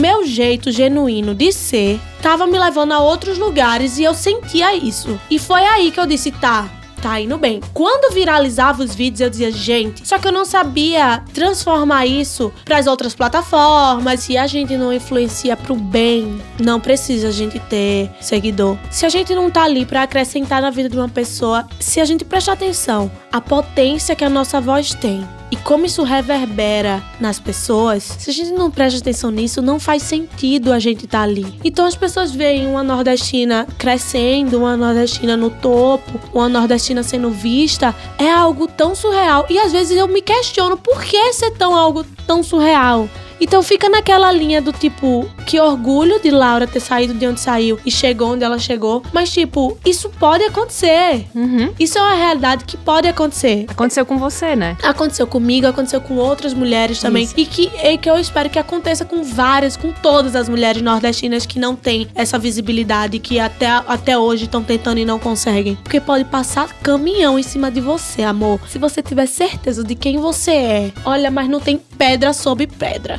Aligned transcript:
meu 0.00 0.26
jeito 0.26 0.72
genuíno 0.72 1.34
de 1.34 1.52
ser 1.52 2.00
tava 2.22 2.46
me 2.46 2.58
levando 2.58 2.92
a 2.92 3.00
outros 3.00 3.36
lugares 3.36 3.98
e 3.98 4.04
eu 4.04 4.14
sentia 4.14 4.74
isso. 4.74 5.20
E 5.30 5.38
foi 5.38 5.62
aí 5.62 5.90
que 5.90 6.00
eu 6.00 6.06
disse, 6.06 6.32
tá, 6.32 6.68
tá 7.02 7.20
indo 7.20 7.36
bem. 7.36 7.60
Quando 7.74 8.14
viralizava 8.14 8.82
os 8.82 8.94
vídeos, 8.94 9.20
eu 9.20 9.30
dizia, 9.30 9.50
gente, 9.50 10.06
só 10.08 10.18
que 10.18 10.26
eu 10.26 10.32
não 10.32 10.44
sabia 10.44 11.22
transformar 11.34 12.06
isso 12.06 12.50
para 12.64 12.78
as 12.78 12.86
outras 12.86 13.14
plataformas. 13.14 14.20
Se 14.20 14.38
a 14.38 14.46
gente 14.46 14.76
não 14.76 14.92
influencia 14.92 15.54
pro 15.56 15.74
bem, 15.74 16.40
não 16.58 16.80
precisa 16.80 17.28
a 17.28 17.32
gente 17.32 17.58
ter 17.58 18.10
seguidor. 18.20 18.78
Se 18.90 19.04
a 19.04 19.08
gente 19.08 19.34
não 19.34 19.50
tá 19.50 19.64
ali 19.64 19.84
para 19.84 20.02
acrescentar 20.02 20.62
na 20.62 20.70
vida 20.70 20.88
de 20.88 20.96
uma 20.96 21.08
pessoa, 21.08 21.66
se 21.78 22.00
a 22.00 22.04
gente 22.04 22.24
prestar 22.24 22.52
atenção, 22.52 23.10
a 23.30 23.40
potência 23.40 24.16
que 24.16 24.24
a 24.24 24.30
nossa 24.30 24.60
voz 24.60 24.94
tem 24.94 25.26
e 25.50 25.56
como 25.56 25.84
isso 25.84 26.02
reverbera 26.02 27.02
nas 27.18 27.38
pessoas, 27.38 28.04
se 28.18 28.30
a 28.30 28.32
gente 28.32 28.52
não 28.52 28.70
presta 28.70 29.00
atenção 29.00 29.30
nisso, 29.30 29.60
não 29.60 29.80
faz 29.80 30.02
sentido 30.02 30.72
a 30.72 30.78
gente 30.78 31.04
estar 31.04 31.18
tá 31.18 31.24
ali. 31.24 31.58
Então 31.64 31.84
as 31.84 31.96
pessoas 31.96 32.32
veem 32.32 32.66
uma 32.66 32.82
nordestina 32.82 33.66
crescendo, 33.76 34.58
uma 34.58 34.76
nordestina 34.76 35.36
no 35.36 35.50
topo, 35.50 36.20
uma 36.32 36.48
nordestina 36.48 37.02
sendo 37.02 37.30
vista, 37.30 37.94
é 38.18 38.30
algo 38.30 38.66
tão 38.66 38.94
surreal. 38.94 39.46
E 39.50 39.58
às 39.58 39.72
vezes 39.72 39.96
eu 39.96 40.06
me 40.06 40.22
questiono 40.22 40.76
por 40.76 41.02
que 41.02 41.32
ser 41.32 41.50
tão 41.52 41.74
algo 41.74 42.04
tão 42.26 42.42
surreal. 42.42 43.08
Então 43.40 43.62
fica 43.62 43.88
naquela 43.88 44.30
linha 44.32 44.60
do 44.60 44.72
tipo, 44.72 45.28
que 45.46 45.58
orgulho 45.58 46.20
de 46.20 46.30
Laura 46.30 46.66
ter 46.66 46.80
saído 46.80 47.14
de 47.14 47.26
onde 47.26 47.40
saiu 47.40 47.78
e 47.84 47.90
chegou 47.90 48.32
onde 48.32 48.44
ela 48.44 48.58
chegou. 48.58 49.02
Mas, 49.12 49.32
tipo, 49.32 49.78
isso 49.84 50.10
pode 50.10 50.44
acontecer. 50.44 51.26
Uhum. 51.34 51.72
Isso 51.78 51.98
é 51.98 52.02
uma 52.02 52.14
realidade 52.14 52.64
que 52.64 52.76
pode 52.76 53.08
acontecer. 53.08 53.66
Aconteceu 53.68 54.04
com 54.04 54.18
você, 54.18 54.54
né? 54.54 54.76
Aconteceu 54.82 55.26
comigo, 55.26 55.66
aconteceu 55.66 56.00
com 56.00 56.16
outras 56.16 56.54
mulheres 56.54 57.00
também. 57.00 57.28
E 57.36 57.46
que, 57.46 57.70
e 57.82 57.98
que 57.98 58.10
eu 58.10 58.18
espero 58.18 58.50
que 58.50 58.58
aconteça 58.58 59.04
com 59.04 59.22
várias, 59.22 59.76
com 59.76 59.92
todas 59.92 60.36
as 60.36 60.48
mulheres 60.48 60.82
nordestinas 60.82 61.46
que 61.46 61.58
não 61.58 61.74
têm 61.74 62.08
essa 62.14 62.38
visibilidade, 62.38 63.18
que 63.18 63.38
até, 63.38 63.68
até 63.68 64.18
hoje 64.18 64.44
estão 64.44 64.62
tentando 64.62 64.98
e 64.98 65.04
não 65.04 65.18
conseguem. 65.18 65.76
Porque 65.76 66.00
pode 66.00 66.24
passar 66.24 66.72
caminhão 66.82 67.38
em 67.38 67.42
cima 67.42 67.70
de 67.70 67.80
você, 67.80 68.22
amor. 68.22 68.60
Se 68.68 68.78
você 68.78 69.02
tiver 69.02 69.26
certeza 69.26 69.82
de 69.82 69.94
quem 69.94 70.18
você 70.18 70.50
é. 70.50 70.92
Olha, 71.04 71.30
mas 71.30 71.48
não 71.48 71.60
tem 71.60 71.78
pedra 71.78 72.32
sobre 72.32 72.66
pedra. 72.66 73.18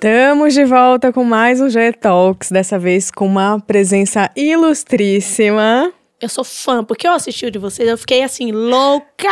Estamos 0.00 0.54
de 0.54 0.64
volta 0.64 1.12
com 1.12 1.24
mais 1.24 1.60
um 1.60 1.68
G 1.68 1.92
Talks, 1.92 2.52
dessa 2.52 2.78
vez 2.78 3.10
com 3.10 3.26
uma 3.26 3.58
presença 3.58 4.30
ilustríssima. 4.36 5.92
Eu 6.20 6.28
sou 6.28 6.42
fã, 6.42 6.82
porque 6.82 7.06
eu 7.06 7.12
assisti 7.12 7.46
o 7.46 7.50
de 7.50 7.60
vocês, 7.60 7.88
eu 7.88 7.96
fiquei 7.96 8.24
assim, 8.24 8.50
louca! 8.50 9.28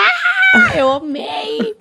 Eu 0.78 0.88
amei! 0.88 1.74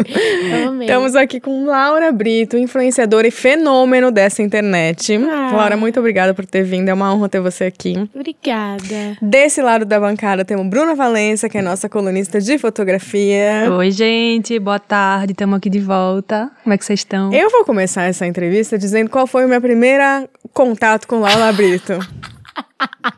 Eu 0.51 0.69
amei. 0.69 0.87
Estamos 0.87 1.15
aqui 1.15 1.39
com 1.39 1.67
Laura 1.67 2.11
Brito, 2.11 2.57
influenciadora 2.57 3.27
e 3.27 3.31
fenômeno 3.31 4.09
dessa 4.09 4.41
internet. 4.41 5.15
Ah. 5.15 5.51
Laura, 5.55 5.77
muito 5.77 5.99
obrigada 5.99 6.33
por 6.33 6.43
ter 6.47 6.63
vindo, 6.63 6.89
é 6.89 6.93
uma 6.93 7.13
honra 7.13 7.29
ter 7.29 7.39
você 7.39 7.65
aqui. 7.65 7.93
Obrigada. 8.15 9.15
Desse 9.21 9.61
lado 9.61 9.85
da 9.85 9.99
bancada 9.99 10.43
temos 10.43 10.67
Bruna 10.67 10.95
Valença, 10.95 11.47
que 11.47 11.59
é 11.59 11.61
nossa 11.61 11.87
colunista 11.87 12.41
de 12.41 12.57
fotografia. 12.57 13.71
Oi, 13.77 13.91
gente, 13.91 14.57
boa 14.57 14.79
tarde, 14.79 15.33
estamos 15.33 15.55
aqui 15.55 15.69
de 15.69 15.79
volta. 15.79 16.49
Como 16.63 16.73
é 16.73 16.77
que 16.79 16.83
vocês 16.83 17.01
estão? 17.01 17.31
Eu 17.31 17.51
vou 17.51 17.63
começar 17.63 18.05
essa 18.05 18.25
entrevista 18.25 18.75
dizendo 18.75 19.11
qual 19.11 19.27
foi 19.27 19.45
o 19.45 19.47
meu 19.47 19.61
primeiro 19.61 20.27
contato 20.51 21.07
com 21.07 21.19
Laura 21.19 21.53
Brito. 21.53 21.93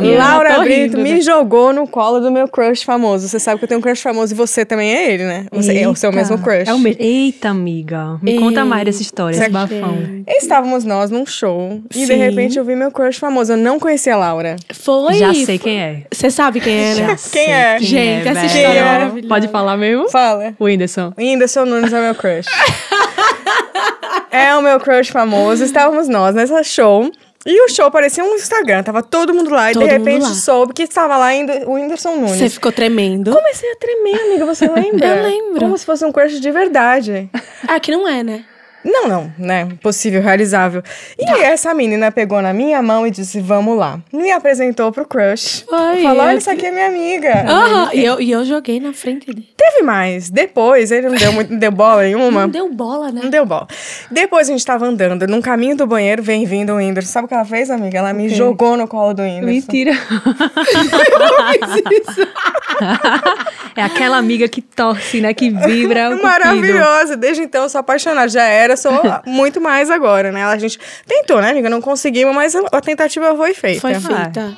Minha. 0.00 0.18
Laura 0.18 0.60
Brito 0.60 0.96
rindo, 0.96 0.98
me 0.98 1.14
né? 1.14 1.20
jogou 1.20 1.72
no 1.72 1.86
colo 1.86 2.20
do 2.20 2.30
meu 2.30 2.48
crush 2.48 2.82
famoso. 2.82 3.28
Você 3.28 3.38
sabe 3.38 3.58
que 3.58 3.64
eu 3.64 3.68
tenho 3.68 3.78
um 3.78 3.82
crush 3.82 4.00
famoso 4.00 4.32
e 4.32 4.36
você 4.36 4.64
também 4.64 4.94
é 4.94 5.12
ele, 5.12 5.24
né? 5.24 5.46
Você 5.52 5.78
é 5.78 5.88
o 5.88 5.94
seu 5.94 6.10
Eita. 6.10 6.20
mesmo 6.20 6.38
crush. 6.38 6.68
É 6.68 6.74
o 6.74 6.78
mesmo. 6.78 7.02
Eita, 7.02 7.48
amiga. 7.50 8.18
Me 8.22 8.38
conta 8.38 8.64
mais 8.64 8.84
dessa 8.84 9.02
história, 9.02 9.36
esse 9.36 9.48
bafão. 9.48 9.98
Estávamos 10.26 10.84
nós 10.84 11.10
num 11.10 11.26
show 11.26 11.80
e 11.94 11.98
de 12.00 12.06
Sim. 12.06 12.16
repente 12.16 12.58
eu 12.58 12.64
vi 12.64 12.74
meu 12.74 12.90
crush 12.90 13.18
famoso. 13.18 13.52
Eu 13.52 13.56
não 13.56 13.78
conhecia 13.78 14.14
a 14.14 14.16
Laura. 14.16 14.56
Foi. 14.72 15.14
Já 15.14 15.32
sei 15.34 15.58
quem 15.58 15.80
é. 15.80 16.02
Você 16.12 16.30
sabe 16.30 16.60
quem 16.60 16.74
é, 16.74 16.94
né? 16.94 17.00
Já 17.00 17.06
Quem 17.06 17.16
sei 17.16 17.46
é? 17.46 17.78
Gente, 17.80 18.28
essa 18.28 18.40
velho. 18.40 18.46
história 18.46 18.78
é 18.78 18.82
é? 18.82 18.84
maravilhosa. 18.84 19.28
Pode 19.28 19.48
falar 19.48 19.76
mesmo? 19.76 20.08
Fala. 20.10 20.54
O 20.58 20.64
Whindersson. 20.64 21.12
Whindersson 21.18 21.64
Nunes 21.64 21.92
é 21.92 22.00
meu 22.00 22.14
crush. 22.14 22.46
é 24.30 24.54
o 24.56 24.62
meu 24.62 24.78
crush 24.80 25.10
famoso. 25.10 25.64
Estávamos 25.64 26.08
nós 26.08 26.34
nessa 26.34 26.62
show. 26.62 27.10
E 27.46 27.64
o 27.64 27.68
show 27.68 27.90
parecia 27.90 28.24
um 28.24 28.34
Instagram. 28.34 28.82
Tava 28.82 29.02
todo 29.02 29.32
mundo 29.32 29.50
lá. 29.50 29.72
Todo 29.72 29.82
e 29.82 29.86
de 29.86 29.90
repente 29.90 30.26
soube 30.34 30.72
que 30.74 30.82
estava 30.82 31.16
lá 31.16 31.28
o 31.66 31.72
Whindersson 31.74 32.16
Nunes. 32.16 32.36
Você 32.36 32.50
ficou 32.50 32.72
tremendo. 32.72 33.32
Comecei 33.32 33.70
a 33.70 33.76
tremer, 33.76 34.20
amiga. 34.20 34.46
Você 34.46 34.68
lembra? 34.68 35.06
Eu 35.16 35.22
lembro. 35.22 35.60
Como 35.60 35.78
se 35.78 35.86
fosse 35.86 36.04
um 36.04 36.12
crush 36.12 36.40
de 36.40 36.50
verdade. 36.50 37.30
Ah, 37.66 37.78
que 37.78 37.90
não 37.90 38.08
é, 38.08 38.22
né? 38.22 38.44
Não, 38.84 39.08
não, 39.08 39.32
né? 39.38 39.68
Possível, 39.82 40.22
realizável. 40.22 40.82
E 41.18 41.24
Tá. 41.26 41.38
essa 41.40 41.74
menina 41.74 42.12
pegou 42.12 42.40
na 42.40 42.52
minha 42.52 42.80
mão 42.80 43.06
e 43.06 43.10
disse, 43.10 43.40
vamos 43.40 43.76
lá. 43.76 43.98
Me 44.12 44.30
apresentou 44.30 44.92
pro 44.92 45.04
crush. 45.04 45.64
Foi, 45.68 46.02
Falou, 46.02 46.22
olha, 46.24 46.32
eu- 46.34 46.38
isso 46.38 46.50
aqui 46.50 46.66
é 46.66 46.70
minha 46.70 46.86
amiga. 46.86 47.44
Aham, 47.48 47.90
e 47.92 48.04
eu, 48.04 48.20
e 48.20 48.30
eu 48.30 48.44
joguei 48.44 48.78
na 48.80 48.92
frente 48.92 49.26
dele. 49.26 49.48
Teve 49.56 49.82
mais. 49.82 50.30
Depois, 50.30 50.92
ele 50.92 51.08
não 51.08 51.16
deu, 51.16 51.32
muito, 51.32 51.52
não 51.52 51.58
deu 51.58 51.72
bola 51.72 52.02
nenhuma. 52.02 52.42
Não 52.42 52.48
deu 52.48 52.72
bola, 52.72 53.10
né? 53.10 53.20
Não 53.24 53.30
deu 53.30 53.44
bola. 53.44 53.66
Depois 54.10 54.48
a 54.48 54.52
gente 54.52 54.64
tava 54.64 54.86
andando 54.86 55.26
num 55.26 55.42
caminho 55.42 55.76
do 55.76 55.86
banheiro, 55.86 56.22
vem 56.22 56.44
vindo 56.46 56.72
o 56.72 56.76
Whindersson. 56.76 57.10
Sabe 57.12 57.24
o 57.26 57.28
que 57.28 57.34
ela 57.34 57.44
fez, 57.44 57.70
amiga? 57.70 57.98
Ela 57.98 58.12
me 58.12 58.28
jogou 58.28 58.76
no 58.76 58.86
colo 58.86 59.12
do 59.12 59.22
Whindersson. 59.22 59.46
Mentira. 59.46 59.92
é 63.76 63.82
aquela 63.82 64.16
amiga 64.18 64.48
que 64.48 64.62
torce, 64.62 65.20
né? 65.20 65.34
Que 65.34 65.50
vibra. 65.50 66.16
Maravilhosa. 66.16 67.16
Desde 67.16 67.42
então 67.42 67.64
eu 67.64 67.68
sou 67.68 67.80
apaixonada. 67.80 68.28
Já 68.28 68.44
era, 68.44 68.67
sou 68.76 68.92
muito 69.26 69.60
mais 69.60 69.90
agora, 69.90 70.30
né? 70.30 70.44
A 70.44 70.58
gente 70.58 70.78
tentou, 71.06 71.40
né, 71.40 71.50
amiga? 71.50 71.68
Não 71.70 71.80
conseguimos, 71.80 72.34
mas 72.34 72.54
a 72.54 72.80
tentativa 72.80 73.34
foi 73.34 73.54
feita. 73.54 73.80
Foi 73.80 73.94
feita. 73.94 74.56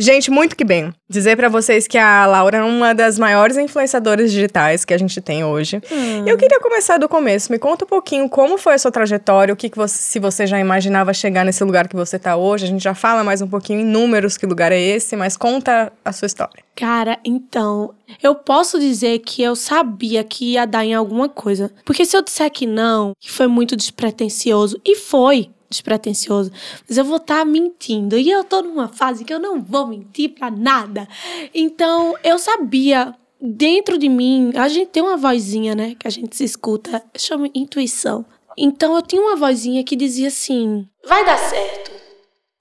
Gente, 0.00 0.30
muito 0.30 0.54
que 0.54 0.64
bem. 0.64 0.94
Dizer 1.08 1.36
pra 1.36 1.48
vocês 1.48 1.88
que 1.88 1.98
a 1.98 2.24
Laura 2.24 2.58
é 2.58 2.62
uma 2.62 2.94
das 2.94 3.18
maiores 3.18 3.56
influenciadoras 3.56 4.30
digitais 4.30 4.84
que 4.84 4.94
a 4.94 4.98
gente 4.98 5.20
tem 5.20 5.42
hoje. 5.42 5.80
Eu 6.24 6.36
queria 6.36 6.60
começar 6.60 6.98
do 6.98 7.08
começo. 7.08 7.50
Me 7.50 7.58
conta 7.58 7.84
um 7.84 7.88
pouquinho 7.88 8.28
como 8.28 8.56
foi 8.56 8.74
a 8.74 8.78
sua 8.78 8.92
trajetória, 8.92 9.52
o 9.52 9.56
que, 9.56 9.68
que 9.68 9.76
você, 9.76 9.98
se 9.98 10.20
você 10.20 10.46
já 10.46 10.60
imaginava 10.60 11.12
chegar 11.12 11.44
nesse 11.44 11.64
lugar 11.64 11.88
que 11.88 11.96
você 11.96 12.16
tá 12.16 12.36
hoje. 12.36 12.64
A 12.64 12.68
gente 12.68 12.84
já 12.84 12.94
fala 12.94 13.24
mais 13.24 13.42
um 13.42 13.48
pouquinho 13.48 13.80
em 13.80 13.84
números 13.84 14.36
que 14.36 14.46
lugar 14.46 14.70
é 14.70 14.80
esse, 14.80 15.16
mas 15.16 15.36
conta 15.36 15.92
a 16.04 16.12
sua 16.12 16.26
história. 16.26 16.62
Cara, 16.76 17.18
então, 17.24 17.92
eu 18.22 18.36
posso 18.36 18.78
dizer 18.78 19.18
que 19.18 19.42
eu 19.42 19.56
sabia 19.56 20.22
que 20.22 20.52
ia 20.52 20.64
dar 20.64 20.84
em 20.84 20.94
alguma 20.94 21.28
coisa. 21.28 21.72
Porque 21.84 22.04
se 22.04 22.16
eu 22.16 22.22
disser 22.22 22.48
que 22.52 22.66
não, 22.66 23.14
que 23.18 23.32
foi 23.32 23.48
muito 23.48 23.74
despretensioso, 23.74 24.80
e 24.84 24.94
foi 24.94 25.50
despretensioso, 25.68 26.50
mas 26.88 26.96
eu 26.96 27.04
vou 27.04 27.16
estar 27.16 27.44
mentindo. 27.44 28.18
E 28.18 28.30
eu 28.30 28.44
tô 28.44 28.62
numa 28.62 28.88
fase 28.88 29.24
que 29.24 29.32
eu 29.32 29.38
não 29.38 29.62
vou 29.62 29.86
mentir 29.86 30.30
pra 30.30 30.50
nada. 30.50 31.08
Então, 31.54 32.14
eu 32.22 32.38
sabia. 32.38 33.14
Dentro 33.40 33.96
de 33.96 34.08
mim, 34.08 34.50
a 34.56 34.66
gente 34.66 34.88
tem 34.88 35.00
uma 35.00 35.16
vozinha, 35.16 35.72
né? 35.72 35.94
Que 35.96 36.08
a 36.08 36.10
gente 36.10 36.34
se 36.34 36.42
escuta, 36.42 37.00
chama 37.16 37.48
intuição. 37.54 38.26
Então 38.56 38.96
eu 38.96 39.02
tinha 39.02 39.22
uma 39.22 39.36
vozinha 39.36 39.84
que 39.84 39.94
dizia 39.94 40.26
assim: 40.26 40.88
vai 41.06 41.24
dar 41.24 41.38
certo. 41.38 41.92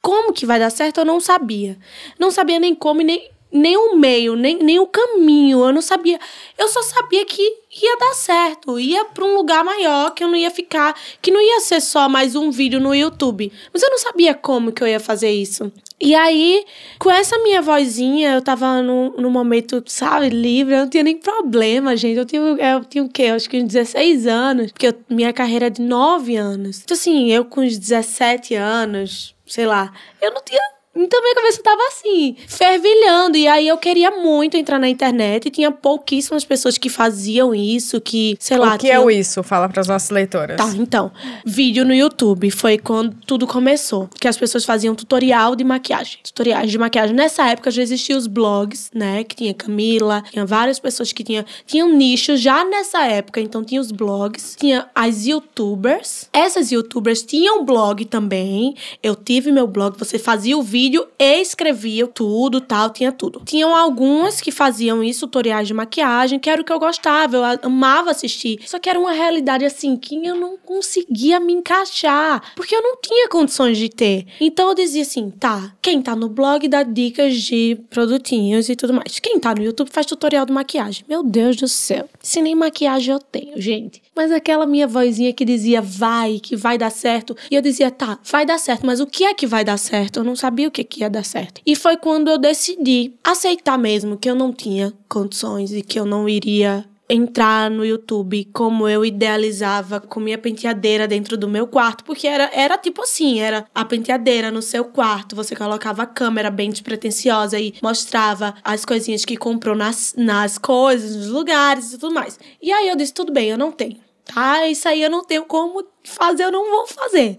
Como 0.04 0.32
que 0.32 0.46
vai 0.46 0.60
dar 0.60 0.70
certo, 0.70 1.00
eu 1.00 1.06
não 1.06 1.20
sabia. 1.20 1.78
Não 2.20 2.30
sabia 2.30 2.60
nem 2.60 2.76
como 2.76 3.02
e 3.02 3.04
nem, 3.04 3.30
nem 3.52 3.78
o 3.78 3.96
meio, 3.96 4.36
nem, 4.36 4.58
nem 4.58 4.80
o 4.80 4.88
caminho. 4.88 5.64
Eu 5.66 5.72
não 5.74 5.82
sabia. 5.82 6.20
Eu 6.58 6.68
só 6.68 6.82
sabia 6.82 7.26
que 7.26 7.42
ia 7.82 7.98
dar 7.98 8.14
certo. 8.14 8.80
Ia 8.80 9.06
pra 9.06 9.24
um 9.26 9.36
lugar 9.36 9.64
maior, 9.64 10.12
que 10.12 10.24
eu 10.24 10.28
não 10.28 10.36
ia 10.36 10.52
ficar. 10.52 10.96
Que 11.22 11.32
não 11.32 11.42
ia 11.42 11.60
ser 11.62 11.82
só 11.82 12.10
mais 12.10 12.36
um 12.36 12.52
vídeo 12.52 12.80
no 12.80 12.94
YouTube. 12.94 13.52
Mas 13.74 13.82
eu 13.84 13.90
não 13.90 13.98
sabia 13.98 14.34
como 14.34 14.72
que 14.72 14.84
eu 14.84 14.88
ia 14.88 15.00
fazer 15.00 15.32
isso. 15.32 15.72
E 16.00 16.14
aí, 16.14 16.64
com 17.00 17.10
essa 17.10 17.40
minha 17.40 17.60
vozinha, 17.62 18.34
eu 18.36 18.42
tava 18.42 18.82
num, 18.84 19.12
num 19.18 19.32
momento, 19.32 19.84
sabe, 19.88 20.30
livre, 20.30 20.76
eu 20.76 20.82
não 20.82 20.90
tinha 20.90 21.02
nem 21.04 21.18
problema, 21.18 21.96
gente. 21.98 22.18
Eu 22.18 22.26
tinha, 22.26 22.42
eu 22.42 22.86
tinha 22.86 23.04
o 23.04 23.10
quê? 23.10 23.24
Eu 23.24 23.36
acho 23.36 23.50
que 23.50 23.58
uns 23.58 23.68
16 23.68 24.28
anos, 24.28 24.72
porque 24.72 24.88
eu- 24.88 24.94
minha 25.10 25.34
carreira 25.34 25.68
é 25.68 25.70
de 25.72 25.82
9 25.82 26.36
anos. 26.36 26.82
Então, 26.84 26.94
assim, 26.96 27.32
eu 27.32 27.46
com 27.46 27.62
uns 27.62 27.80
17 27.80 28.54
anos, 28.54 29.34
sei 29.48 29.66
lá, 29.66 29.92
eu 30.22 30.32
não 30.32 30.42
tinha. 30.44 30.62
Então 30.98 31.22
minha 31.22 31.36
cabeça 31.36 31.62
tava 31.64 31.82
assim, 31.90 32.36
fervilhando. 32.48 33.38
E 33.38 33.48
aí 33.48 33.68
eu 33.68 33.78
queria 33.78 34.12
muito 34.12 34.58
entrar 34.58 34.80
na 34.80 34.90
internet 34.90 35.46
e 35.48 35.52
tinha 35.52 35.72
pouquíssimas 35.72 36.44
pessoas 36.44 36.78
que 36.78 36.90
faziam 36.90 37.54
isso, 37.54 38.02
que, 38.02 38.36
sei 38.40 38.58
lá. 38.58 38.76
o 38.76 38.78
que 38.78 38.88
é 38.88 38.92
tinham- 38.92 39.06
o 39.06 39.12
isso? 39.12 39.44
Fala 39.44 39.70
pras 39.70 39.88
nossas 39.88 40.10
leitoras. 40.10 40.58
Tá, 40.58 40.68
então. 40.76 41.12
Vídeo 41.46 41.86
no 41.86 41.94
YouTube 41.94 42.50
foi 42.52 42.78
quando 42.78 43.16
tudo 43.26 43.46
começou. 43.48 44.10
Que 44.20 44.28
as 44.28 44.38
pessoas 44.38 44.66
faziam 44.66 44.96
tutorial 44.96 45.56
de 45.56 45.64
maquiagem. 45.64 46.20
Tutoriais 46.24 46.72
de 46.72 46.78
maquiagem. 46.78 47.16
Nessa 47.16 47.48
época 47.48 47.70
já 47.72 47.82
existiam 47.82 48.18
os 48.18 48.28
blogs, 48.28 48.90
né? 48.94 49.24
Que 49.24 49.36
tinha 49.36 49.54
Camila, 49.54 50.24
tinha 50.32 50.46
várias 50.46 50.80
pessoas 50.80 51.12
que 51.14 51.24
tinham. 51.24 51.46
Tinham 51.66 51.90
nichos 51.94 52.42
já 52.42 52.64
nessa 52.66 53.06
época. 53.06 53.40
Então 53.40 53.64
tinha 53.64 53.80
os 53.82 53.92
blogs, 53.92 54.56
tinha 54.60 54.88
as 54.96 55.26
youtubers. 55.28 56.30
Essas 56.34 56.72
youtubers 56.72 57.22
tinham 57.24 57.64
blog 57.64 58.06
também. 58.06 58.76
Eu 59.04 59.16
tive 59.16 59.52
meu 59.52 59.68
blog, 59.68 59.98
você 59.98 60.18
fazia 60.18 60.58
o 60.58 60.64
vídeo 60.64 60.87
vídeo 60.88 61.08
e 61.20 61.42
escrevia 61.42 62.08
tudo, 62.08 62.62
tal, 62.62 62.90
tinha 62.90 63.12
tudo. 63.12 63.42
Tinham 63.46 63.76
algumas 63.76 64.40
que 64.40 64.52
faziam 64.52 65.04
isso, 65.04 65.28
tutoriais 65.28 65.68
de 65.68 65.74
maquiagem, 65.74 66.40
que 66.40 66.50
era 66.50 66.62
o 66.62 66.66
que 66.66 66.72
eu 66.72 66.80
gostava, 66.80 67.36
eu 67.36 67.44
amava 67.62 68.12
assistir. 68.12 68.60
Só 68.66 68.80
que 68.80 68.90
era 68.90 68.98
uma 68.98 69.12
realidade 69.12 69.66
assim 69.66 69.98
que 69.98 70.16
eu 70.26 70.36
não 70.36 70.58
conseguia 70.58 71.40
me 71.40 71.54
encaixar, 71.54 72.54
porque 72.56 72.76
eu 72.76 72.82
não 72.82 72.96
tinha 73.02 73.28
condições 73.28 73.78
de 73.78 73.90
ter. 73.90 74.26
Então 74.40 74.70
eu 74.70 74.76
dizia 74.76 75.02
assim, 75.02 75.30
tá, 75.30 75.74
quem 75.82 76.02
tá 76.02 76.16
no 76.16 76.30
blog 76.30 76.68
dá 76.68 76.84
dicas 76.84 77.36
de 77.36 77.78
produtinhos 77.90 78.70
e 78.70 78.76
tudo 78.76 78.94
mais. 78.94 79.20
Quem 79.20 79.40
tá 79.40 79.54
no 79.54 79.64
YouTube 79.64 79.90
faz 79.92 80.06
tutorial 80.06 80.46
de 80.46 80.54
maquiagem. 80.54 81.04
Meu 81.08 81.22
Deus 81.22 81.58
do 81.58 81.68
céu. 81.68 82.08
Se 82.22 82.42
nem 82.42 82.56
maquiagem 82.56 83.14
eu 83.14 83.20
tenho, 83.20 83.60
gente. 83.60 84.02
Mas 84.18 84.32
aquela 84.32 84.66
minha 84.66 84.88
vozinha 84.88 85.32
que 85.32 85.46
dizia 85.46 85.80
vai, 85.80 86.40
que 86.40 86.56
vai 86.56 86.76
dar 86.76 86.90
certo. 86.90 87.38
E 87.52 87.56
eu 87.56 87.62
dizia, 87.62 87.92
tá, 87.92 88.18
vai 88.24 88.48
dar 88.48 88.58
certo, 88.58 88.84
mas 88.84 89.00
o 89.00 89.06
que 89.06 89.24
é 89.24 89.34
que 89.36 89.46
vai 89.46 89.64
dar 89.64 89.78
certo? 89.78 90.18
Eu 90.18 90.24
não 90.24 90.36
sabia 90.36 90.68
o 90.68 90.72
que, 90.72 90.84
que 90.84 91.02
ia 91.02 91.10
dar 91.10 91.24
certo. 91.24 91.62
E 91.64 91.76
foi 91.76 91.98
quando 91.98 92.28
eu 92.28 92.40
decidi 92.40 93.14
aceitar 93.24 93.78
mesmo 93.78 94.18
que 94.18 94.28
eu 94.28 94.34
não 94.34 94.52
tinha 94.52 94.92
condições 95.08 95.72
e 95.72 95.84
que 95.84 96.00
eu 96.00 96.06
não 96.06 96.28
iria 96.28 96.84
entrar 97.10 97.70
no 97.70 97.86
YouTube 97.86 98.50
como 98.52 98.88
eu 98.88 99.06
idealizava 99.06 100.02
com 100.02 100.20
minha 100.20 100.38
penteadeira 100.38 101.08
dentro 101.08 101.38
do 101.38 101.48
meu 101.48 101.68
quarto, 101.68 102.04
porque 102.04 102.28
era, 102.28 102.50
era 102.54 102.78
tipo 102.78 103.04
assim, 103.04 103.40
era 103.40 103.66
a 103.74 103.86
penteadeira 103.86 104.52
no 104.52 104.62
seu 104.62 104.84
quarto, 104.84 105.36
você 105.36 105.56
colocava 105.56 106.04
a 106.04 106.08
câmera 106.08 106.50
bem 106.50 106.70
despretensiosa 106.70 107.60
e 107.60 107.76
mostrava 107.82 108.56
as 108.64 108.84
coisinhas 108.84 109.24
que 109.24 109.38
comprou 109.38 109.76
nas, 109.76 110.14
nas 110.18 110.58
coisas, 110.58 111.16
nos 111.16 111.28
lugares 111.28 111.94
e 111.94 111.98
tudo 111.98 112.14
mais. 112.14 112.40
E 112.62 112.72
aí 112.72 112.90
eu 112.90 112.96
disse, 112.96 113.14
tudo 113.14 113.32
bem, 113.32 113.50
eu 113.50 113.58
não 113.58 113.72
tenho, 113.72 113.98
tá? 114.34 114.68
Isso 114.68 114.88
aí 114.88 115.02
eu 115.02 115.10
não 115.10 115.24
tenho 115.24 115.46
como 115.46 115.84
fazer, 116.04 116.44
eu 116.44 116.52
não 116.52 116.70
vou 116.70 116.88
fazer. 116.88 117.38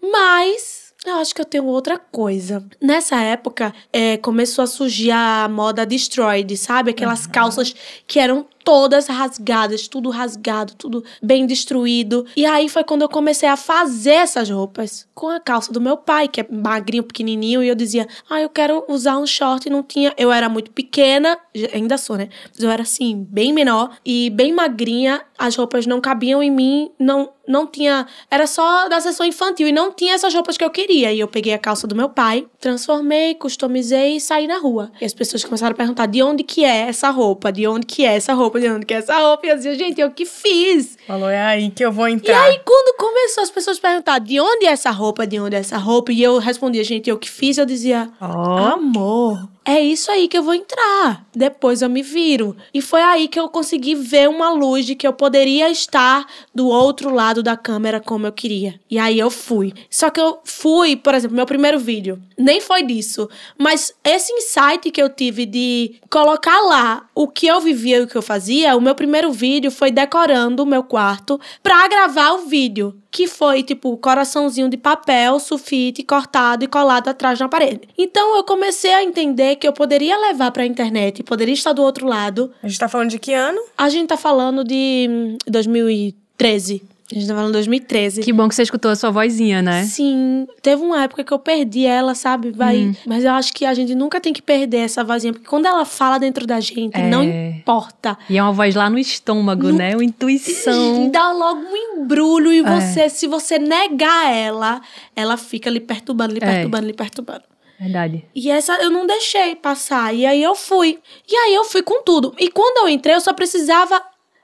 Mas 0.00 0.82
eu 1.04 1.16
acho 1.16 1.34
que 1.34 1.40
eu 1.40 1.44
tenho 1.44 1.64
outra 1.66 1.98
coisa. 1.98 2.64
Nessa 2.80 3.20
época, 3.20 3.74
é, 3.92 4.16
começou 4.18 4.62
a 4.62 4.66
surgir 4.66 5.10
a 5.10 5.48
moda 5.48 5.84
destroyed, 5.84 6.56
sabe? 6.56 6.90
Aquelas 6.90 7.26
uhum. 7.26 7.32
calças 7.32 7.74
que 8.06 8.20
eram 8.20 8.46
todas 8.64 9.06
rasgadas, 9.06 9.88
tudo 9.88 10.10
rasgado, 10.10 10.74
tudo 10.74 11.04
bem 11.22 11.46
destruído. 11.46 12.26
E 12.36 12.44
aí 12.46 12.68
foi 12.68 12.84
quando 12.84 13.02
eu 13.02 13.08
comecei 13.08 13.48
a 13.48 13.56
fazer 13.56 14.12
essas 14.12 14.48
roupas 14.50 15.06
com 15.14 15.28
a 15.28 15.40
calça 15.40 15.72
do 15.72 15.80
meu 15.80 15.96
pai, 15.96 16.28
que 16.28 16.40
é 16.40 16.46
magrinho, 16.50 17.02
pequenininho, 17.02 17.62
e 17.62 17.68
eu 17.68 17.74
dizia: 17.74 18.06
"Ah, 18.28 18.40
eu 18.40 18.48
quero 18.48 18.84
usar 18.88 19.18
um 19.18 19.26
short", 19.26 19.68
e 19.68 19.70
não 19.70 19.82
tinha, 19.82 20.12
eu 20.16 20.32
era 20.32 20.48
muito 20.48 20.70
pequena, 20.70 21.38
ainda 21.72 21.96
sou, 21.98 22.16
né? 22.16 22.28
Mas 22.54 22.62
eu 22.62 22.70
era 22.70 22.82
assim, 22.82 23.26
bem 23.28 23.52
menor 23.52 23.90
e 24.04 24.30
bem 24.30 24.52
magrinha, 24.52 25.22
as 25.38 25.56
roupas 25.56 25.86
não 25.86 26.00
cabiam 26.00 26.42
em 26.42 26.50
mim, 26.50 26.90
não 26.98 27.30
não 27.46 27.66
tinha, 27.66 28.06
era 28.30 28.46
só 28.46 28.88
da 28.88 29.00
sessão 29.00 29.26
infantil 29.26 29.66
e 29.66 29.72
não 29.72 29.92
tinha 29.92 30.14
essas 30.14 30.32
roupas 30.32 30.56
que 30.56 30.64
eu 30.64 30.70
queria. 30.70 31.12
E 31.12 31.18
eu 31.18 31.26
peguei 31.26 31.52
a 31.52 31.58
calça 31.58 31.86
do 31.86 31.94
meu 31.94 32.08
pai, 32.08 32.46
transformei, 32.60 33.34
customizei 33.34 34.16
e 34.16 34.20
saí 34.20 34.46
na 34.46 34.58
rua. 34.58 34.92
E 35.00 35.04
as 35.04 35.12
pessoas 35.12 35.44
começaram 35.44 35.72
a 35.72 35.76
perguntar: 35.76 36.06
"De 36.06 36.22
onde 36.22 36.44
que 36.44 36.64
é 36.64 36.88
essa 36.88 37.10
roupa? 37.10 37.50
De 37.52 37.66
onde 37.66 37.86
que 37.86 38.04
é 38.04 38.14
essa 38.14 38.32
roupa?" 38.32 38.51
Roupa, 38.58 38.84
que 38.84 38.94
é 38.94 38.98
essa 38.98 39.18
roupa? 39.18 39.46
E 39.46 39.50
eu 39.50 39.56
dizia, 39.56 39.74
gente, 39.74 40.00
eu 40.00 40.10
que 40.10 40.24
fiz. 40.24 40.98
Falou, 41.06 41.28
é 41.28 41.40
aí 41.40 41.70
que 41.70 41.84
eu 41.84 41.92
vou 41.92 42.08
entrar. 42.08 42.48
E 42.48 42.52
aí, 42.52 42.60
quando 42.64 42.96
começou 42.96 43.42
as 43.42 43.50
pessoas 43.50 43.78
perguntar 43.78 44.18
de 44.18 44.40
onde 44.40 44.66
é 44.66 44.70
essa 44.70 44.90
roupa, 44.90 45.26
de 45.26 45.38
onde 45.38 45.56
é 45.56 45.58
essa 45.58 45.76
roupa, 45.76 46.12
e 46.12 46.22
eu 46.22 46.38
respondia, 46.38 46.84
gente, 46.84 47.08
eu 47.08 47.18
que 47.18 47.28
fiz, 47.28 47.58
eu 47.58 47.66
dizia, 47.66 48.10
oh. 48.20 48.24
amor, 48.24 49.48
é 49.64 49.80
isso 49.80 50.10
aí 50.10 50.26
que 50.26 50.36
eu 50.36 50.42
vou 50.42 50.54
entrar. 50.54 51.24
Depois 51.34 51.82
eu 51.82 51.88
me 51.88 52.02
viro. 52.02 52.56
E 52.74 52.82
foi 52.82 53.00
aí 53.00 53.28
que 53.28 53.38
eu 53.38 53.48
consegui 53.48 53.94
ver 53.94 54.28
uma 54.28 54.50
luz 54.50 54.84
de 54.84 54.94
que 54.94 55.06
eu 55.06 55.12
poderia 55.12 55.70
estar 55.70 56.26
do 56.54 56.68
outro 56.68 57.12
lado 57.14 57.42
da 57.42 57.56
câmera 57.56 58.00
como 58.00 58.26
eu 58.26 58.32
queria. 58.32 58.80
E 58.90 58.98
aí 58.98 59.18
eu 59.18 59.30
fui. 59.30 59.72
Só 59.88 60.10
que 60.10 60.20
eu 60.20 60.40
fui, 60.44 60.96
por 60.96 61.14
exemplo, 61.14 61.36
meu 61.36 61.46
primeiro 61.46 61.78
vídeo, 61.78 62.20
nem 62.36 62.60
foi 62.60 62.82
disso. 62.82 63.28
Mas 63.56 63.94
esse 64.02 64.32
insight 64.32 64.90
que 64.90 65.00
eu 65.00 65.08
tive 65.08 65.46
de 65.46 65.96
colocar 66.10 66.60
lá 66.62 67.06
o 67.14 67.28
que 67.28 67.46
eu 67.46 67.60
vivia 67.60 67.98
e 67.98 68.02
o 68.02 68.06
que 68.06 68.16
eu 68.16 68.22
fazia, 68.22 68.76
o 68.76 68.80
meu 68.80 68.94
primeiro 68.94 69.32
vídeo 69.32 69.70
foi 69.70 69.90
decorando 69.90 70.62
o 70.62 70.66
meu 70.66 70.82
quarto 70.82 71.40
pra 71.62 71.86
gravar 71.88 72.32
o 72.32 72.46
vídeo 72.46 73.01
que 73.12 73.28
foi 73.28 73.62
tipo 73.62 73.94
coraçãozinho 73.98 74.70
de 74.70 74.78
papel, 74.78 75.38
sulfite 75.38 76.02
cortado 76.02 76.64
e 76.64 76.66
colado 76.66 77.08
atrás 77.08 77.38
na 77.38 77.46
parede. 77.46 77.82
Então 77.96 78.34
eu 78.36 78.42
comecei 78.42 78.92
a 78.92 79.04
entender 79.04 79.56
que 79.56 79.68
eu 79.68 79.72
poderia 79.72 80.16
levar 80.16 80.50
para 80.50 80.62
a 80.62 80.66
internet, 80.66 81.22
poderia 81.22 81.52
estar 81.52 81.74
do 81.74 81.82
outro 81.82 82.06
lado. 82.06 82.50
A 82.62 82.66
gente 82.66 82.80
tá 82.80 82.88
falando 82.88 83.10
de 83.10 83.18
que 83.18 83.34
ano? 83.34 83.60
A 83.76 83.90
gente 83.90 84.08
tá 84.08 84.16
falando 84.16 84.64
de 84.64 85.36
2013. 85.46 86.82
A 87.12 87.14
gente 87.14 87.28
tá 87.28 87.34
falando 87.34 87.52
2013. 87.52 88.22
Que 88.22 88.32
bom 88.32 88.48
que 88.48 88.54
você 88.54 88.62
escutou 88.62 88.90
a 88.90 88.96
sua 88.96 89.10
vozinha, 89.10 89.60
né? 89.60 89.84
Sim. 89.84 90.46
Teve 90.62 90.82
uma 90.82 91.04
época 91.04 91.22
que 91.22 91.30
eu 91.32 91.38
perdi 91.38 91.84
ela, 91.84 92.14
sabe? 92.14 92.50
Vai. 92.50 92.78
Hum. 92.78 92.94
Mas 93.06 93.22
eu 93.22 93.32
acho 93.32 93.52
que 93.52 93.66
a 93.66 93.74
gente 93.74 93.94
nunca 93.94 94.18
tem 94.18 94.32
que 94.32 94.40
perder 94.40 94.78
essa 94.78 95.04
vozinha, 95.04 95.32
porque 95.34 95.46
quando 95.46 95.66
ela 95.66 95.84
fala 95.84 96.18
dentro 96.18 96.46
da 96.46 96.58
gente, 96.58 96.98
é. 96.98 97.10
não 97.10 97.22
importa. 97.22 98.16
E 98.30 98.38
é 98.38 98.42
uma 98.42 98.52
voz 98.52 98.74
lá 98.74 98.88
no 98.88 98.98
estômago, 98.98 99.68
no... 99.68 99.76
né? 99.76 99.94
Uma 99.94 100.04
intuição. 100.04 101.04
E 101.04 101.10
dá 101.10 101.32
logo 101.32 101.60
um 101.60 101.76
embrulho 101.76 102.50
e 102.50 102.60
é. 102.60 102.62
você, 102.62 103.10
se 103.10 103.26
você 103.26 103.58
negar 103.58 104.32
ela, 104.32 104.80
ela 105.14 105.36
fica 105.36 105.68
lhe 105.68 105.80
perturbando, 105.80 106.32
lhe 106.32 106.40
é. 106.42 106.46
perturbando, 106.46 106.84
é. 106.84 106.86
lhe 106.86 106.94
perturbando. 106.94 107.42
Verdade. 107.78 108.24
E 108.34 108.50
essa 108.50 108.74
eu 108.74 108.90
não 108.90 109.06
deixei 109.06 109.54
passar. 109.56 110.14
E 110.14 110.24
aí 110.24 110.42
eu 110.42 110.54
fui. 110.54 110.98
E 111.28 111.36
aí 111.36 111.54
eu 111.54 111.64
fui 111.64 111.82
com 111.82 112.02
tudo. 112.02 112.32
E 112.38 112.48
quando 112.48 112.86
eu 112.86 112.88
entrei, 112.88 113.14
eu 113.14 113.20
só 113.20 113.32
precisava 113.34 114.00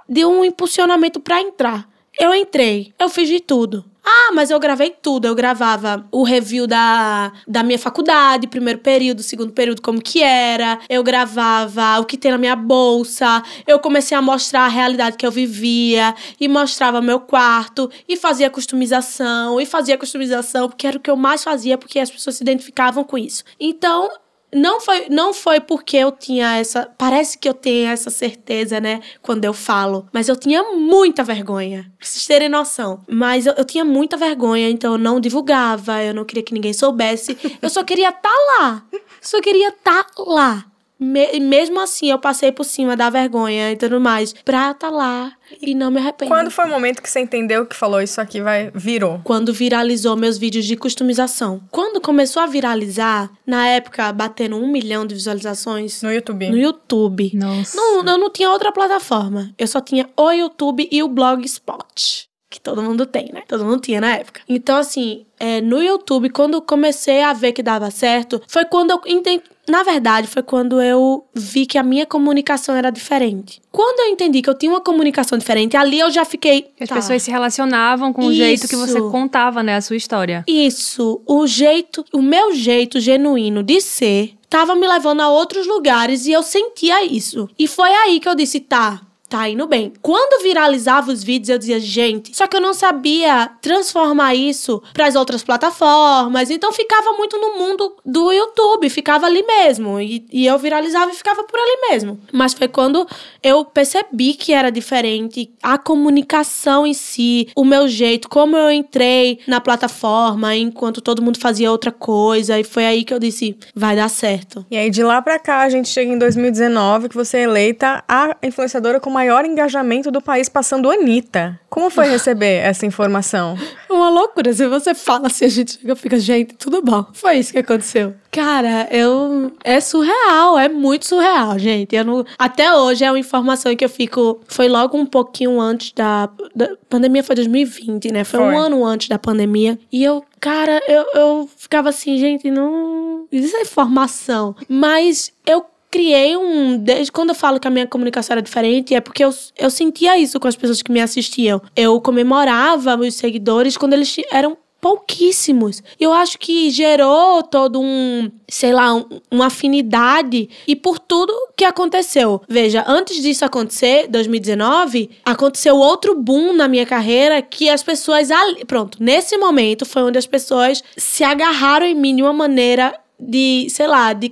de 0.09 0.25
um 0.25 0.45
impulsionamento 0.45 1.21
para 1.21 1.41
entrar. 1.41 1.88
Eu 2.19 2.35
entrei, 2.35 2.93
eu 2.99 3.09
fiz 3.09 3.29
de 3.29 3.39
tudo. 3.39 3.85
Ah, 4.11 4.33
mas 4.33 4.51
eu 4.51 4.59
gravei 4.59 4.91
tudo. 4.91 5.27
Eu 5.27 5.35
gravava 5.35 6.09
o 6.11 6.23
review 6.23 6.67
da, 6.67 7.31
da 7.47 7.63
minha 7.63 7.79
faculdade, 7.79 8.47
primeiro 8.47 8.79
período, 8.81 9.23
segundo 9.23 9.53
período, 9.53 9.83
como 9.83 10.01
que 10.01 10.23
era. 10.23 10.81
Eu 10.89 11.05
gravava 11.05 12.01
o 12.01 12.07
que 12.07 12.17
tem 12.17 12.33
na 12.33 12.39
minha 12.39 12.57
bolsa. 12.57 13.43
Eu 13.67 13.79
comecei 13.79 14.17
a 14.17 14.23
mostrar 14.23 14.63
a 14.63 14.69
realidade 14.69 15.19
que 15.19 15.27
eu 15.27 15.31
vivia. 15.31 16.15
E 16.41 16.49
mostrava 16.49 17.03
meu 17.03 17.21
quarto. 17.21 17.91
E 18.09 18.17
fazia 18.17 18.49
customização. 18.49 19.61
E 19.61 19.67
fazia 19.67 19.99
customização, 19.99 20.69
porque 20.69 20.87
era 20.87 20.97
o 20.97 21.01
que 21.01 21.11
eu 21.11 21.17
mais 21.17 21.45
fazia, 21.45 21.77
porque 21.77 22.01
as 22.01 22.11
pessoas 22.11 22.37
se 22.37 22.43
identificavam 22.43 23.05
com 23.05 23.19
isso. 23.19 23.45
Então, 23.61 24.09
não 24.55 24.81
foi, 24.81 25.09
não 25.11 25.35
foi 25.35 25.61
porque 25.61 25.97
eu 25.97 26.11
tinha 26.11 26.57
essa. 26.57 26.89
Parece 26.97 27.37
que 27.37 27.49
eu 27.49 27.55
tenho 27.55 27.89
essa 27.89 28.11
certeza, 28.11 28.81
né? 28.81 29.01
Quando 29.21 29.45
eu 29.45 29.53
falo. 29.53 30.09
Mas 30.13 30.29
eu 30.29 30.37
tinha 30.37 30.63
muita 30.75 31.23
vergonha. 31.23 31.91
Pra 31.99 32.07
vocês 32.07 32.27
terem 32.27 32.49
noção. 32.49 33.05
Mas 33.09 33.47
eu, 33.47 33.53
eu 33.55 33.65
tinha 33.65 33.85
muita 33.85 34.17
vergonha, 34.17 34.69
então 34.71 34.93
eu 34.93 34.99
não 34.99 35.21
divulgava, 35.21 36.03
eu 36.03 36.15
não 36.15 36.25
queria 36.25 36.43
que 36.43 36.55
ninguém 36.55 36.73
soubesse. 36.73 37.37
Eu 37.61 37.69
só 37.69 37.85
queria 37.85 38.09
estar 38.09 38.23
tá 38.23 38.35
lá. 38.59 38.83
Só 39.21 39.41
queria 39.41 39.69
estar 39.69 40.05
tá 40.05 40.23
lá. 40.23 40.65
Me, 40.99 41.39
mesmo 41.39 41.81
assim, 41.81 42.11
eu 42.11 42.19
passei 42.19 42.51
por 42.51 42.65
cima 42.65 42.97
da 42.97 43.09
vergonha 43.09 43.71
e 43.71 43.77
tudo 43.77 44.01
mais 44.01 44.33
pra 44.33 44.73
estar 44.73 44.91
tá 44.91 44.91
lá 44.91 45.33
e 45.63 45.75
não 45.75 45.91
me 45.91 45.99
arrependo. 45.99 46.31
Quando 46.31 46.51
foi 46.51 46.65
o 46.65 46.69
momento 46.69 47.01
que 47.01 47.09
você 47.09 47.21
entendeu 47.21 47.65
que 47.67 47.77
falou 47.77 48.03
isso 48.03 48.21
aqui 48.21 48.41
vai 48.41 48.71
virou? 48.75 49.21
Quando 49.23 49.53
viralizou 49.53 50.17
meus 50.17 50.37
vídeos 50.37 50.65
de 50.65 50.77
customização. 50.77 51.63
Quando 51.71 52.01
começou 52.01 52.43
a 52.43 52.47
viralizar, 52.47 53.31
na 53.47 53.67
época, 53.69 54.13
batendo 54.13 54.57
um 54.57 54.71
milhão 54.71 55.07
de 55.07 55.15
visualizações. 55.15 56.03
No 56.03 56.13
YouTube. 56.13 56.51
No 56.51 56.59
YouTube. 56.59 57.31
Nossa. 57.35 57.77
Não, 57.77 57.99
eu 57.99 58.19
não 58.19 58.31
tinha 58.31 58.51
outra 58.51 58.73
plataforma. 58.73 59.53
Eu 59.57 59.67
só 59.67 59.81
tinha 59.81 60.09
o 60.17 60.31
YouTube 60.33 60.89
e 60.91 61.03
o 61.03 61.09
Blogspot 61.09 62.29
que 62.51 62.61
todo 62.61 62.83
mundo 62.83 63.05
tem, 63.05 63.31
né? 63.33 63.43
Todo 63.47 63.65
mundo 63.65 63.81
tinha 63.81 64.01
na 64.01 64.17
época. 64.17 64.41
Então, 64.49 64.79
assim, 64.79 65.27
é, 65.39 65.61
no 65.61 65.83
YouTube, 65.83 66.31
quando 66.31 66.63
comecei 66.63 67.23
a 67.23 67.33
ver 67.33 67.53
que 67.53 67.63
dava 67.63 67.91
certo, 67.91 68.41
foi 68.49 68.65
quando 68.65 68.91
eu 68.91 69.01
entendi. 69.07 69.43
Na 69.69 69.83
verdade, 69.83 70.27
foi 70.27 70.43
quando 70.43 70.81
eu 70.81 71.27
vi 71.35 71.67
que 71.67 71.77
a 71.77 71.83
minha 71.83 72.07
comunicação 72.07 72.75
era 72.75 72.91
diferente. 72.91 73.61
Quando 73.71 74.01
eu 74.01 74.07
entendi 74.07 74.41
que 74.41 74.49
eu 74.49 74.55
tinha 74.55 74.73
uma 74.73 74.81
comunicação 74.81 75.37
diferente, 75.37 75.77
ali 75.77 75.99
eu 75.99 76.11
já 76.11 76.25
fiquei. 76.25 76.71
As 76.81 76.89
tá. 76.89 76.95
pessoas 76.95 77.23
se 77.23 77.31
relacionavam 77.31 78.13
com 78.13 78.23
o 78.27 78.33
Isso. 78.33 78.35
jeito 78.35 78.69
que 78.69 78.77
você 78.77 79.01
contava, 79.01 79.63
né, 79.63 79.77
a 79.77 79.81
sua 79.81 79.97
história. 79.97 80.45
Isso. 80.47 81.21
O 81.27 81.47
jeito, 81.47 82.05
o 82.13 82.23
meu 82.23 82.55
jeito 82.55 82.99
genuíno 82.99 83.63
de 83.63 83.81
ser, 83.81 84.35
tava 84.49 84.75
me 84.75 84.87
levando 84.87 85.21
a 85.21 85.29
outros 85.29 85.67
lugares 85.67 86.27
e 86.27 86.33
eu 86.33 86.43
sentia 86.43 87.05
isso. 87.05 87.49
E 87.59 87.69
foi 87.69 87.91
aí 87.91 88.21
que 88.21 88.29
eu 88.29 88.35
disse, 88.35 88.61
tá, 88.61 89.03
tá 89.29 89.49
indo 89.49 89.67
bem. 89.67 89.93
Quando 90.01 90.43
viralizava 90.43 91.13
os 91.13 91.23
vídeos, 91.23 91.51
eu 91.51 91.59
dizia, 91.59 91.79
gente, 91.79 92.35
só 92.37 92.47
que 92.47 92.57
eu 92.57 92.61
não 92.61 92.73
sabia 92.73 93.51
transformar 93.61 94.35
isso 94.35 94.83
para 94.93 95.07
as 95.07 95.15
outras 95.15 95.43
plataformas, 95.43 96.51
então 96.51 96.73
ficava 96.73 97.13
muito 97.13 97.39
no 97.39 97.59
mundo 97.59 97.97
do 98.05 98.33
YouTube, 98.33 98.89
ficava 98.89 99.27
ali 99.27 99.43
mesmo. 99.43 100.01
E, 100.01 100.27
e, 100.33 100.47
eu 100.47 100.59
viralizava 100.59 101.11
e 101.11 101.15
ficava 101.15 101.45
por 101.45 101.59
ali 101.59 101.91
mesmo. 101.91 102.19
Mas 102.33 102.55
foi 102.55 102.69
quando 102.69 103.07
eu 103.43 103.65
percebi 103.65 104.35
que 104.35 104.53
era 104.53 104.71
diferente, 104.71 105.53
a 105.63 105.77
comunicação 105.77 106.87
em 106.87 106.95
si, 106.95 107.49
o 107.55 107.65
meu 107.65 107.87
jeito, 107.87 108.29
como 108.29 108.57
eu 108.57 108.71
entrei 108.71 109.41
na 109.47 109.61
plataforma 109.61 110.57
enquanto 110.57 111.01
todo 111.01 111.23
mundo 111.23 111.39
fazia 111.39 111.71
outra 111.71 111.93
coisa, 111.93 112.59
e 112.59 112.65
foi 112.65 112.87
aí 112.87 113.05
que 113.05 113.13
eu 113.13 113.19
disse, 113.19 113.57
vai 113.75 113.95
dar 113.95 114.09
certo. 114.09 114.65
E 114.71 114.77
aí 114.77 114.91
de 114.91 115.03
lá 115.03 115.21
para 115.21 115.39
cá, 115.39 115.61
a 115.61 115.69
gente 115.69 115.89
chega 115.89 116.13
em 116.13 116.19
2019, 116.19 117.09
que 117.09 117.15
você 117.15 117.39
é 117.39 117.43
eleita 117.43 118.03
a 118.09 118.37
influenciadora 118.43 119.01
com 119.01 119.11
maior 119.19 119.45
engajamento 119.45 120.13
do 120.13 120.21
país 120.23 120.49
passando 120.49 120.89
Anitta. 120.89 121.59
Como 121.69 121.91
foi 121.91 122.09
receber 122.09 122.59
essa 122.63 122.87
informação? 122.87 123.59
Uma 123.91 124.09
loucura. 124.09 124.53
Se 124.53 124.67
você 124.69 124.95
fala 124.95 125.27
assim, 125.27 125.45
a 125.45 125.49
gente 125.49 125.73
chega 125.73 125.97
fica, 125.97 126.19
gente, 126.21 126.55
tudo 126.55 126.81
bom. 126.81 127.05
Foi 127.13 127.37
isso 127.37 127.53
que 127.53 127.59
aconteceu. 127.59 128.15
Cara, 128.31 128.87
eu. 128.93 129.53
É 129.65 129.81
surreal, 129.81 130.57
é 130.57 130.69
muito 130.69 131.07
surreal, 131.07 131.59
gente. 131.59 131.97
Eu 131.97 132.05
não... 132.05 132.25
Até 132.39 132.73
hoje 132.73 133.05
é 133.05 133.11
uma 133.11 133.19
informação 133.19 133.75
que 133.75 133.85
eu 133.85 133.89
fico. 133.89 134.41
Foi 134.47 134.69
logo 134.69 134.97
um 134.97 135.07
pouquinho 135.07 135.61
antes 135.61 135.93
da. 135.93 136.31
da... 136.55 136.77
pandemia 136.89 137.25
foi 137.25 137.35
2020, 137.35 138.13
né? 138.13 138.23
Foi, 138.23 138.39
Foi. 138.39 138.55
um 138.55 138.57
ano 138.57 138.85
antes 138.85 139.09
da 139.09 139.19
pandemia. 139.19 139.79
E 139.91 140.05
eu, 140.05 140.23
cara, 140.39 140.81
eu, 140.87 141.05
eu 141.15 141.51
ficava 141.57 141.89
assim, 141.89 142.19
gente, 142.19 142.51
não. 142.51 143.27
Isso 143.33 143.57
é 143.57 143.63
informação. 143.63 144.55
Mas 144.69 145.33
eu 145.45 145.65
criei 145.91 146.37
um. 146.37 146.77
Desde 146.79 147.11
quando 147.13 147.31
eu 147.31 147.35
falo 147.35 147.59
que 147.61 147.67
a 147.69 147.71
minha 147.71 147.87
comunicação 147.87 148.35
era 148.35 148.43
diferente, 148.43 148.95
é 148.95 149.01
porque 149.01 149.25
eu, 149.25 149.31
eu 149.59 149.71
sentia 149.71 150.19
isso 150.19 150.39
com 150.41 150.49
as 150.49 150.57
pessoas 150.57 150.83
que 150.83 150.93
me 150.93 151.01
assistiam. 151.01 151.61
Eu 151.77 152.01
comemorava 152.01 152.97
meus 152.97 153.15
seguidores 153.15 153.77
quando 153.77 153.93
eles 153.95 154.17
eram 154.31 154.57
pouquíssimos. 154.81 155.83
Eu 155.99 156.13
acho 156.13 156.39
que 156.39 156.71
gerou 156.71 157.43
todo 157.43 157.81
um, 157.81 158.31
sei 158.49 158.73
lá, 158.73 158.95
um- 158.95 159.07
uma 159.31 159.47
afinidade 159.47 160.49
e 160.67 160.77
por 160.77 160.99
tudo 160.99 161.33
que 161.57 161.65
aconteceu. 161.65 162.41
Veja, 162.49 162.85
antes 162.87 163.21
disso 163.23 163.45
acontecer, 163.45 164.07
2019, 164.09 165.11
aconteceu 165.25 165.77
outro 165.77 166.15
boom 166.15 166.53
na 166.53 166.69
minha 166.69 166.87
carreira 166.87 167.43
que 167.43 167.69
as 167.69 167.83
pessoas 167.83 168.31
ali, 168.31 168.65
pronto, 168.65 168.99
nesse 169.03 169.37
momento 169.37 169.85
foi 169.85 170.03
onde 170.03 170.19
as 170.19 170.27
pessoas 170.27 170.83
se 170.97 171.25
agarraram 171.25 171.87
em 171.87 171.95
mim 171.95 172.17
de 172.17 172.23
uma 172.23 172.33
maneira 172.33 172.95
de, 173.19 173.67
sei 173.71 173.87
lá, 173.87 174.13
de, 174.13 174.31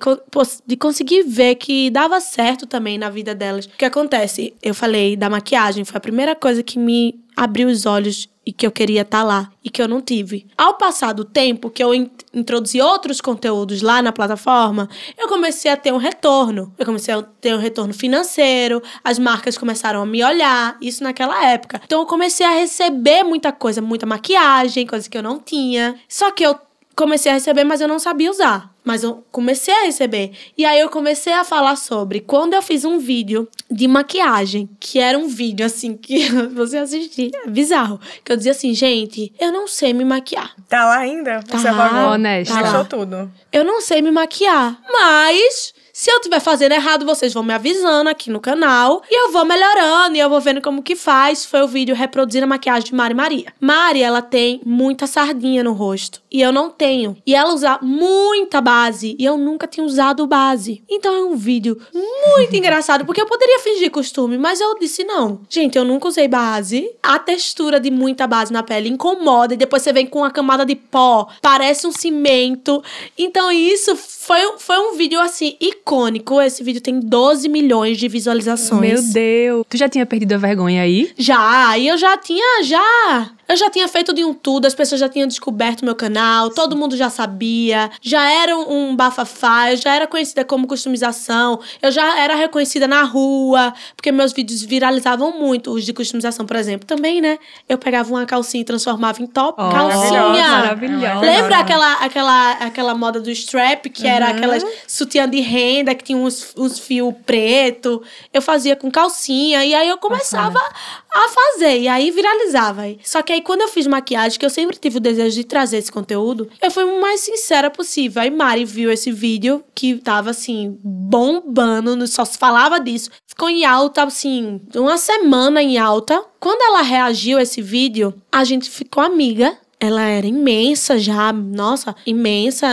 de 0.67 0.77
conseguir 0.77 1.23
ver 1.25 1.57
que 1.57 1.91
dava 1.91 2.21
certo 2.21 2.67
também 2.67 2.97
na 2.99 3.11
vida 3.11 3.35
delas. 3.35 3.67
O 3.67 3.71
que 3.71 3.85
acontece? 3.85 4.55
Eu 4.63 4.75
falei 4.75 5.17
da 5.17 5.29
maquiagem, 5.29 5.85
foi 5.85 5.97
a 5.99 6.01
primeira 6.01 6.35
coisa 6.35 6.63
que 6.63 6.79
me 6.79 7.19
abriu 7.37 7.69
os 7.69 7.85
olhos 7.85 8.29
e 8.47 8.53
que 8.53 8.65
eu 8.67 8.71
queria 8.71 9.03
estar 9.03 9.25
lá 9.25 9.51
e 9.63 9.69
que 9.69 9.83
eu 9.83 9.89
não 9.89 10.01
tive. 10.01 10.47
Ao 10.57 10.75
passar 10.75 11.13
do 11.13 11.25
tempo 11.25 11.69
que 11.69 11.83
eu 11.83 11.93
in- 11.93 12.09
introduzi 12.33 12.81
outros 12.81 13.21
conteúdos 13.21 13.83
lá 13.83 14.01
na 14.01 14.13
plataforma, 14.13 14.89
eu 15.19 15.27
comecei 15.27 15.69
a 15.71 15.77
ter 15.77 15.93
um 15.93 15.97
retorno. 15.97 16.73
Eu 16.79 16.87
comecei 16.87 17.13
a 17.13 17.23
ter 17.23 17.55
um 17.55 17.59
retorno 17.59 17.93
financeiro, 17.93 18.81
as 19.03 19.19
marcas 19.19 19.59
começaram 19.59 20.01
a 20.01 20.07
me 20.07 20.23
olhar, 20.25 20.77
isso 20.81 21.03
naquela 21.03 21.45
época. 21.45 21.81
Então 21.85 21.99
eu 22.01 22.07
comecei 22.07 22.47
a 22.47 22.51
receber 22.51 23.25
muita 23.25 23.51
coisa, 23.51 23.83
muita 23.83 24.07
maquiagem, 24.07 24.87
coisa 24.87 25.11
que 25.11 25.19
eu 25.19 25.23
não 25.23 25.41
tinha. 25.41 25.97
Só 26.09 26.31
que 26.31 26.47
eu 26.47 26.57
comecei 26.97 27.31
a 27.31 27.35
receber, 27.35 27.63
mas 27.65 27.81
eu 27.81 27.87
não 27.89 27.99
sabia 27.99 28.31
usar. 28.31 28.75
Mas 28.83 29.03
eu 29.03 29.25
comecei 29.33 29.75
a 29.75 29.85
receber. 29.85 30.31
E 30.57 30.65
aí 30.65 30.79
eu 30.81 30.89
comecei 30.89 31.33
a 31.33 31.43
falar 31.45 31.77
sobre 31.77 32.21
quando 32.21 32.55
eu 32.55 32.63
fiz 32.63 32.85
um 32.85 32.99
vídeo 32.99 33.49
de 33.71 33.87
maquiagem, 33.89 34.69
que 34.81 34.99
era 35.01 35.19
um 35.19 35.27
vídeo 35.29 35.67
assim 35.67 35.97
que 35.97 36.29
você 36.55 36.79
assistir, 36.79 37.31
é 37.45 37.49
bizarro. 37.51 38.01
Que 38.25 38.31
eu 38.33 38.37
dizia 38.37 38.53
assim, 38.53 38.73
gente, 38.75 39.33
eu 39.41 39.53
não 39.53 39.67
sei 39.69 39.93
me 39.93 40.05
maquiar. 40.05 40.55
Tá 40.69 40.85
lá 40.87 40.99
ainda? 40.99 41.41
Você 41.51 41.65
Tá, 41.65 41.71
apagou? 41.73 42.13
honesta. 42.13 42.55
Tá 42.55 42.61
Fechou 42.61 42.79
lá. 42.79 42.85
tudo. 42.85 43.33
Eu 43.53 43.65
não 43.65 43.81
sei 43.81 44.01
me 44.01 44.11
maquiar. 44.13 44.81
Mas 44.91 45.75
se 45.93 46.11
eu 46.11 46.17
estiver 46.19 46.41
fazendo 46.41 46.73
errado, 46.73 47.05
vocês 47.05 47.33
vão 47.35 47.43
me 47.43 47.53
avisando 47.55 48.09
aqui 48.09 48.31
no 48.31 48.39
canal. 48.39 49.03
E 49.11 49.27
eu 49.27 49.33
vou 49.33 49.45
melhorando 49.45 50.15
e 50.17 50.21
eu 50.21 50.29
vou 50.31 50.41
vendo 50.41 50.61
como 50.61 50.83
que 50.83 50.95
faz. 50.95 51.45
Foi 51.45 51.63
o 51.63 51.67
vídeo 51.69 51.95
reproduzindo 51.95 52.45
a 52.45 52.49
maquiagem 52.49 52.85
de 52.91 52.95
Mari 52.95 53.15
Maria. 53.15 53.53
Mari, 53.61 54.01
ela 54.03 54.23
tem 54.23 54.61
muita 54.65 55.07
sardinha 55.09 55.65
no 55.65 55.73
rosto. 55.73 56.21
E 56.37 56.43
eu 56.43 56.53
não 56.53 56.69
tenho. 56.69 57.17
E 57.27 57.35
ela 57.35 57.55
usa 57.55 57.79
muita 57.81 58.61
base. 58.61 59.17
E 59.19 59.25
eu 59.25 59.39
nunca 59.39 59.67
tinha 59.67 59.87
usado 59.87 60.27
base. 60.27 60.85
Então 60.87 61.15
é 61.15 61.25
um 61.25 61.35
vídeo 61.35 61.81
muito 61.95 62.53
engraçado. 62.55 63.07
Porque 63.07 63.23
eu 63.23 63.27
poderia 63.27 63.59
fingir 63.61 63.91
costume, 63.91 64.37
mas 64.37 64.61
eu 64.61 64.79
disse 64.79 65.03
não. 65.03 65.41
Gente, 65.49 65.79
eu 65.79 65.85
nunca 65.85 66.09
usei 66.09 66.29
base. 66.29 66.91
A 67.03 67.19
textura 67.19 67.81
de 67.81 67.91
muita 67.91 68.27
base 68.27 68.53
na 68.53 68.63
pele 68.63 68.91
incomoda. 68.91 69.55
E 69.55 69.57
depois 69.57 69.83
você 69.83 69.95
vem 69.95 70.05
com 70.05 70.19
uma 70.19 70.31
camada 70.31 70.67
de 70.67 70.77
pó. 70.77 71.27
Parece 71.41 71.87
um 71.87 71.93
cimento. 71.93 72.85
Então 73.17 73.51
isso 73.51 73.97
foi, 73.97 74.59
foi 74.59 74.79
um 74.79 74.95
vídeo 74.95 75.19
assim 75.19 75.57
icônico. 75.59 76.39
Esse 76.39 76.63
vídeo 76.63 76.83
tem 76.83 77.01
12 77.01 77.49
milhões 77.49 77.97
de 77.97 78.09
visualizações. 78.09 78.81
Meu 78.81 79.03
Deus. 79.11 79.67
Tu 79.71 79.79
já 79.79 79.89
tinha 79.89 80.05
perdido 80.05 80.35
a 80.35 80.37
vergonha 80.37 80.83
aí? 80.83 81.15
Já, 81.17 81.79
e 81.79 81.89
eu 81.89 81.97
já 81.97 82.15
tinha, 82.19 82.63
já. 82.63 83.31
Eu 83.49 83.57
já 83.57 83.71
tinha 83.71 83.87
feito 83.89 84.13
de 84.13 84.25
um 84.25 84.35
tudo, 84.35 84.67
as 84.67 84.75
pessoas 84.75 85.01
já 85.01 85.09
tinham 85.09 85.27
descoberto 85.29 85.85
meu 85.85 85.95
canal, 85.95 86.51
todo 86.51 86.77
mundo 86.77 86.97
já 86.97 87.09
sabia, 87.09 87.91
já 88.01 88.29
era 88.31 88.57
um 88.57 88.95
bafafá, 88.97 89.71
eu 89.71 89.77
já 89.77 89.95
era 89.95 90.07
conhecida 90.07 90.45
como 90.45 90.67
customização, 90.67 91.61
eu 91.81 91.91
já 91.93 92.19
era 92.19 92.35
reconhecida 92.35 92.89
na 92.89 93.03
rua, 93.03 93.73
porque 93.97 94.11
meus 94.11 94.33
vídeos 94.33 94.63
viralizavam 94.63 95.39
muito, 95.39 95.71
os 95.71 95.85
de 95.85 95.93
customização, 95.93 96.45
por 96.45 96.57
exemplo. 96.57 96.87
Também, 96.87 97.21
né? 97.21 97.39
Eu 97.69 97.79
pegava 97.79 98.09
uma 98.11 98.27
calcinha 98.27 98.63
e 98.63 98.65
transformava 98.65 99.23
em 99.23 99.27
top. 99.27 99.61
Oh, 99.63 99.71
calcinha! 99.71 100.49
maravilhosa. 100.49 101.21
Lembra 101.21 101.59
aquela, 101.59 101.93
aquela, 101.95 102.53
aquela 102.53 102.95
moda 102.95 103.21
do 103.21 103.31
strap, 103.31 103.87
que 103.91 104.07
era 104.07 104.27
Uhum. 104.27 104.37
aquelas 104.37 104.65
sutiã 104.89 105.29
de 105.29 105.41
renda, 105.41 105.95
que 105.95 106.03
tinha 106.05 106.19
uns, 106.19 106.53
uns 106.57 106.79
fios 106.79 107.15
preto? 107.25 108.03
Eu 108.33 108.43
fazia 108.43 108.75
com 108.75 108.91
calcinha, 108.91 109.65
e 109.65 109.75
aí 109.75 109.89
eu 109.89 109.99
começava 109.99 110.59
a 110.59 111.29
fazer, 111.29 111.81
e 111.81 111.89
aí 111.89 112.11
viralizava. 112.11 112.83
Só 113.03 113.23
que 113.23 113.36
aí 113.37 113.43
quando 113.43 113.63
eu 113.63 113.69
fiz 113.69 113.87
maquiagem, 113.87 114.39
que 114.39 114.45
eu 114.45 114.51
sempre 114.51 114.77
tive 114.77 114.97
o 114.97 115.01
desejo 115.01 115.37
de 115.37 115.45
trazer 115.45 115.79
esse 115.79 115.93
conteúdo, 115.93 116.49
eu 116.61 116.71
fui 116.71 116.85
o 116.85 117.01
mais 117.01 117.21
sincera 117.21 117.71
possível. 117.71 118.23
Aí 118.23 118.31
Mari 118.31 118.65
viu 118.65 118.91
esse 118.91 119.13
vídeo, 119.13 119.63
que 119.75 119.97
tava 119.97 120.31
assim, 120.31 120.79
bombando, 120.83 122.07
só 122.07 122.25
se 122.25 122.39
falava 122.39 122.81
disso. 122.81 123.11
Ficou 123.27 123.49
em 123.49 123.65
alta, 123.65 124.03
assim, 124.03 124.61
uma 124.75 124.97
semana 124.97 125.63
em 125.63 125.79
alta. 125.79 126.23
Quando 126.41 126.63
ela 126.63 126.83
reagiu 126.83 127.39
a 127.39 127.43
esse 127.43 127.61
vídeo, 127.61 128.15
a 128.33 128.45
gente 128.45 128.71
ficou 128.71 129.03
amiga. 129.03 129.57
Ela 129.79 130.03
era 130.03 130.27
imensa 130.27 130.99
já, 130.99 131.33
nossa, 131.33 131.95
imensa. 132.07 132.67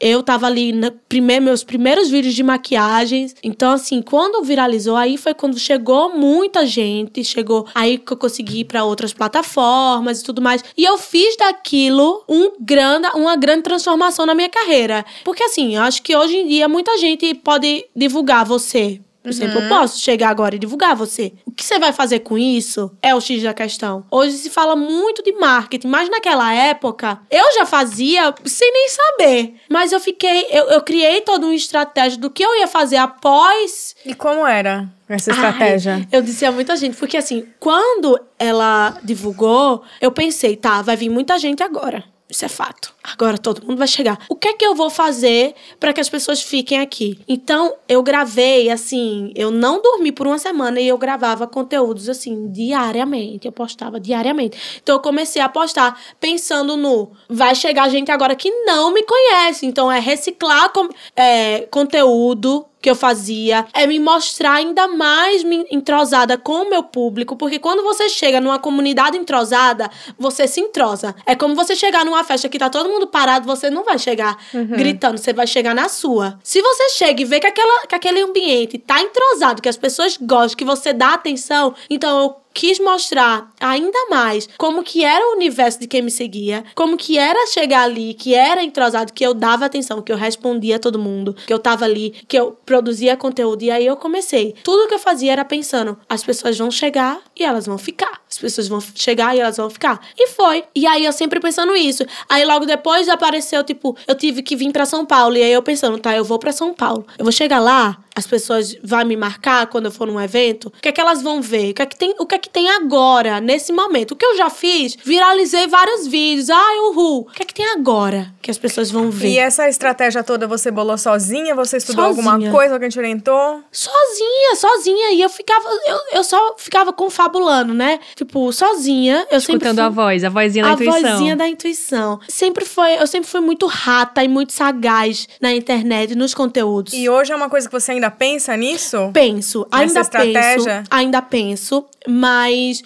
Eu 0.00 0.22
tava 0.22 0.46
ali 0.46 0.72
na 0.72 0.92
primeir, 1.08 1.40
meus 1.40 1.64
primeiros 1.64 2.08
vídeos 2.08 2.34
de 2.34 2.42
maquiagens. 2.42 3.34
Então, 3.42 3.72
assim, 3.72 4.00
quando 4.00 4.42
viralizou, 4.42 4.96
aí 4.96 5.16
foi 5.16 5.34
quando 5.34 5.58
chegou 5.58 6.16
muita 6.16 6.64
gente. 6.66 7.24
Chegou 7.24 7.66
aí 7.74 7.98
que 7.98 8.12
eu 8.12 8.16
consegui 8.16 8.60
ir 8.60 8.64
pra 8.64 8.84
outras 8.84 9.12
plataformas 9.12 10.20
e 10.20 10.24
tudo 10.24 10.40
mais. 10.40 10.62
E 10.76 10.84
eu 10.84 10.98
fiz 10.98 11.36
daquilo 11.36 12.24
um 12.28 12.52
grande, 12.60 13.08
uma 13.14 13.36
grande 13.36 13.62
transformação 13.62 14.24
na 14.24 14.34
minha 14.34 14.48
carreira. 14.48 15.04
Porque, 15.24 15.42
assim, 15.42 15.76
eu 15.76 15.82
acho 15.82 16.02
que 16.02 16.16
hoje 16.16 16.36
em 16.36 16.46
dia 16.46 16.68
muita 16.68 16.96
gente 16.98 17.34
pode 17.34 17.84
divulgar 17.94 18.44
você. 18.44 19.00
Por 19.28 19.44
exemplo, 19.44 19.60
eu 19.60 19.68
posso 19.68 20.00
chegar 20.00 20.30
agora 20.30 20.56
e 20.56 20.58
divulgar 20.58 20.96
você. 20.96 21.32
O 21.44 21.52
que 21.52 21.64
você 21.64 21.78
vai 21.78 21.92
fazer 21.92 22.20
com 22.20 22.38
isso 22.38 22.90
é 23.02 23.14
o 23.14 23.20
X 23.20 23.42
da 23.42 23.52
questão. 23.54 24.04
Hoje 24.10 24.36
se 24.36 24.50
fala 24.50 24.74
muito 24.74 25.22
de 25.22 25.32
marketing, 25.32 25.88
mas 25.88 26.08
naquela 26.08 26.52
época 26.54 27.20
eu 27.30 27.54
já 27.54 27.66
fazia 27.66 28.34
sem 28.44 28.72
nem 28.72 28.88
saber. 28.88 29.54
Mas 29.68 29.92
eu 29.92 30.00
fiquei, 30.00 30.46
eu, 30.50 30.66
eu 30.70 30.80
criei 30.82 31.20
toda 31.20 31.46
uma 31.46 31.54
estratégia 31.54 32.18
do 32.18 32.30
que 32.30 32.42
eu 32.42 32.56
ia 32.56 32.66
fazer 32.66 32.96
após 32.96 33.94
E 34.04 34.14
como 34.14 34.46
era 34.46 34.88
essa 35.08 35.30
estratégia? 35.30 35.94
Ai, 35.94 36.08
eu 36.12 36.22
disse 36.22 36.44
a 36.44 36.52
muita 36.52 36.76
gente, 36.76 36.96
porque 36.96 37.16
assim, 37.16 37.46
quando 37.58 38.18
ela 38.38 38.98
divulgou, 39.02 39.82
eu 40.00 40.12
pensei, 40.12 40.56
tá, 40.56 40.82
vai 40.82 40.96
vir 40.96 41.08
muita 41.08 41.38
gente 41.38 41.62
agora. 41.62 42.04
Isso 42.30 42.44
é 42.44 42.48
fato. 42.48 42.92
Agora 43.02 43.38
todo 43.38 43.66
mundo 43.66 43.78
vai 43.78 43.88
chegar. 43.88 44.18
O 44.28 44.36
que 44.36 44.48
é 44.48 44.52
que 44.52 44.64
eu 44.64 44.74
vou 44.74 44.90
fazer 44.90 45.54
para 45.80 45.94
que 45.94 46.00
as 46.00 46.10
pessoas 46.10 46.42
fiquem 46.42 46.78
aqui? 46.78 47.18
Então, 47.26 47.74
eu 47.88 48.02
gravei 48.02 48.68
assim, 48.68 49.32
eu 49.34 49.50
não 49.50 49.80
dormi 49.80 50.12
por 50.12 50.26
uma 50.26 50.38
semana 50.38 50.78
e 50.78 50.86
eu 50.86 50.98
gravava 50.98 51.46
conteúdos 51.46 52.06
assim 52.06 52.50
diariamente, 52.52 53.46
eu 53.46 53.52
postava 53.52 53.98
diariamente. 53.98 54.78
Então, 54.82 54.96
eu 54.96 55.00
comecei 55.00 55.40
a 55.40 55.48
postar 55.48 55.98
pensando 56.20 56.76
no 56.76 57.12
vai 57.30 57.54
chegar 57.54 57.88
gente 57.88 58.10
agora 58.10 58.36
que 58.36 58.50
não 58.66 58.92
me 58.92 59.02
conhece. 59.04 59.64
Então, 59.64 59.90
é 59.90 59.98
reciclar 59.98 60.70
com- 60.70 60.90
é, 61.16 61.60
conteúdo 61.70 62.66
que 62.80 62.88
eu 62.88 62.94
fazia 62.94 63.66
é 63.72 63.86
me 63.86 63.98
mostrar 63.98 64.52
ainda 64.54 64.86
mais 64.88 65.42
me- 65.42 65.66
entrosada 65.70 66.38
com 66.38 66.62
o 66.62 66.70
meu 66.70 66.82
público, 66.82 67.36
porque 67.36 67.58
quando 67.58 67.82
você 67.82 68.08
chega 68.08 68.40
numa 68.40 68.58
comunidade 68.58 69.16
entrosada, 69.16 69.90
você 70.18 70.46
se 70.46 70.60
entrosa. 70.60 71.14
É 71.26 71.34
como 71.34 71.54
você 71.54 71.74
chegar 71.74 72.04
numa 72.04 72.22
festa 72.24 72.48
que 72.48 72.58
tá 72.58 72.70
todo 72.70 72.88
mundo 72.88 73.06
parado, 73.06 73.46
você 73.46 73.68
não 73.70 73.84
vai 73.84 73.98
chegar 73.98 74.36
gritando, 74.76 75.18
você 75.18 75.32
vai 75.32 75.46
chegar 75.46 75.74
na 75.74 75.88
sua. 75.88 76.38
Se 76.42 76.60
você 76.62 76.88
chega 76.90 77.22
e 77.22 77.24
vê 77.24 77.40
que, 77.40 77.46
aquela, 77.46 77.86
que 77.86 77.94
aquele 77.94 78.20
ambiente 78.22 78.78
tá 78.78 79.00
entrosado, 79.00 79.60
que 79.60 79.68
as 79.68 79.76
pessoas 79.76 80.16
gostam, 80.20 80.56
que 80.56 80.64
você 80.64 80.92
dá 80.92 81.14
atenção, 81.14 81.74
então 81.90 82.18
eu 82.22 82.36
quis 82.52 82.78
mostrar 82.78 83.50
ainda 83.60 83.98
mais 84.10 84.48
como 84.58 84.82
que 84.82 85.04
era 85.04 85.24
o 85.28 85.36
universo 85.36 85.80
de 85.80 85.86
quem 85.86 86.02
me 86.02 86.10
seguia, 86.10 86.64
como 86.74 86.96
que 86.96 87.18
era 87.18 87.46
chegar 87.46 87.82
ali, 87.82 88.14
que 88.14 88.34
era 88.34 88.62
entrosado, 88.62 89.12
que 89.12 89.24
eu 89.24 89.34
dava 89.34 89.64
atenção, 89.64 90.02
que 90.02 90.12
eu 90.12 90.16
respondia 90.16 90.76
a 90.76 90.78
todo 90.78 90.98
mundo, 90.98 91.36
que 91.46 91.52
eu 91.52 91.58
tava 91.58 91.84
ali, 91.84 92.14
que 92.26 92.38
eu 92.38 92.58
produzia 92.66 93.16
conteúdo. 93.16 93.62
E 93.62 93.70
aí 93.70 93.86
eu 93.86 93.96
comecei. 93.96 94.54
Tudo 94.62 94.88
que 94.88 94.94
eu 94.94 94.98
fazia 94.98 95.32
era 95.32 95.44
pensando, 95.44 95.98
as 96.08 96.24
pessoas 96.24 96.58
vão 96.58 96.70
chegar 96.70 97.20
e 97.38 97.44
elas 97.44 97.66
vão 97.66 97.78
ficar. 97.78 98.20
As 98.28 98.38
pessoas 98.38 98.68
vão 98.68 98.80
chegar 98.80 99.36
e 99.36 99.40
elas 99.40 99.56
vão 99.56 99.70
ficar. 99.70 100.00
E 100.16 100.28
foi. 100.28 100.64
E 100.74 100.86
aí 100.86 101.04
eu 101.04 101.12
sempre 101.12 101.40
pensando 101.40 101.74
isso. 101.76 102.04
Aí 102.28 102.44
logo 102.44 102.66
depois 102.66 103.08
apareceu, 103.08 103.64
tipo, 103.64 103.96
eu 104.06 104.14
tive 104.14 104.42
que 104.42 104.56
vir 104.56 104.72
pra 104.72 104.84
São 104.84 105.06
Paulo. 105.06 105.36
E 105.36 105.42
aí 105.42 105.52
eu 105.52 105.62
pensando, 105.62 105.98
tá, 105.98 106.14
eu 106.16 106.24
vou 106.24 106.38
pra 106.38 106.52
São 106.52 106.74
Paulo. 106.74 107.06
Eu 107.18 107.24
vou 107.24 107.32
chegar 107.32 107.58
lá, 107.58 107.98
as 108.18 108.26
pessoas 108.26 108.76
vão 108.82 109.04
me 109.04 109.16
marcar 109.16 109.68
quando 109.68 109.86
eu 109.86 109.92
for 109.92 110.06
num 110.08 110.20
evento? 110.20 110.66
O 110.66 110.80
que 110.82 110.88
é 110.88 110.92
que 110.92 111.00
elas 111.00 111.22
vão 111.22 111.40
ver? 111.40 111.70
O 111.70 111.74
que 111.74 111.82
é 111.82 111.86
que 111.86 111.96
tem, 111.96 112.14
o 112.18 112.26
que 112.26 112.34
é 112.34 112.38
que 112.38 112.47
tem 112.48 112.68
agora, 112.70 113.40
nesse 113.40 113.72
momento? 113.72 114.12
O 114.12 114.16
que 114.16 114.24
eu 114.24 114.36
já 114.36 114.50
fiz? 114.50 114.96
Viralizei 115.04 115.66
vários 115.66 116.06
vídeos. 116.06 116.50
Ai, 116.50 116.78
uhul. 116.90 117.20
O 117.20 117.24
que 117.32 117.42
é 117.42 117.46
que 117.46 117.54
tem 117.54 117.66
agora 117.70 118.32
que 118.42 118.50
as 118.50 118.58
pessoas 118.58 118.90
vão 118.90 119.10
ver? 119.10 119.28
E 119.28 119.38
essa 119.38 119.68
estratégia 119.68 120.22
toda 120.24 120.46
você 120.46 120.70
bolou 120.70 120.96
sozinha? 120.98 121.54
Você 121.54 121.76
estudou 121.76 122.06
Sozinha. 122.06 122.30
alguma 122.32 122.50
coisa? 122.52 122.74
Alguém 122.74 122.88
te 122.88 122.98
orientou? 122.98 123.62
Sozinha, 123.70 124.56
sozinha. 124.56 125.12
E 125.12 125.20
eu 125.22 125.28
ficava, 125.28 125.68
eu, 125.86 125.98
eu 126.18 126.24
só 126.24 126.54
ficava 126.58 126.92
confabulando, 126.92 127.74
né? 127.74 127.98
Tipo, 128.14 128.52
sozinha. 128.52 129.26
Eu 129.30 129.40
sempre 129.40 129.56
Escutando 129.68 129.76
fui- 129.76 129.84
a 129.84 129.88
voz, 129.88 130.24
a 130.24 130.28
vozinha 130.28 130.64
da 130.64 130.70
a 130.70 130.72
intuição. 130.74 131.10
vozinha 131.12 131.36
da 131.36 131.48
intuição. 131.48 132.20
Sempre 132.28 132.64
foi, 132.64 132.94
eu 133.00 133.06
sempre 133.06 133.28
fui 133.28 133.40
muito 133.40 133.66
rata 133.66 134.24
e 134.24 134.28
muito 134.28 134.52
sagaz 134.52 135.28
na 135.40 135.52
internet, 135.52 136.14
nos 136.14 136.34
conteúdos. 136.34 136.92
E 136.94 137.08
hoje 137.08 137.32
é 137.32 137.36
uma 137.36 137.48
coisa 137.50 137.68
que 137.68 137.72
você 137.72 137.92
ainda 137.92 138.10
pensa 138.10 138.56
nisso? 138.56 139.10
Penso, 139.12 139.66
ainda 139.70 139.86
Nessa 139.94 140.00
estratégia? 140.00 140.76
penso, 140.78 140.88
ainda 140.90 141.22
penso, 141.22 141.84
mas 142.06 142.27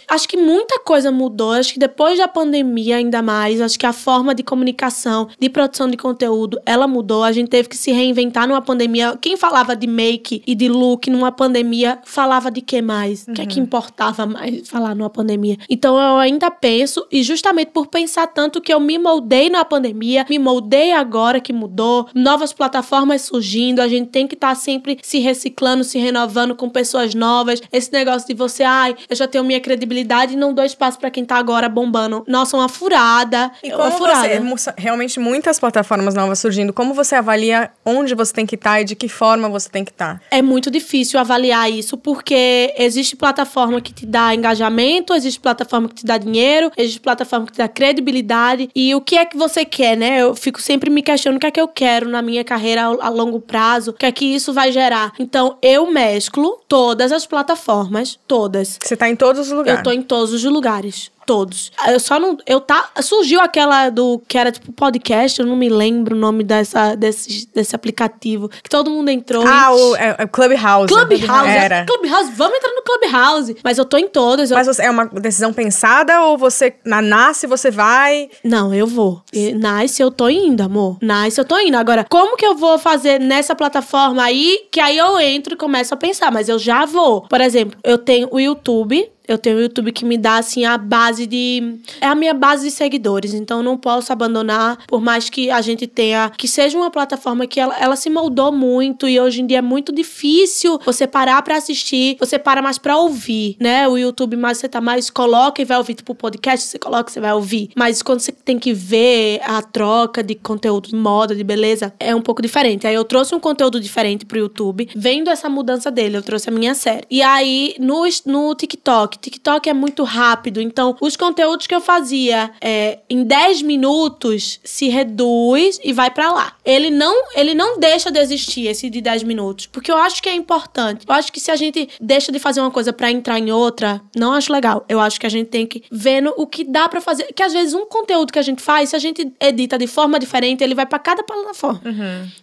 acho 0.09 0.29
que 0.29 0.37
muita 0.37 0.79
coisa 0.81 1.11
mudou. 1.11 1.53
Acho 1.53 1.75
que 1.75 1.79
depois 1.79 2.19
da 2.19 2.29
pandemia, 2.29 2.97
ainda 2.97 3.23
mais, 3.23 3.61
acho 3.61 3.79
que 3.79 3.87
a 3.87 3.93
forma 3.93 4.35
de 4.35 4.43
comunicação, 4.43 5.29
de 5.39 5.49
produção 5.49 5.89
de 5.89 5.97
conteúdo, 5.97 6.61
ela 6.65 6.87
mudou. 6.87 7.23
A 7.23 7.33
gente 7.33 7.49
teve 7.49 7.69
que 7.69 7.77
se 7.77 7.93
reinventar 7.93 8.47
numa 8.49 8.63
pandemia. 8.63 9.17
Quem 9.21 9.37
falava 9.37 9.75
de 9.77 9.87
make 9.87 10.43
e 10.47 10.55
de 10.55 10.69
look 10.69 11.09
numa 11.11 11.33
pandemia, 11.33 11.99
falava 12.05 12.51
de 12.51 12.61
que 12.61 12.81
mais? 12.83 13.27
O 13.29 13.33
que 13.33 13.41
é 13.41 13.47
que 13.47 13.61
importava 13.61 14.27
mais 14.27 14.69
falar 14.69 14.95
numa 14.95 15.11
pandemia? 15.11 15.57
Então 15.69 15.97
eu 15.99 16.17
ainda 16.17 16.51
penso, 16.51 17.07
e 17.11 17.23
justamente 17.23 17.71
por 17.71 17.87
pensar 17.87 18.27
tanto 18.27 18.61
que 18.61 18.73
eu 18.73 18.81
me 18.81 18.99
moldei 18.99 19.49
na 19.49 19.65
pandemia, 19.65 20.27
me 20.29 20.39
moldei 20.39 20.93
agora 20.93 21.41
que 21.41 21.53
mudou, 21.53 22.09
novas 22.15 22.53
plataformas 22.53 23.23
surgindo, 23.23 23.81
a 23.81 23.89
gente 23.89 24.09
tem 24.09 24.27
que 24.27 24.35
estar 24.35 24.55
sempre 24.55 24.99
se 25.03 25.19
reciclando, 25.19 25.85
se 25.85 25.99
renovando 25.99 26.55
com 26.55 26.69
pessoas 26.69 27.15
novas. 27.15 27.63
Esse 27.73 27.93
negócio 27.93 28.29
de 28.29 28.35
você, 28.35 28.63
ai, 28.63 28.95
eu 29.09 29.17
já 29.17 29.27
tenho 29.33 29.45
minha 29.45 29.61
credibilidade 29.61 30.35
e 30.35 30.37
não 30.37 30.53
dou 30.53 30.65
espaço 30.65 30.99
pra 30.99 31.11
quem 31.11 31.25
tá 31.25 31.37
agora 31.37 31.69
bombando. 31.69 32.25
Nossa, 32.29 32.57
uma 32.57 32.69
furada. 32.69 33.51
E 33.63 33.69
uma 33.69 33.91
como 33.91 33.99
furada. 33.99 34.41
você, 34.41 34.73
realmente 34.77 35.19
muitas 35.19 35.59
plataformas 35.59 36.15
novas 36.15 36.39
surgindo, 36.39 36.73
como 36.73 36.95
você 36.95 37.17
avalia 37.17 37.71
onde 37.85 38.15
você 38.15 38.33
tem 38.33 38.47
que 38.47 38.55
estar 38.55 38.81
e 38.81 38.85
de 38.85 38.95
que 38.95 39.09
forma 39.09 39.49
você 39.49 39.69
tem 39.69 39.85
que 39.85 39.91
estar? 39.91 40.21
É 40.31 40.43
muito 40.43 40.71
difícil 40.71 41.19
avaliar 41.19 41.71
isso, 41.71 41.97
porque 41.97 42.75
existe 42.77 43.17
plataforma 43.17 43.81
que 43.81 43.93
te 43.93 44.07
dá 44.07 44.35
engajamento, 44.35 45.15
existe 45.15 45.41
plataforma 45.41 45.89
que 45.89 45.95
te 45.95 46.07
dá 46.07 46.19
dinheiro, 46.19 46.71
existe 46.77 47.01
plataforma 47.01 47.47
que 47.47 47.53
te 47.53 47.59
dá 47.59 47.69
credibilidade. 47.69 48.69
E 48.75 48.95
o 48.95 49.01
que 49.01 49.17
é 49.17 49.25
que 49.25 49.37
você 49.37 49.65
quer, 49.65 49.97
né? 49.97 50.21
Eu 50.21 50.35
fico 50.35 50.61
sempre 50.61 50.91
me 50.91 51.03
questionando 51.03 51.39
o 51.39 51.41
que 51.41 51.47
é 51.47 51.51
que 51.51 51.61
eu 51.61 51.69
quero 51.69 52.09
na 52.09 52.21
minha 52.21 52.45
carreira 52.45 52.83
a, 52.83 53.07
a 53.07 53.09
longo 53.09 53.41
prazo, 53.41 53.91
o 53.91 53.95
que 53.95 54.07
é 54.07 54.13
que 54.13 54.25
isso 54.25 54.53
vai 54.53 54.71
gerar. 54.71 55.13
Então, 55.19 55.57
eu 55.63 55.91
mesclo 55.91 56.61
todas 56.69 57.13
as 57.13 57.27
plataformas, 57.27 58.19
todas. 58.27 58.79
Você 58.83 58.97
tá 58.97 59.09
em 59.09 59.17
todos 59.23 59.47
os 59.47 59.53
lugares. 59.53 59.79
Eu 59.79 59.85
tô 59.85 59.93
em 59.93 60.03
todos 60.03 60.33
os 60.33 60.45
lugares. 60.45 61.11
Todos. 61.25 61.71
Eu 61.87 62.01
só 62.01 62.19
não. 62.19 62.37
Eu 62.45 62.61
tá. 62.61 62.91
Surgiu 63.01 63.41
aquela 63.41 63.91
do. 63.91 64.21
Que 64.27 64.37
era 64.37 64.51
tipo 64.51 64.73
podcast, 64.73 65.39
eu 65.39 65.47
não 65.47 65.55
me 65.55 65.69
lembro 65.69 66.17
o 66.17 66.19
nome 66.19 66.43
dessa, 66.43 66.97
desse, 66.97 67.49
desse 67.55 67.77
aplicativo. 67.77 68.49
Que 68.49 68.69
todo 68.69 68.91
mundo 68.91 69.09
entrou. 69.09 69.47
Ah, 69.47 69.73
o 69.73 69.95
é, 69.95 70.17
é 70.19 70.27
Clubhouse. 70.27 70.93
Clubhouse. 70.93 71.49
Era. 71.49 71.87
Clubhouse, 71.87 72.33
vamos 72.33 72.57
entrar 72.57 72.73
no 72.73 72.83
Clubhouse. 72.83 73.57
Mas 73.63 73.79
eu 73.79 73.85
tô 73.85 73.97
em 73.99 74.09
todas. 74.09 74.51
eu- 74.51 74.57
Mas 74.57 74.67
você, 74.67 74.83
é 74.83 74.91
uma 74.91 75.07
decisão 75.07 75.53
pensada 75.53 76.23
ou 76.23 76.37
você 76.37 76.75
na 76.85 77.01
nasce 77.01 77.47
você 77.47 77.71
vai? 77.71 78.29
Não, 78.43 78.75
eu 78.75 78.89
vou. 78.89 79.23
E 79.33 79.53
Nice, 79.53 80.03
eu 80.03 80.11
tô 80.11 80.29
indo, 80.29 80.61
amor. 80.61 80.99
Nice, 81.01 81.39
eu 81.39 81.45
tô 81.45 81.57
indo. 81.57 81.77
Agora, 81.77 82.05
como 82.11 82.37
que 82.37 82.45
eu 82.45 82.57
vou 82.57 82.79
fazer 82.81 83.21
nessa 83.21 83.55
plataforma 83.55 84.25
aí? 84.25 84.67
Que 84.73 84.81
aí 84.81 84.99
eu 84.99 85.21
entro 85.21 85.55
e 85.55 85.57
começo 85.57 85.95
a 85.95 85.97
pensar. 85.97 86.33
Mas 86.33 86.49
eu 86.49 86.59
já 86.59 86.85
vou. 86.85 87.23
Por 87.29 87.41
exemplo, 87.41 87.79
eu 87.85 87.97
tenho 87.97 88.27
o 88.33 88.41
YouTube. 88.41 89.09
Eu 89.27 89.39
tenho 89.39 89.59
o 89.59 89.61
YouTube 89.61 89.93
que 89.93 90.05
me 90.05 90.19
dá, 90.19 90.37
assim, 90.37 90.65
a 90.65 90.77
base 90.77 91.27
de. 91.27 91.79
É 92.01 92.07
a 92.07 92.15
minha 92.15 92.35
base 92.35 92.69
de 92.69 92.71
seguidores. 92.71 93.35
Então, 93.35 93.63
não 93.63 93.77
posso 93.77 94.13
abandonar, 94.13 94.79
por 94.87 95.01
mais 95.01 95.31
que 95.31 95.51
a 95.51 95.61
gente 95.61 95.87
tenha. 95.87 96.31
Que 96.37 96.49
seja 96.49 96.77
uma 96.77 96.91
plataforma 96.91 97.47
que 97.47 97.61
ela, 97.61 97.77
ela 97.79 97.97
se 97.97 98.11
moldou 98.11 98.53
muito 98.53 99.09
e 99.09 99.21
hoje 99.21 99.41
em 99.41 99.47
dia 99.47 99.59
é 99.59 99.63
muito 99.63 99.93
difícil 99.93 100.81
você 100.85 101.07
parar 101.07 101.41
pra 101.43 101.57
assistir. 101.57 102.17
Você 102.19 102.39
para 102.39 102.63
mais 102.63 102.79
pra 102.79 102.97
ouvir, 102.99 103.57
né? 103.61 103.87
O 103.89 103.97
YouTube, 103.97 104.37
mais 104.37 104.59
você 104.59 104.69
tá 104.69 104.81
mais. 104.81 105.11
Coloca 105.11 105.63
e 105.63 105.65
vai 105.65 105.79
ouvir. 105.79 105.95
Tipo, 105.95 106.15
podcast, 106.15 106.67
você 106.67 106.79
coloca 106.79 107.11
e 107.11 107.13
você 107.13 107.21
vai 107.21 107.33
ouvir. 107.33 107.71
Mas 107.77 108.03
quando 108.03 108.21
você 108.21 108.33
tem 108.33 108.59
que 108.59 108.73
ver 108.73 109.41
a 109.45 109.63
troca 109.63 110.23
de 110.23 110.35
conteúdo 110.35 110.89
de 110.89 110.97
moda, 110.97 111.35
de 111.35 111.45
beleza, 111.45 111.93
é 111.99 112.15
um 112.15 112.21
pouco 112.23 112.43
diferente. 112.43 112.87
Aí 112.87 112.95
eu 112.95 113.05
trouxe 113.05 113.35
um 113.35 113.41
conteúdo 113.41 113.81
diferente 113.81 114.25
pro 114.25 114.39
YouTube, 114.39 114.89
vendo 114.95 115.31
essa 115.31 115.49
mudança 115.49 115.91
dele. 115.91 116.17
Eu 116.17 116.23
trouxe 116.23 116.49
a 116.49 116.53
minha 116.53 116.75
série. 116.75 117.07
E 117.11 117.23
aí, 117.23 117.75
no, 117.79 118.05
no 118.27 118.55
TikTok, 118.55 119.19
TikTok 119.23 119.69
é 119.69 119.73
muito 119.73 120.03
rápido. 120.03 120.61
Então, 120.61 120.97
os 121.01 121.17
conteúdos 121.17 121.67
que 121.67 121.75
eu 121.75 121.81
fazia 121.81 122.51
é, 122.61 122.99
em 123.09 123.23
10 123.23 123.63
minutos 123.63 124.61
se 124.65 124.89
reduz 124.89 125.81
e 125.83 125.93
vai 125.93 126.11
pra 126.11 126.33
lá. 126.33 126.57
Ele 126.65 126.91
não, 126.91 127.29
ele 127.35 127.55
não 127.55 127.79
deixa 127.79 128.11
de 128.11 128.19
existir, 128.19 128.67
esse 128.67 128.91
de 128.91 129.01
10 129.01 129.23
minutos. 129.23 129.67
Porque 129.67 129.91
eu 129.91 129.97
acho 129.97 130.23
que 130.23 130.29
é 130.29 130.35
importante. 130.35 131.07
Eu 131.09 131.15
acho 131.15 131.33
que 131.33 131.41
se 131.41 131.51
a 131.51 131.57
gente 131.57 131.89
deixa 132.01 132.33
de 132.33 132.39
fazer 132.39 132.61
uma 132.61 132.71
coisa 132.71 132.93
pra 132.93 133.11
entrar 133.11 133.39
em 133.39 133.53
outra, 133.53 134.01
não 134.15 134.33
acho 134.33 134.53
legal. 134.53 134.85
Eu 134.89 135.01
acho 135.01 135.21
que 135.21 135.27
a 135.27 135.31
gente 135.31 135.49
tem 135.49 135.67
que 135.67 135.85
vendo 135.91 136.35
o 136.37 136.47
que 136.47 136.65
dá 136.65 136.89
pra 136.89 137.01
fazer. 137.01 137.33
Que 137.33 137.43
às 137.43 137.53
vezes 137.53 137.75
um 137.75 137.87
conteúdo 137.87 138.33
que 138.33 138.39
a 138.39 138.43
gente 138.43 138.61
faz, 138.61 138.91
se 138.91 138.97
a 138.97 138.99
gente 138.99 139.33
edita 139.41 139.79
de 139.79 139.87
forma 139.87 140.19
diferente, 140.19 140.65
ele 140.65 140.75
vai 140.75 140.87
pra 140.87 140.99
cada 140.99 141.23
plataforma. 141.23 141.81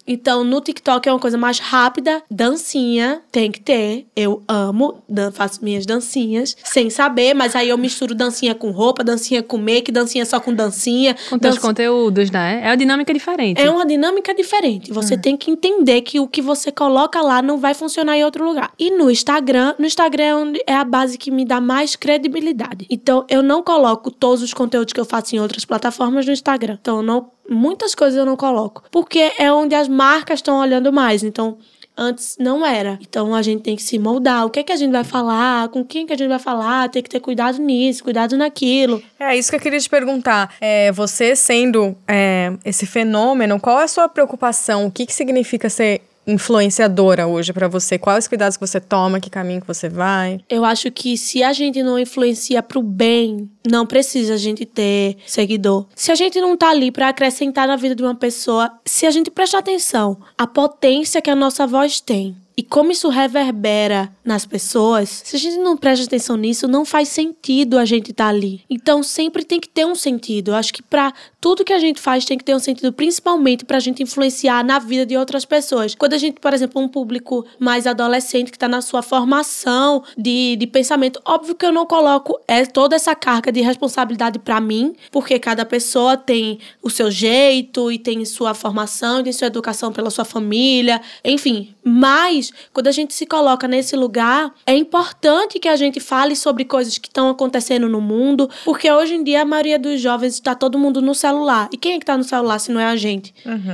Então, 0.07 0.43
no 0.43 0.61
TikTok 0.61 1.07
é 1.07 1.11
uma 1.11 1.19
coisa 1.19 1.37
mais 1.37 1.59
rápida, 1.59 2.23
dancinha, 2.31 3.21
tem 3.31 3.51
que 3.51 3.59
ter. 3.59 4.07
Eu 4.15 4.41
amo, 4.47 5.03
faço 5.33 5.63
minhas 5.63 5.85
dancinhas, 5.85 6.55
sem 6.63 6.89
saber, 6.89 7.34
mas 7.34 7.56
aí 7.56 7.69
eu 7.69 7.78
misturo 7.78 8.13
dancinha 8.13 8.54
com 8.54 8.72
roupa, 8.72 9.04
dancinha 9.04 9.41
com 9.41 9.58
make, 9.58 9.91
dancinha 9.91 10.26
só 10.26 10.39
com 10.39 10.54
dancinha. 10.54 11.15
Com 11.30 11.39
teus 11.39 11.56
dança- 11.56 11.67
conteúdos, 11.67 12.30
né? 12.32 12.62
É 12.63 12.67
uma 12.69 12.78
dinâmica 12.78 13.13
diferente. 13.13 13.62
é 13.62 13.69
uma 13.69 13.86
dinâmica 13.86 14.34
diferente. 14.34 14.91
Você 14.91 15.17
tem 15.17 15.36
que 15.36 15.50
entender 15.52 16.02
que 16.02 16.19
o 16.19 16.28
que 16.28 16.41
você 16.41 16.72
coloca 16.72 17.22
lá 17.22 17.41
não 17.41 17.58
vai 17.58 17.74
funcionar 17.74 18.17
em 18.17 18.24
outro 18.24 18.45
lugar. 18.45 18.72
E 18.78 18.91
no 18.91 19.10
Instagram, 19.10 19.74
no 19.80 19.86
Instagram 19.86 20.24
é, 20.24 20.36
onde 20.36 20.63
é 20.67 20.74
a 20.76 20.84
base 20.84 21.17
que 21.17 21.32
me 21.32 21.45
dá 21.45 21.60
mais 21.62 21.95
credibilidade. 21.95 22.86
Então, 22.89 23.26
eu 23.30 23.41
não 23.41 23.63
coloco 23.63 24.12
todos 24.12 24.41
os 24.43 24.54
conteúdos 24.54 24.93
que 24.93 25.00
eu 25.00 25.06
faço 25.06 25.36
em 25.36 25.39
outras 25.39 25.65
plataformas 25.65 26.26
no 26.26 26.32
Instagram. 26.32 26.78
Então, 26.82 26.98
eu 26.98 27.04
não, 27.04 27.32
muitas 27.50 27.95
coisas 27.95 28.17
eu 28.17 28.26
não 28.26 28.36
coloco. 28.36 28.84
Porque 28.91 29.32
é 29.38 29.52
onde 29.52 29.74
as 29.76 29.88
marcas 29.88 30.39
estão 30.39 30.60
olhando 30.60 30.91
mais. 30.91 31.24
Então, 31.24 31.58
Antes 32.01 32.38
não 32.39 32.65
era. 32.65 32.97
Então 33.01 33.35
a 33.35 33.41
gente 33.41 33.62
tem 33.62 33.75
que 33.75 33.83
se 33.83 33.99
moldar. 33.99 34.45
O 34.45 34.49
que 34.49 34.62
é 34.62 34.63
que 34.63 34.71
a 34.71 34.75
gente 34.77 34.93
vai 34.93 35.03
falar? 35.03 35.67
Com 35.67 35.83
quem 35.83 36.07
que 36.07 36.13
a 36.13 36.17
gente 36.17 36.29
vai 36.29 36.39
falar? 36.39 36.88
Tem 36.88 37.03
que 37.03 37.09
ter 37.09 37.19
cuidado 37.19 37.59
nisso, 37.59 38.01
cuidado 38.05 38.38
naquilo. 38.38 39.03
É 39.19 39.35
isso 39.35 39.49
que 39.49 39.57
eu 39.57 39.59
queria 39.59 39.79
te 39.79 39.89
perguntar. 39.89 40.55
É, 40.62 40.93
você 40.93 41.35
sendo 41.35 41.97
é, 42.07 42.53
esse 42.63 42.85
fenômeno, 42.85 43.59
qual 43.59 43.81
é 43.81 43.83
a 43.83 43.88
sua 43.88 44.07
preocupação? 44.07 44.85
O 44.85 44.91
que, 44.91 45.05
que 45.05 45.13
significa 45.13 45.69
ser 45.69 46.01
influenciadora 46.25 47.27
hoje 47.27 47.51
pra 47.53 47.67
você? 47.67 47.97
Quais 47.97 48.25
os 48.25 48.27
cuidados 48.27 48.58
que 48.58 48.65
você 48.65 48.79
toma? 48.79 49.19
Que 49.19 49.29
caminho 49.29 49.62
que 49.62 49.67
você 49.67 49.89
vai? 49.89 50.39
Eu 50.49 50.63
acho 50.63 50.91
que 50.91 51.17
se 51.17 51.43
a 51.43 51.53
gente 51.53 51.82
não 51.82 51.97
influencia 51.97 52.62
pro 52.62 52.82
bem, 52.82 53.49
não 53.69 53.86
precisa 53.86 54.36
a 54.36 54.38
gente 54.38 54.65
ter 54.65 55.17
seguidor. 55.25 55.88
Se 55.95 56.12
a 56.12 56.15
gente 56.15 56.39
não 56.39 56.55
tá 56.55 56.69
ali 56.69 56.91
pra 56.91 57.10
acrescentar 57.10 57.67
na 57.67 57.75
vida 57.75 57.95
de 57.95 58.03
uma 58.03 58.15
pessoa, 58.15 58.71
se 58.86 59.05
a 59.05 59.12
gente 59.12 59.32
prestar 59.32 59.60
atenção, 59.60 60.17
a 60.38 60.45
potência 60.45 61.21
que 61.21 61.29
a 61.29 61.36
nossa 61.36 61.65
voz 61.65 61.99
tem. 61.99 62.36
E 62.60 62.62
como 62.62 62.91
isso 62.91 63.08
reverbera 63.08 64.13
nas 64.22 64.45
pessoas, 64.45 65.22
se 65.24 65.34
a 65.34 65.39
gente 65.39 65.60
não 65.60 65.78
presta 65.78 66.04
atenção 66.04 66.36
nisso, 66.36 66.67
não 66.67 66.84
faz 66.84 67.08
sentido 67.08 67.78
a 67.78 67.86
gente 67.86 68.12
estar 68.12 68.28
ali. 68.28 68.65
Então 68.69 69.02
sempre 69.02 69.45
tem 69.45 69.62
que 69.62 69.69
ter 69.69 69.86
um 69.86 69.95
sentido. 69.95 70.52
Eu 70.52 70.56
acho 70.56 70.74
que 70.74 70.84
pra 70.84 71.13
tudo 71.39 71.63
que 71.63 71.72
a 71.72 71.80
gente 71.80 72.02
faz 72.02 72.26
tem 72.26 72.38
que 72.38 72.43
ter 72.43 72.54
um 72.54 72.60
sentido, 72.60 72.91
principalmente 72.91 73.63
pra 73.63 73.80
gente 73.80 74.04
influenciar 74.04 74.62
na 74.62 74.78
vida 74.78 75.06
de 75.06 75.15
outras 75.15 75.45
pessoas. 75.45 75.95
Quando 75.95 76.15
a 76.15 76.17
gente, 76.17 76.41
por 76.41 76.54
exemplo, 76.54 76.82
um 76.82 76.89
público 76.89 77.45
mais 77.58 77.88
adolescente 77.88 78.52
que 78.52 78.60
tá 78.60 78.67
na 78.67 78.82
sua 78.82 79.02
formação 79.02 80.04
de, 80.17 80.58
de 80.58 80.67
pensamento, 80.67 81.22
óbvio 81.24 81.56
que 81.56 81.65
eu 81.65 81.72
não 81.72 81.86
coloco 81.86 82.38
é, 82.45 82.65
toda 82.65 82.93
essa 82.93 83.15
carga 83.15 83.54
de 83.54 83.62
responsabilidade 83.62 84.38
pra 84.38 84.60
mim, 84.60 84.93
porque 85.12 85.39
cada 85.39 85.63
pessoa 85.63 86.17
tem 86.17 86.60
o 86.84 86.89
seu 86.89 87.10
jeito 87.10 87.89
e 87.89 87.98
tem 87.98 88.26
sua 88.26 88.54
formação, 88.54 89.22
e 89.22 89.24
tem 89.24 89.32
sua 89.32 89.48
educação 89.48 89.93
pela 89.93 90.10
sua 90.10 90.26
família, 90.26 91.02
enfim. 91.24 91.74
Mas 91.86 92.48
quando 92.73 92.88
a 92.88 92.91
gente 92.91 93.13
se 93.13 93.25
coloca 93.25 93.67
nesse 93.67 93.95
lugar, 93.95 94.53
é 94.65 94.75
importante 94.75 95.59
que 95.59 95.67
a 95.67 95.75
gente 95.75 95.99
fale 95.99 96.35
sobre 96.35 96.65
coisas 96.65 96.97
que 96.97 97.07
estão 97.07 97.29
acontecendo 97.29 97.88
no 97.89 98.01
mundo, 98.01 98.49
porque 98.65 98.91
hoje 98.91 99.15
em 99.15 99.23
dia 99.23 99.41
a 99.41 99.45
maioria 99.45 99.77
dos 99.79 99.99
jovens 100.01 100.33
está 100.33 100.53
todo 100.55 100.77
mundo 100.77 101.01
no 101.01 101.13
celular. 101.15 101.69
E 101.71 101.77
quem 101.77 101.93
é 101.93 101.99
que 101.99 102.05
tá 102.05 102.17
no 102.17 102.23
celular 102.23 102.59
se 102.59 102.71
não 102.71 102.79
é 102.81 102.85
a 102.85 102.95
gente? 102.95 103.33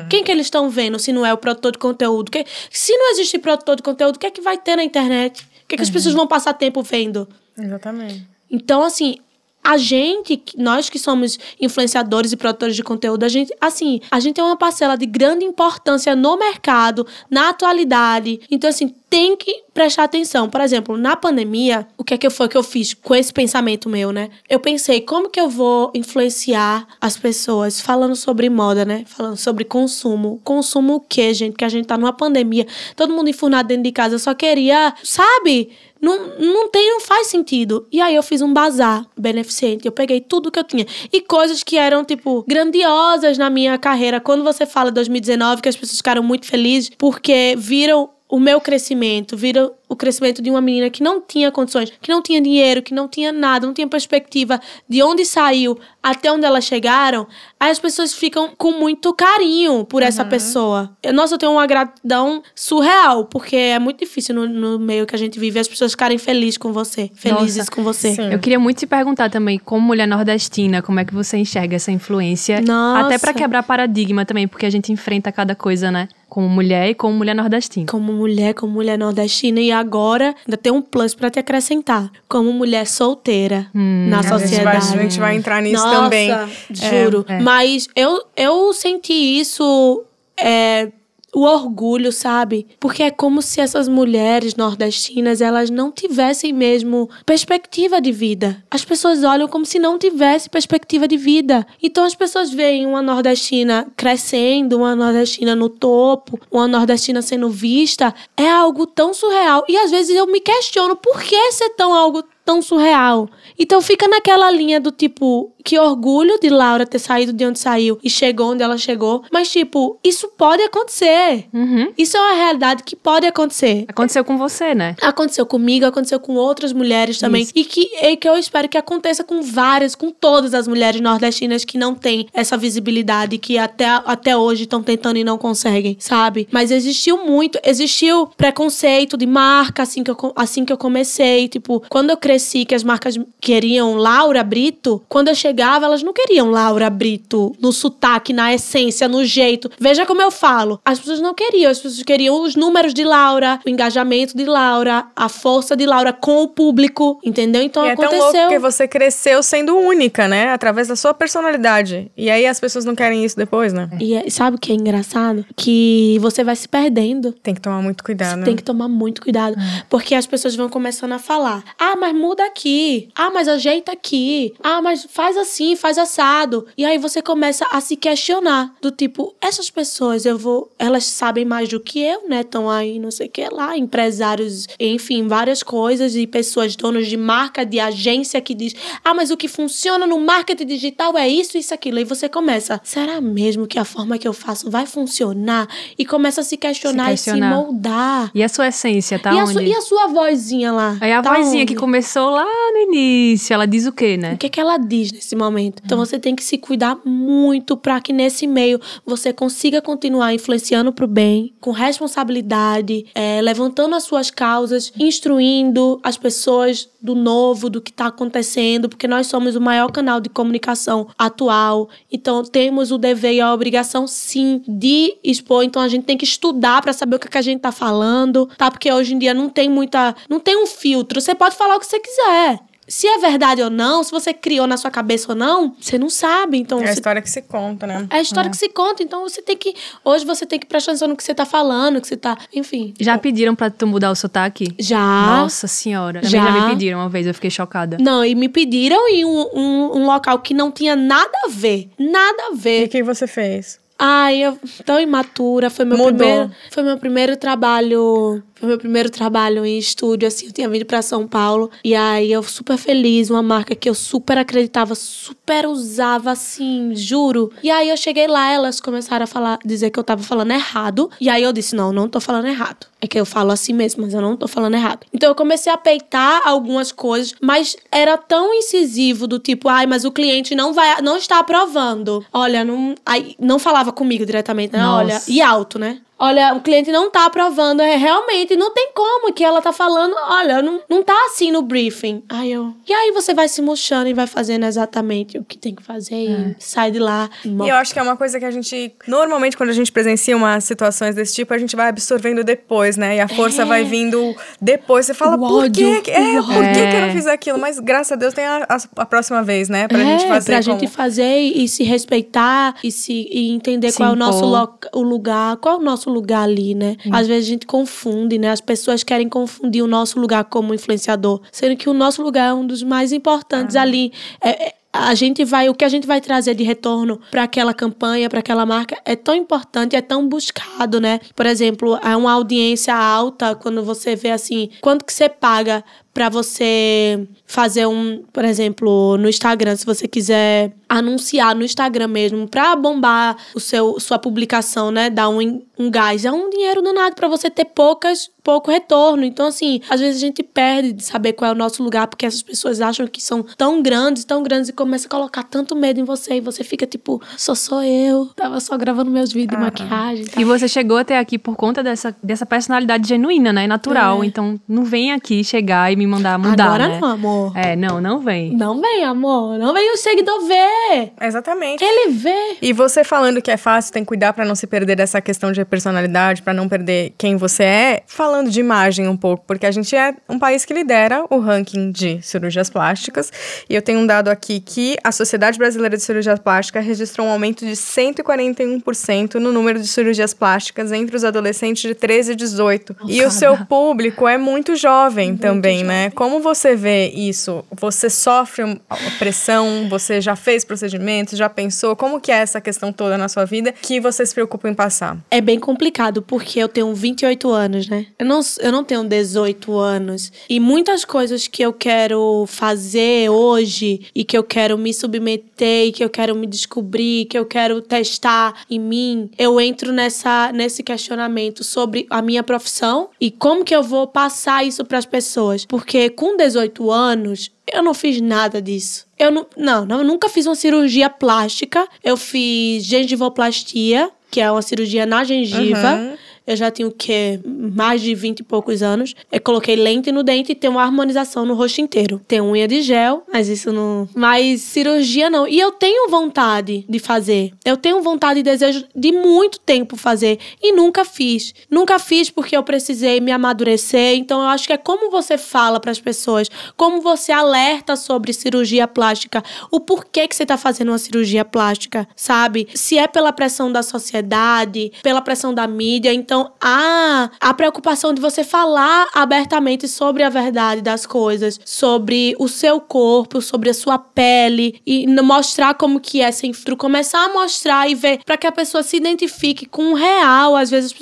Quem 0.09 0.23
que 0.23 0.31
eles 0.31 0.47
estão 0.47 0.69
vendo 0.69 0.97
se 0.99 1.11
não 1.11 1.25
é 1.25 1.33
o 1.33 1.37
produtor 1.37 1.71
de 1.71 1.77
conteúdo? 1.79 2.31
Que- 2.31 2.45
se 2.69 2.95
não 2.97 3.11
existe 3.11 3.37
produtor 3.39 3.75
de 3.75 3.83
conteúdo, 3.83 4.15
o 4.15 4.19
que 4.19 4.27
é 4.27 4.31
que 4.31 4.41
vai 4.41 4.57
ter 4.57 4.75
na 4.75 4.83
internet? 4.83 5.43
O 5.63 5.67
que, 5.67 5.75
é 5.75 5.77
que 5.77 5.83
as 5.83 5.89
pessoas 5.89 6.13
vão 6.13 6.27
passar 6.27 6.53
tempo 6.53 6.81
vendo? 6.83 7.27
Exatamente. 7.57 8.25
Então, 8.51 8.83
assim, 8.83 9.17
a 9.65 9.77
gente, 9.77 10.43
nós 10.55 10.89
que 10.91 10.99
somos 10.99 11.39
influenciadores 11.59 12.31
e 12.31 12.37
produtores 12.37 12.75
de 12.75 12.83
conteúdo, 12.83 13.23
a 13.23 13.27
gente, 13.27 13.51
assim, 13.59 13.99
a 14.11 14.19
gente 14.19 14.35
tem 14.35 14.43
uma 14.43 14.55
parcela 14.55 14.95
de 14.95 15.07
grande 15.07 15.43
importância 15.43 16.15
no 16.15 16.37
mercado, 16.37 17.07
na 17.31 17.49
atualidade. 17.49 18.41
Então, 18.51 18.69
assim, 18.69 18.93
tem 19.09 19.35
que 19.35 19.63
prestar 19.73 20.03
atenção. 20.03 20.49
Por 20.49 20.61
exemplo, 20.61 20.97
na 20.97 21.15
pandemia, 21.15 21.87
o 21.97 22.03
que 22.03 22.13
é 22.13 22.17
que 22.17 22.29
foi 22.29 22.47
que 22.47 22.55
eu 22.55 22.61
fiz 22.61 22.93
com 22.93 23.15
esse 23.15 23.33
pensamento 23.33 23.89
meu, 23.89 24.11
né? 24.11 24.29
Eu 24.47 24.59
pensei, 24.59 25.01
como 25.01 25.29
que 25.29 25.39
eu 25.39 25.49
vou 25.49 25.91
influenciar 25.95 26.87
as 27.01 27.17
pessoas 27.17 27.81
falando 27.81 28.15
sobre 28.15 28.49
moda, 28.49 28.85
né? 28.85 29.03
Falando 29.07 29.37
sobre 29.37 29.63
consumo. 29.63 30.39
Consumo 30.43 30.95
o 30.95 30.99
quê, 30.99 31.33
gente? 31.33 31.55
Que 31.55 31.65
a 31.65 31.69
gente 31.69 31.87
tá 31.87 31.97
numa 31.97 32.13
pandemia, 32.13 32.67
todo 32.95 33.13
mundo 33.13 33.29
enfurnado 33.29 33.67
dentro 33.67 33.83
de 33.83 33.91
casa, 33.91 34.19
só 34.19 34.33
queria, 34.35 34.93
sabe? 35.03 35.71
Não, 36.01 36.37
não 36.37 36.69
tem, 36.69 36.89
não 36.91 36.99
faz 36.99 37.27
sentido. 37.27 37.87
E 37.91 37.99
aí 38.01 38.15
eu 38.15 38.23
fiz 38.23 38.41
um 38.41 38.53
bazar 38.53 39.05
beneficente. 39.17 39.85
Eu 39.85 39.91
peguei 39.91 40.21
tudo 40.21 40.51
que 40.51 40.59
eu 40.59 40.63
tinha. 40.63 40.85
E 41.11 41.21
coisas 41.21 41.63
que 41.63 41.77
eram, 41.77 42.03
tipo, 42.03 42.43
grandiosas 42.47 43.37
na 43.37 43.49
minha 43.49 43.77
carreira. 43.77 44.19
Quando 44.19 44.43
você 44.43 44.65
fala 44.65 44.91
2019, 44.91 45.61
que 45.61 45.69
as 45.69 45.75
pessoas 45.75 45.97
ficaram 45.97 46.21
muito 46.21 46.45
felizes 46.45 46.91
porque 46.97 47.55
viram 47.57 48.09
o 48.27 48.39
meu 48.39 48.59
crescimento, 48.59 49.37
vira 49.37 49.71
o 49.87 49.95
crescimento 49.95 50.41
de 50.41 50.49
uma 50.49 50.61
menina 50.61 50.89
que 50.89 51.03
não 51.03 51.21
tinha 51.21 51.51
condições, 51.51 51.91
que 52.01 52.11
não 52.11 52.21
tinha 52.21 52.41
dinheiro, 52.41 52.81
que 52.81 52.93
não 52.93 53.07
tinha 53.07 53.31
nada, 53.31 53.65
não 53.65 53.73
tinha 53.73 53.87
perspectiva 53.87 54.59
de 54.87 55.01
onde 55.01 55.25
saiu 55.25 55.77
até 56.01 56.31
onde 56.31 56.45
elas 56.45 56.63
chegaram, 56.63 57.27
aí 57.59 57.71
as 57.71 57.79
pessoas 57.79 58.13
ficam 58.13 58.51
com 58.55 58.71
muito 58.73 59.11
carinho 59.13 59.85
por 59.85 60.03
essa 60.03 60.23
pessoa. 60.23 60.95
Eu, 61.01 61.11
nossa, 61.13 61.33
eu 61.33 61.37
tenho 61.39 61.51
uma 61.51 61.65
gratidão 61.65 62.43
surreal, 62.53 63.25
porque 63.25 63.55
é 63.55 63.79
muito 63.79 63.99
difícil 63.99 64.35
no, 64.35 64.47
no 64.47 64.79
meio 64.79 65.07
que 65.07 65.15
a 65.15 65.17
gente 65.17 65.39
vive 65.39 65.59
as 65.59 65.67
pessoas 65.67 65.91
ficarem 65.91 66.19
felizes 66.19 66.57
com 66.57 66.71
você, 66.71 67.09
felizes 67.15 67.57
Nossa, 67.57 67.71
com 67.71 67.83
você. 67.83 68.13
sim. 68.13 68.31
Eu 68.31 68.37
queria 68.37 68.59
muito 68.59 68.77
te 68.77 68.85
perguntar 68.85 69.29
também, 69.31 69.57
como 69.57 69.81
mulher 69.81 70.07
nordestina, 70.07 70.81
como 70.81 70.99
é 70.99 71.05
que 71.05 71.13
você 71.13 71.37
enxerga 71.37 71.75
essa 71.75 71.91
influência? 71.91 72.61
Nossa. 72.61 73.07
Até 73.07 73.17
pra 73.17 73.33
quebrar 73.33 73.63
paradigma 73.63 74.25
também, 74.25 74.47
porque 74.47 74.65
a 74.65 74.69
gente 74.69 74.91
enfrenta 74.91 75.31
cada 75.31 75.55
coisa, 75.55 75.91
né? 75.91 76.07
Como 76.29 76.47
mulher 76.49 76.89
e 76.89 76.93
como 76.95 77.15
mulher 77.15 77.33
nordestina. 77.33 77.85
Como 77.87 78.11
mulher, 78.13 78.53
como 78.53 78.73
mulher 78.73 78.97
nordestina, 78.97 79.59
e 79.59 79.71
agora 79.75 80.35
ainda 80.45 80.57
tem 80.57 80.71
um 80.71 80.81
plus 80.81 81.13
pra 81.13 81.29
te 81.29 81.39
acrescentar. 81.39 82.09
Como 82.27 82.51
mulher 82.51 82.87
solteira 82.87 83.67
na 83.73 84.19
A 84.19 84.21
gente, 84.21 84.29
vai, 84.31 84.39
sociedade. 84.39 84.77
a 84.77 85.01
gente 85.01 85.19
vai 85.19 85.35
entrar 85.35 85.61
nisso 85.61 85.83
Nossa, 85.83 86.01
também. 86.01 86.29
Juro. 86.71 87.25
É, 87.27 87.33
é. 87.33 87.39
Mas 87.41 87.87
eu, 87.95 88.23
eu 88.35 88.73
senti 88.73 89.13
isso. 89.13 90.03
É, 90.37 90.91
o 91.35 91.41
orgulho, 91.41 92.13
sabe? 92.13 92.65
Porque 92.79 93.03
é 93.03 93.11
como 93.11 93.41
se 93.41 93.59
essas 93.59 93.89
mulheres 93.89 94.55
nordestinas, 94.55 95.41
elas 95.41 95.69
não 95.69 95.91
tivessem 95.91 96.53
mesmo 96.53 97.09
perspectiva 97.25 97.99
de 97.99 98.13
vida. 98.13 98.63
As 98.71 98.85
pessoas 98.85 99.21
olham 99.21 99.49
como 99.49 99.65
se 99.65 99.77
não 99.77 99.99
tivesse 99.99 100.49
perspectiva 100.49 101.05
de 101.09 101.17
vida. 101.17 101.67
Então 101.83 102.05
as 102.05 102.15
pessoas 102.15 102.51
veem 102.51 102.85
uma 102.85 103.01
nordestina 103.01 103.85
crescendo, 103.97 104.77
uma 104.77 104.95
nordestina 104.95 105.53
no 105.53 105.67
topo, 105.67 106.39
uma 106.49 106.69
nordestina 106.69 107.21
sendo 107.21 107.49
vista, 107.49 108.15
é 108.37 108.49
algo 108.49 108.87
tão 108.87 109.13
surreal. 109.13 109.65
E 109.67 109.75
às 109.75 109.91
vezes 109.91 110.15
eu 110.15 110.25
me 110.27 110.39
questiono 110.39 110.95
por 110.95 111.21
que 111.21 111.51
ser 111.51 111.71
tão 111.71 111.93
algo 111.93 112.23
tão 112.45 112.61
surreal. 112.61 113.27
Então 113.57 113.81
fica 113.81 114.07
naquela 114.07 114.51
linha 114.51 114.79
do 114.79 114.91
tipo, 114.91 115.51
que 115.65 115.79
orgulho 115.79 116.39
de 116.39 116.47
Laura 116.49 116.85
ter 116.85 116.99
saído 116.99 117.33
de 117.33 117.43
onde 117.43 117.57
saiu 117.57 117.97
e 118.03 118.09
chegou 118.09 118.51
onde 118.51 118.61
ela 118.61 118.77
chegou. 118.77 119.23
Mas, 119.31 119.49
tipo, 119.49 119.99
isso 120.03 120.29
pode 120.37 120.61
acontecer. 120.61 121.45
Uhum. 121.51 121.91
Isso 121.97 122.15
é 122.15 122.19
uma 122.21 122.35
realidade 122.35 122.83
que 122.83 122.95
pode 122.95 123.25
acontecer. 123.25 123.85
Aconteceu 123.87 124.23
com 124.23 124.37
você, 124.37 124.75
né? 124.75 124.95
Aconteceu 125.01 125.45
comigo, 125.45 125.85
aconteceu 125.85 126.19
com 126.19 126.35
outras 126.35 126.71
mulheres 126.71 127.17
também. 127.17 127.41
Isso. 127.41 127.51
E 127.55 127.63
que, 127.63 127.89
e 127.99 128.15
que 128.15 128.29
eu 128.29 128.37
espero 128.37 128.69
que 128.69 128.77
aconteça 128.77 129.23
com 129.23 129.41
várias, 129.41 129.95
com 129.95 130.11
todas 130.11 130.53
as 130.53 130.67
mulheres 130.67 131.01
nordestinas 131.01 131.65
que 131.65 131.79
não 131.79 131.95
têm 131.95 132.27
essa 132.31 132.55
visibilidade, 132.55 133.39
que 133.39 133.57
até, 133.57 133.87
até 133.87 134.37
hoje 134.37 134.63
estão 134.63 134.83
tentando 134.83 135.17
e 135.17 135.23
não 135.23 135.37
conseguem, 135.37 135.97
sabe? 135.99 136.47
Mas 136.51 136.69
existiu 136.69 137.25
muito, 137.25 137.59
existiu 137.65 138.27
preconceito 138.37 139.17
de 139.17 139.25
marca 139.25 139.81
assim 139.81 140.03
que 140.03 140.11
eu, 140.11 140.17
assim 140.35 140.63
que 140.63 140.71
eu 140.71 140.77
comecei. 140.77 141.47
Tipo, 141.47 141.81
quando 141.89 142.11
eu 142.11 142.17
cresci, 142.17 142.34
que 142.67 142.75
as 142.75 142.83
marcas 142.83 143.17
queriam 143.39 143.95
Laura 143.95 144.43
Brito, 144.43 145.01
quando 145.07 145.27
eu 145.29 145.35
chegava, 145.35 145.85
elas 145.85 146.01
não 146.03 146.13
queriam 146.13 146.49
Laura 146.49 146.89
Brito 146.89 147.55
no 147.61 147.71
sotaque, 147.71 148.33
na 148.33 148.53
essência, 148.53 149.07
no 149.07 149.23
jeito. 149.23 149.69
Veja 149.79 150.05
como 150.05 150.21
eu 150.21 150.31
falo. 150.31 150.79
As 150.85 150.99
pessoas 150.99 151.19
não 151.21 151.33
queriam, 151.33 151.69
as 151.71 151.79
pessoas 151.79 152.03
queriam 152.03 152.41
os 152.41 152.55
números 152.55 152.93
de 152.93 153.03
Laura, 153.03 153.59
o 153.65 153.69
engajamento 153.69 154.35
de 154.35 154.45
Laura, 154.45 155.05
a 155.15 155.29
força 155.29 155.75
de 155.75 155.85
Laura 155.85 156.11
com 156.13 156.43
o 156.43 156.47
público, 156.47 157.19
entendeu? 157.23 157.61
Então 157.61 157.85
E 157.85 157.89
é 157.89 157.95
tão 157.95 158.03
louco 158.05 158.15
aconteceu. 158.17 158.41
porque 158.47 158.59
você 158.59 158.87
cresceu 158.87 159.41
sendo 159.43 159.75
única, 159.77 160.27
né? 160.27 160.49
Através 160.49 160.87
da 160.87 160.95
sua 160.95 161.13
personalidade. 161.13 162.11
E 162.17 162.29
aí 162.29 162.45
as 162.45 162.59
pessoas 162.59 162.85
não 162.85 162.95
querem 162.95 163.23
isso 163.23 163.35
depois, 163.37 163.73
né? 163.73 163.89
E 163.99 164.13
é- 164.15 164.29
sabe 164.29 164.57
o 164.57 164.59
que 164.59 164.71
é 164.71 164.75
engraçado? 164.75 165.45
Que 165.55 166.17
você 166.21 166.43
vai 166.43 166.55
se 166.55 166.67
perdendo. 166.67 167.31
Tem 167.31 167.53
que 167.53 167.61
tomar 167.61 167.81
muito 167.81 168.03
cuidado, 168.03 168.31
Você 168.31 168.35
né? 168.37 168.45
tem 168.45 168.55
que 168.55 168.63
tomar 168.63 168.87
muito 168.87 169.21
cuidado. 169.21 169.55
Porque 169.89 170.15
as 170.15 170.25
pessoas 170.25 170.55
vão 170.55 170.69
começando 170.69 171.11
a 171.13 171.19
falar: 171.19 171.63
ah, 171.79 171.95
mas 171.95 172.15
muda 172.25 172.45
aqui. 172.45 173.09
Ah, 173.15 173.29
mas 173.29 173.47
ajeita 173.47 173.91
aqui. 173.91 174.53
Ah, 174.63 174.81
mas 174.81 175.05
faz 175.09 175.37
assim, 175.37 175.75
faz 175.75 175.97
assado. 175.97 176.65
E 176.77 176.83
aí 176.85 176.97
você 176.97 177.21
começa 177.21 177.65
a 177.71 177.79
se 177.79 177.95
questionar: 177.95 178.73
do 178.81 178.91
tipo, 178.91 179.33
essas 179.39 179.69
pessoas, 179.69 180.25
eu 180.25 180.37
vou. 180.37 180.71
Elas 180.79 181.05
sabem 181.05 181.45
mais 181.45 181.69
do 181.69 181.79
que 181.79 181.99
eu, 182.01 182.27
né? 182.27 182.41
Estão 182.41 182.69
aí, 182.69 182.97
não 182.99 183.11
sei 183.11 183.27
o 183.27 183.29
que 183.29 183.47
lá, 183.49 183.77
empresários, 183.77 184.67
enfim, 184.79 185.27
várias 185.27 185.61
coisas. 185.63 186.15
E 186.15 186.25
pessoas 186.25 186.75
donas 186.75 187.07
de 187.07 187.17
marca, 187.17 187.65
de 187.65 187.79
agência 187.79 188.41
que 188.41 188.53
diz: 188.53 188.73
ah, 189.03 189.13
mas 189.13 189.29
o 189.31 189.37
que 189.37 189.47
funciona 189.47 190.07
no 190.07 190.19
marketing 190.19 190.65
digital 190.65 191.17
é 191.17 191.27
isso, 191.27 191.57
isso, 191.57 191.73
aquilo. 191.73 191.99
E 191.99 192.03
você 192.03 192.27
começa: 192.27 192.79
será 192.83 193.21
mesmo 193.21 193.67
que 193.67 193.77
a 193.79 193.85
forma 193.85 194.17
que 194.17 194.27
eu 194.27 194.33
faço 194.33 194.69
vai 194.69 194.85
funcionar? 194.85 195.67
E 195.97 196.05
começa 196.05 196.41
a 196.41 196.43
se 196.43 196.57
questionar, 196.57 197.13
e 197.13 197.17
se 197.17 197.25
questionar. 197.25 197.55
moldar. 197.55 198.31
E 198.33 198.43
a 198.43 198.49
sua 198.49 198.67
essência, 198.67 199.19
tá 199.19 199.33
e, 199.33 199.39
a 199.39 199.43
onde? 199.43 199.53
sua, 199.53 199.63
e 199.63 199.73
a 199.73 199.81
sua 199.81 200.07
vozinha 200.07 200.71
lá? 200.71 200.97
Aí 201.01 201.11
a 201.11 201.21
Tá 201.21 201.33
vozinha 201.33 201.63
onde? 201.63 201.73
que 201.73 201.75
começou 201.75 202.14
lá 202.19 202.45
no 202.71 202.79
início, 202.79 203.53
ela 203.53 203.65
diz 203.65 203.85
o 203.85 203.91
quê, 203.91 204.17
né? 204.17 204.33
O 204.33 204.37
que, 204.37 204.47
é 204.47 204.49
que 204.49 204.59
ela 204.59 204.77
diz 204.77 205.11
nesse 205.11 205.35
momento? 205.35 205.81
Então 205.85 205.97
você 205.97 206.19
tem 206.19 206.35
que 206.35 206.43
se 206.43 206.57
cuidar 206.57 206.97
muito 207.05 207.75
para 207.75 207.99
que 207.99 208.13
nesse 208.13 208.47
meio 208.47 208.79
você 209.05 209.33
consiga 209.33 209.81
continuar 209.81 210.33
influenciando 210.33 210.91
pro 210.93 211.07
bem, 211.07 211.53
com 211.59 211.71
responsabilidade, 211.71 213.05
é, 213.13 213.41
levantando 213.41 213.95
as 213.95 214.03
suas 214.03 214.29
causas, 214.29 214.91
instruindo 214.97 215.99
as 216.03 216.17
pessoas 216.17 216.89
do 217.05 217.15
novo, 217.15 217.69
do 217.69 217.79
que 217.79 217.93
tá 217.93 218.07
acontecendo, 218.07 218.89
porque 218.89 219.07
nós 219.07 219.27
somos 219.27 219.55
o 219.55 219.61
maior 219.61 219.91
canal 219.91 220.19
de 220.19 220.27
comunicação 220.27 221.07
atual. 221.17 221.87
Então 222.11 222.43
temos 222.43 222.91
o 222.91 222.97
dever 222.97 223.33
e 223.33 223.41
a 223.41 223.53
obrigação 223.53 224.07
sim 224.07 224.61
de 224.67 225.15
expor. 225.23 225.63
Então 225.63 225.81
a 225.81 225.87
gente 225.87 226.03
tem 226.03 226.17
que 226.17 226.25
estudar 226.25 226.81
para 226.81 226.91
saber 226.91 227.15
o 227.15 227.19
que, 227.19 227.27
é 227.27 227.31
que 227.31 227.37
a 227.37 227.41
gente 227.41 227.61
tá 227.61 227.71
falando, 227.71 228.49
tá? 228.57 228.71
Porque 228.71 228.91
hoje 228.91 229.13
em 229.13 229.19
dia 229.19 229.33
não 229.33 229.47
tem 229.47 229.69
muita, 229.69 230.15
não 230.29 230.39
tem 230.39 230.61
um 230.61 230.65
filtro. 230.65 231.21
Você 231.21 231.35
pode 231.35 231.55
falar 231.55 231.75
o 231.75 231.79
que 231.79 231.85
você 231.85 231.99
quiser. 231.99 232.59
Se 232.87 233.07
é 233.07 233.17
verdade 233.17 233.61
ou 233.63 233.69
não, 233.69 234.03
se 234.03 234.11
você 234.11 234.33
criou 234.33 234.67
na 234.67 234.77
sua 234.77 234.91
cabeça 234.91 235.31
ou 235.31 235.35
não, 235.35 235.75
você 235.81 235.97
não 235.97 236.09
sabe. 236.09 236.57
Então, 236.57 236.79
É 236.81 236.89
a 236.89 236.93
história 236.93 237.21
que 237.21 237.29
se 237.29 237.41
conta, 237.41 237.87
né? 237.87 238.07
é 238.11 238.17
a 238.17 238.21
história 238.21 238.49
que 238.49 238.57
se 238.57 238.69
conta, 238.69 239.01
então 239.01 239.21
você 239.23 239.41
tem 239.41 239.57
que. 239.57 239.73
Hoje 240.03 240.23
você 240.25 240.45
tem 240.45 240.59
que 240.59 240.65
prestar 240.67 240.91
atenção 240.91 241.07
no 241.07 241.15
que 241.15 241.23
você 241.23 241.33
tá 241.33 241.45
falando, 241.45 241.99
que 241.99 242.07
você 242.07 242.15
tá. 242.17 242.37
Enfim. 242.53 242.93
Já 242.99 243.17
pediram 243.17 243.55
pra 243.55 243.69
tu 243.71 243.87
mudar 243.87 244.11
o 244.11 244.15
sotaque? 244.15 244.67
Já. 244.79 244.99
Nossa 244.99 245.67
senhora. 245.67 246.21
Já. 246.23 246.29
Já. 246.45 246.51
me 246.51 246.69
pediram 246.69 246.99
uma 246.99 247.09
vez, 247.09 247.25
eu 247.25 247.33
fiquei 247.33 247.49
chocada. 247.49 247.97
Não, 247.99 248.23
e 248.23 248.35
me 248.35 248.47
pediram 248.49 249.07
em 249.09 249.25
um, 249.25 249.49
um, 249.53 249.97
um 250.01 250.05
local 250.05 250.39
que 250.39 250.53
não 250.53 250.69
tinha 250.71 250.95
nada 250.95 251.31
a 251.45 251.47
ver. 251.49 251.89
Nada 251.97 252.43
a 252.51 252.53
E 252.53 252.57
ver. 252.57 252.85
o 252.85 252.89
que 252.89 253.01
você 253.01 253.25
fez? 253.25 253.79
Ai, 253.97 254.39
eu 254.43 254.59
tão 254.85 254.99
imatura. 254.99 255.69
Foi 255.69 255.85
meu 255.85 255.97
Mudou. 255.97 256.13
primeiro. 256.13 256.51
Foi 256.69 256.83
meu 256.83 256.97
primeiro 256.97 257.37
trabalho. 257.37 258.43
Foi 258.55 258.69
meu 258.69 258.77
primeiro 258.77 259.09
trabalho 259.09 259.65
em 259.65 259.77
estúdio, 259.77 260.27
assim. 260.27 260.47
Eu 260.47 260.51
tinha 260.51 260.69
vindo 260.69 260.85
pra 260.85 261.01
São 261.01 261.27
Paulo. 261.27 261.69
E 261.83 261.93
aí 261.93 262.31
eu 262.31 262.41
super 262.43 262.77
feliz, 262.77 263.29
uma 263.29 263.43
marca 263.43 263.75
que 263.75 263.89
eu 263.89 263.93
super 263.93 264.37
acreditava, 264.37 264.95
super 264.95 265.67
usava, 265.67 266.31
assim, 266.31 266.95
juro. 266.95 267.51
E 267.61 267.69
aí 267.69 267.89
eu 267.89 267.97
cheguei 267.97 268.27
lá, 268.27 268.51
elas 268.51 268.79
começaram 268.79 269.23
a 269.25 269.27
falar, 269.27 269.59
dizer 269.63 269.89
que 269.89 269.99
eu 269.99 270.03
tava 270.03 270.23
falando 270.23 270.51
errado. 270.51 271.09
E 271.19 271.29
aí 271.29 271.43
eu 271.43 271.51
disse: 271.51 271.75
não, 271.75 271.91
não 271.91 272.07
tô 272.07 272.19
falando 272.19 272.47
errado. 272.47 272.87
É 273.01 273.07
que 273.07 273.19
eu 273.19 273.25
falo 273.25 273.51
assim 273.51 273.73
mesmo, 273.73 274.03
mas 274.03 274.13
eu 274.13 274.21
não 274.21 274.35
tô 274.35 274.47
falando 274.47 274.73
errado. 274.73 275.05
Então 275.13 275.29
eu 275.29 275.35
comecei 275.35 275.71
a 275.71 275.77
peitar 275.77 276.41
algumas 276.43 276.91
coisas, 276.91 277.35
mas 277.41 277.75
era 277.91 278.17
tão 278.17 278.53
incisivo 278.53 279.27
do 279.27 279.37
tipo, 279.37 279.69
ai, 279.69 279.85
mas 279.85 280.05
o 280.05 280.11
cliente 280.11 280.55
não 280.55 280.73
vai, 280.73 281.01
não 281.01 281.17
está 281.17 281.39
aprovando. 281.39 282.25
Olha, 282.33 282.63
não, 282.63 282.95
aí 283.05 283.35
não 283.39 283.59
falava 283.59 283.91
comigo 283.91 284.25
diretamente, 284.25 284.73
né? 284.73 284.79
Nossa. 284.79 285.03
Olha, 285.03 285.21
e 285.27 285.41
alto, 285.41 285.77
né? 285.77 285.99
Olha, 286.17 286.53
o 286.53 286.61
cliente 286.61 286.91
não 286.93 287.11
tá 287.11 287.25
aprovando, 287.25 287.81
é 287.81 287.97
realmente, 287.97 288.55
não 288.55 288.71
tem 288.73 288.89
como 288.95 289.33
que 289.33 289.43
ela 289.43 289.61
tá 289.61 289.73
falando, 289.73 290.15
olha, 290.29 290.61
não, 290.61 290.79
não 290.89 291.03
tá 291.03 291.13
assim 291.27 291.51
no 291.51 291.61
briefing. 291.61 292.23
Aí 292.29 292.53
eu. 292.53 292.73
E 292.87 292.93
aí 292.93 293.11
você 293.11 293.33
vai 293.33 293.49
se 293.49 293.61
murchando 293.61 294.07
e 294.07 294.13
vai 294.13 294.25
fazendo 294.25 294.65
exatamente 294.65 295.37
o 295.37 295.43
que 295.43 295.57
tem 295.57 295.75
que 295.75 295.83
fazer 295.83 296.15
e 296.15 296.55
sai 296.57 296.89
de 296.89 296.99
lá. 296.99 297.29
E 297.43 297.49
eu 297.67 297.75
acho 297.75 297.91
que 297.91 297.99
é 297.99 298.01
uma 298.01 298.15
coisa 298.15 298.39
que 298.39 298.45
a 298.45 298.51
gente, 298.51 298.93
normalmente, 299.07 299.57
quando 299.57 299.69
a 299.71 299.73
gente 299.73 299.91
presencia 299.91 300.37
umas 300.37 300.63
situações 300.63 301.15
desse 301.15 301.35
tipo, 301.35 301.53
a 301.53 301.57
gente 301.57 301.75
vai 301.75 301.89
absorvendo 301.89 302.45
depois, 302.45 302.95
né? 302.95 303.17
E 303.17 303.19
a 303.19 303.27
força 303.27 303.65
vai 303.65 303.83
vindo 303.83 304.33
depois. 304.61 305.05
Você 305.05 305.13
fala, 305.13 305.35
O 305.35 305.39
por 305.39 305.69
que, 305.69 305.83
ódio, 305.85 306.01
que- 306.01 306.11
é, 306.11 306.39
o 306.39 306.45
por 306.45 306.53
que, 306.63 306.87
que 306.91 306.95
eu 306.95 307.01
não 307.01 307.11
fiz 307.11 307.27
aquilo? 307.27 307.59
Mas 307.59 307.77
graças 307.79 308.13
a 308.13 308.15
Deus 308.15 308.33
tem 308.33 308.45
a, 308.45 308.65
a- 308.69 309.01
a 309.01 309.05
próxima 309.05 309.43
vez, 309.43 309.67
né? 309.67 309.85
Pra 309.89 309.99
é, 309.99 310.05
gente 310.05 310.27
fazer. 310.29 310.53
pra 310.53 310.63
como- 310.63 310.79
gente 310.79 310.89
fazer 310.89 311.39
e 311.39 311.67
se 311.67 311.83
respeitar 311.83 312.75
e, 312.81 312.89
se, 312.89 313.27
e 313.29 313.51
entender 313.51 313.91
Se 313.91 313.97
qual 313.97 314.09
é 314.09 314.13
o 314.13 314.15
nosso 314.15 314.37
impor. 314.39 314.49
loca- 314.49 314.89
o 314.93 315.01
lugar, 315.01 315.57
qual 315.57 315.75
é 315.75 315.77
o 315.77 315.81
nosso 315.81 316.04
nosso 316.05 316.09
lugar 316.09 316.43
ali, 316.43 316.75
né? 316.75 316.95
Às 317.11 317.27
vezes 317.27 317.47
a 317.47 317.51
gente 317.51 317.65
confunde, 317.65 318.37
né? 318.37 318.49
As 318.51 318.61
pessoas 318.61 319.03
querem 319.03 319.27
confundir 319.27 319.83
o 319.83 319.87
nosso 319.87 320.19
lugar 320.19 320.43
como 320.45 320.73
influenciador, 320.73 321.41
sendo 321.51 321.75
que 321.75 321.89
o 321.89 321.93
nosso 321.93 322.21
lugar 322.21 322.49
é 322.49 322.53
um 322.53 322.65
dos 322.65 322.83
mais 322.83 323.11
importantes 323.11 323.75
ali. 323.75 324.11
É, 324.41 324.67
é- 324.67 324.73
a 324.97 325.13
gente 325.13 325.43
vai, 325.43 325.67
o 325.67 325.73
que 325.73 325.83
a 325.83 325.89
gente 325.89 326.07
vai 326.07 326.21
trazer 326.21 326.55
de 326.55 326.63
retorno 326.63 327.19
para 327.29 327.43
aquela 327.43 327.73
campanha, 327.73 328.29
para 328.29 328.39
aquela 328.39 328.65
marca, 328.65 328.97
é 329.03 329.13
tão 329.13 329.35
importante, 329.35 329.93
é 329.93 330.01
tão 330.01 330.25
buscado, 330.25 331.01
né? 331.01 331.19
Por 331.35 331.45
exemplo, 331.45 331.99
é 332.01 332.15
uma 332.15 332.31
audiência 332.31 332.95
alta 332.95 333.55
quando 333.55 333.83
você 333.83 334.15
vê 334.15 334.31
assim, 334.31 334.69
quanto 334.79 335.03
que 335.03 335.11
você 335.11 335.27
paga 335.27 335.83
para 336.15 336.29
você 336.29 337.27
fazer 337.45 337.85
um, 337.85 338.23
por 338.31 338.45
exemplo, 338.45 339.17
no 339.17 339.27
Instagram, 339.27 339.75
se 339.75 339.85
você 339.85 340.07
quiser 340.07 340.71
anunciar 340.87 341.53
no 341.53 341.61
Instagram 341.61 342.07
mesmo 342.07 342.47
para 342.47 342.73
bombar 342.73 343.35
o 343.53 343.59
seu 343.59 343.99
sua 343.99 344.17
publicação, 344.17 344.91
né, 344.91 345.09
dar 345.09 345.27
um, 345.27 345.61
um 345.77 345.91
gás, 345.91 346.23
é 346.23 346.31
um 346.31 346.49
dinheiro 346.49 346.81
danado 346.81 347.15
para 347.15 347.27
você 347.27 347.49
ter 347.49 347.65
poucas 347.65 348.31
pouco 348.41 348.71
retorno. 348.71 349.25
Então 349.25 349.47
assim, 349.47 349.81
às 349.89 349.99
vezes 349.99 350.17
a 350.23 350.25
gente 350.25 350.41
perde 350.41 350.93
de 350.93 351.03
saber 351.03 351.33
qual 351.33 351.51
é 351.51 351.53
o 351.53 351.57
nosso 351.57 351.83
lugar 351.83 352.07
porque 352.07 352.25
essas 352.25 352.43
pessoas 352.43 352.79
acham 352.79 353.07
que 353.07 353.21
são 353.21 353.43
tão 353.57 353.81
grandes, 353.81 354.23
tão 354.23 354.41
grandes 354.41 354.69
e 354.69 354.73
começa 354.73 355.07
a 355.07 355.09
colocar 355.09 355.43
tanto 355.43 355.75
medo 355.75 355.99
em 355.99 356.05
você 356.05 356.35
e 356.35 356.41
você 356.41 356.63
fica 356.63 356.85
tipo, 356.87 357.21
só 357.35 357.53
sou 357.53 357.83
eu, 357.83 358.27
tava 358.35 358.61
só 358.61 358.77
gravando 358.77 359.11
meus 359.11 359.33
vídeos 359.33 359.59
de 359.59 359.65
maquiagem. 359.65 360.25
tá? 360.27 360.39
E 360.39 360.45
você 360.45 360.67
chegou 360.69 360.97
até 360.97 361.19
aqui 361.19 361.37
por 361.37 361.57
conta 361.57 361.83
dessa, 361.83 362.15
dessa 362.23 362.45
personalidade 362.45 363.09
genuína, 363.09 363.51
né? 363.51 363.67
Natural. 363.67 364.23
É. 364.23 364.27
Então, 364.27 364.57
não 364.65 364.85
vem 364.85 365.11
aqui 365.11 365.43
chegar 365.43 365.91
e 365.91 365.95
me 365.95 366.04
mandar 366.05 366.37
mudar, 366.37 366.65
Agora 366.65 366.87
né? 366.87 366.99
não, 366.99 367.09
amor. 367.09 367.51
É, 367.57 367.75
não, 367.75 367.99
não 368.01 368.19
vem. 368.19 368.55
Não 368.55 368.81
vem, 368.81 369.03
amor. 369.03 369.57
Não 369.57 369.73
vem 369.73 369.91
o 369.93 369.97
seguidor 369.97 370.41
ver. 370.45 371.11
Exatamente. 371.21 371.83
Ele 371.83 372.11
vê. 372.11 372.57
E 372.61 372.73
você 372.73 373.03
falando 373.03 373.41
que 373.41 373.51
é 373.51 373.57
fácil, 373.57 373.93
tem 373.93 374.03
que 374.03 374.07
cuidar 374.07 374.33
pra 374.33 374.45
não 374.45 374.55
se 374.55 374.67
perder 374.67 374.95
dessa 374.95 375.19
questão 375.21 375.51
de 375.51 375.63
personalidade, 375.65 376.41
pra 376.41 376.53
não 376.53 376.67
perder 376.69 377.13
quem 377.17 377.35
você 377.35 377.63
é. 377.63 378.03
Falando 378.07 378.49
de 378.49 378.59
imagem 378.59 379.07
um 379.07 379.17
pouco, 379.17 379.43
porque 379.47 379.65
a 379.65 379.71
gente 379.71 379.95
é 379.95 380.13
um 380.29 380.37
país 380.39 380.65
que 380.65 380.73
lidera 380.73 381.25
o 381.29 381.39
ranking 381.39 381.91
de 381.91 382.21
cirurgias 382.21 382.69
plásticas. 382.69 383.31
E 383.69 383.75
eu 383.75 383.81
tenho 383.81 383.99
um 383.99 384.05
dado 384.07 384.29
aqui 384.29 384.59
que 384.59 384.95
a 385.03 385.11
Sociedade 385.11 385.57
Brasileira 385.57 385.95
de 385.97 386.03
Cirurgia 386.03 386.35
Plástica 386.37 386.79
registrou 386.79 387.27
um 387.27 387.31
aumento 387.31 387.65
de 387.65 387.71
141% 387.71 389.35
no 389.35 389.51
número 389.51 389.79
de 389.79 389.87
cirurgias 389.87 390.33
plásticas 390.33 390.91
entre 390.91 391.15
os 391.15 391.23
adolescentes 391.23 391.81
de 391.83 391.95
13 391.95 392.33
e 392.33 392.35
18. 392.35 392.95
e 393.07 393.23
o 393.23 393.31
seu 393.31 393.57
público 393.65 394.27
é 394.27 394.37
muito 394.37 394.75
jovem 394.75 395.35
também, 395.37 395.83
né? 395.83 395.94
Como 396.15 396.39
você 396.39 396.75
vê 396.75 397.09
isso? 397.09 397.63
Você 397.71 398.09
sofre 398.09 398.79
pressão? 399.17 399.87
Você 399.89 400.21
já 400.21 400.35
fez 400.35 400.63
procedimentos? 400.63 401.37
Já 401.37 401.49
pensou? 401.49 401.95
Como 401.95 402.19
que 402.19 402.31
é 402.31 402.35
essa 402.35 402.61
questão 402.61 402.91
toda 402.91 403.17
na 403.17 403.27
sua 403.27 403.45
vida 403.45 403.71
que 403.71 403.99
você 403.99 404.25
se 404.25 404.33
preocupa 404.33 404.69
em 404.69 404.73
passar? 404.73 405.17
É 405.29 405.41
bem 405.41 405.59
complicado, 405.59 406.21
porque 406.21 406.59
eu 406.59 406.67
tenho 406.67 406.93
28 406.93 407.49
anos, 407.49 407.87
né? 407.87 408.07
Eu 408.17 408.25
não, 408.25 408.41
eu 408.59 408.71
não 408.71 408.83
tenho 408.83 409.03
18 409.03 409.77
anos. 409.77 410.31
E 410.49 410.59
muitas 410.59 411.05
coisas 411.05 411.47
que 411.47 411.61
eu 411.61 411.73
quero 411.73 412.45
fazer 412.47 413.29
hoje, 413.29 414.01
e 414.13 414.23
que 414.23 414.37
eu 414.37 414.43
quero 414.43 414.77
me 414.77 414.93
submeter, 414.93 415.87
e 415.87 415.91
que 415.91 416.03
eu 416.03 416.09
quero 416.09 416.35
me 416.35 416.47
descobrir, 416.47 417.25
que 417.25 417.37
eu 417.37 417.45
quero 417.45 417.81
testar 417.81 418.53
em 418.69 418.79
mim, 418.79 419.29
eu 419.37 419.59
entro 419.59 419.91
nessa, 419.91 420.51
nesse 420.51 420.83
questionamento 420.83 421.63
sobre 421.63 422.05
a 422.09 422.21
minha 422.21 422.43
profissão 422.43 423.09
e 423.19 423.31
como 423.31 423.63
que 423.63 423.75
eu 423.75 423.83
vou 423.83 424.07
passar 424.07 424.65
isso 424.65 424.83
para 424.85 424.97
as 424.97 425.05
pessoas. 425.05 425.65
Com 426.09 426.35
18 426.35 426.91
anos, 426.91 427.51
eu 427.71 427.83
não 427.83 427.93
fiz 427.93 428.19
nada 428.21 428.61
disso. 428.61 429.05
Eu 429.17 429.31
não, 429.31 429.47
não, 429.85 430.03
nunca 430.03 430.29
fiz 430.29 430.45
uma 430.45 430.55
cirurgia 430.55 431.09
plástica. 431.09 431.87
Eu 432.03 432.17
fiz 432.17 432.83
gengivoplastia, 432.83 434.09
que 434.29 434.41
é 434.41 434.51
uma 434.51 434.61
cirurgia 434.61 435.05
na 435.05 435.23
gengiva. 435.23 436.17
Eu 436.47 436.55
já 436.55 436.69
tinha 436.69 436.87
o 436.87 436.91
quê? 436.91 437.39
Mais 437.45 438.01
de 438.01 438.13
20 438.13 438.39
e 438.39 438.43
poucos 438.43 438.83
anos. 438.83 439.15
Eu 439.31 439.41
coloquei 439.41 439.75
lente 439.75 440.11
no 440.11 440.23
dente 440.23 440.51
e 440.51 440.55
tem 440.55 440.69
uma 440.69 440.83
harmonização 440.83 441.45
no 441.45 441.55
rosto 441.55 441.81
inteiro. 441.81 442.21
Tem 442.27 442.39
unha 442.39 442.67
de 442.67 442.81
gel, 442.81 443.23
mas 443.31 443.47
isso 443.47 443.71
não. 443.71 444.07
Mas 444.13 444.61
cirurgia 444.61 445.29
não. 445.29 445.47
E 445.47 445.59
eu 445.59 445.71
tenho 445.71 446.09
vontade 446.09 446.85
de 446.87 446.99
fazer. 446.99 447.51
Eu 447.63 447.77
tenho 447.77 448.01
vontade 448.01 448.41
e 448.41 448.43
desejo 448.43 448.85
de 448.95 449.11
muito 449.11 449.59
tempo 449.59 449.95
fazer. 449.95 450.37
E 450.61 450.71
nunca 450.71 451.03
fiz. 451.03 451.53
Nunca 451.69 451.97
fiz 451.97 452.29
porque 452.29 452.55
eu 452.55 452.63
precisei 452.63 453.19
me 453.19 453.31
amadurecer. 453.31 454.15
Então 454.15 454.41
eu 454.41 454.47
acho 454.47 454.67
que 454.67 454.73
é 454.73 454.77
como 454.77 455.09
você 455.09 455.37
fala 455.37 455.79
para 455.79 455.91
as 455.91 455.99
pessoas, 455.99 456.49
como 456.77 457.01
você 457.01 457.31
alerta 457.31 457.95
sobre 457.95 458.33
cirurgia 458.33 458.87
plástica, 458.87 459.43
o 459.71 459.79
porquê 459.79 460.27
que 460.27 460.35
você 460.35 460.45
tá 460.45 460.57
fazendo 460.57 460.89
uma 460.89 460.97
cirurgia 460.97 461.43
plástica, 461.43 462.07
sabe? 462.15 462.67
Se 462.73 462.97
é 462.97 463.07
pela 463.07 463.33
pressão 463.33 463.71
da 463.71 463.81
sociedade, 463.81 464.91
pela 465.01 465.21
pressão 465.21 465.53
da 465.53 465.67
mídia, 465.67 466.13
então 466.13 466.34
há 466.61 467.29
a 467.39 467.53
preocupação 467.53 468.13
de 468.13 468.21
você 468.21 468.43
falar 468.43 469.07
abertamente 469.13 469.87
sobre 469.87 470.23
a 470.23 470.29
verdade 470.29 470.81
das 470.81 471.05
coisas, 471.05 471.59
sobre 471.65 472.35
o 472.39 472.47
seu 472.47 472.79
corpo, 472.79 473.41
sobre 473.41 473.69
a 473.69 473.73
sua 473.73 473.97
pele 473.97 474.81
e 474.85 475.07
mostrar 475.21 475.73
como 475.75 475.99
que 475.99 476.21
é 476.21 476.31
sem 476.31 476.53
filtro, 476.53 476.77
começar 476.77 477.25
a 477.25 477.33
mostrar 477.33 477.89
e 477.89 477.95
ver 477.95 478.19
para 478.25 478.37
que 478.37 478.47
a 478.47 478.51
pessoa 478.51 478.83
se 478.83 478.97
identifique 478.97 479.65
com 479.65 479.91
o 479.91 479.95
real. 479.95 480.55
Às 480.55 480.69
vezes 480.69 480.93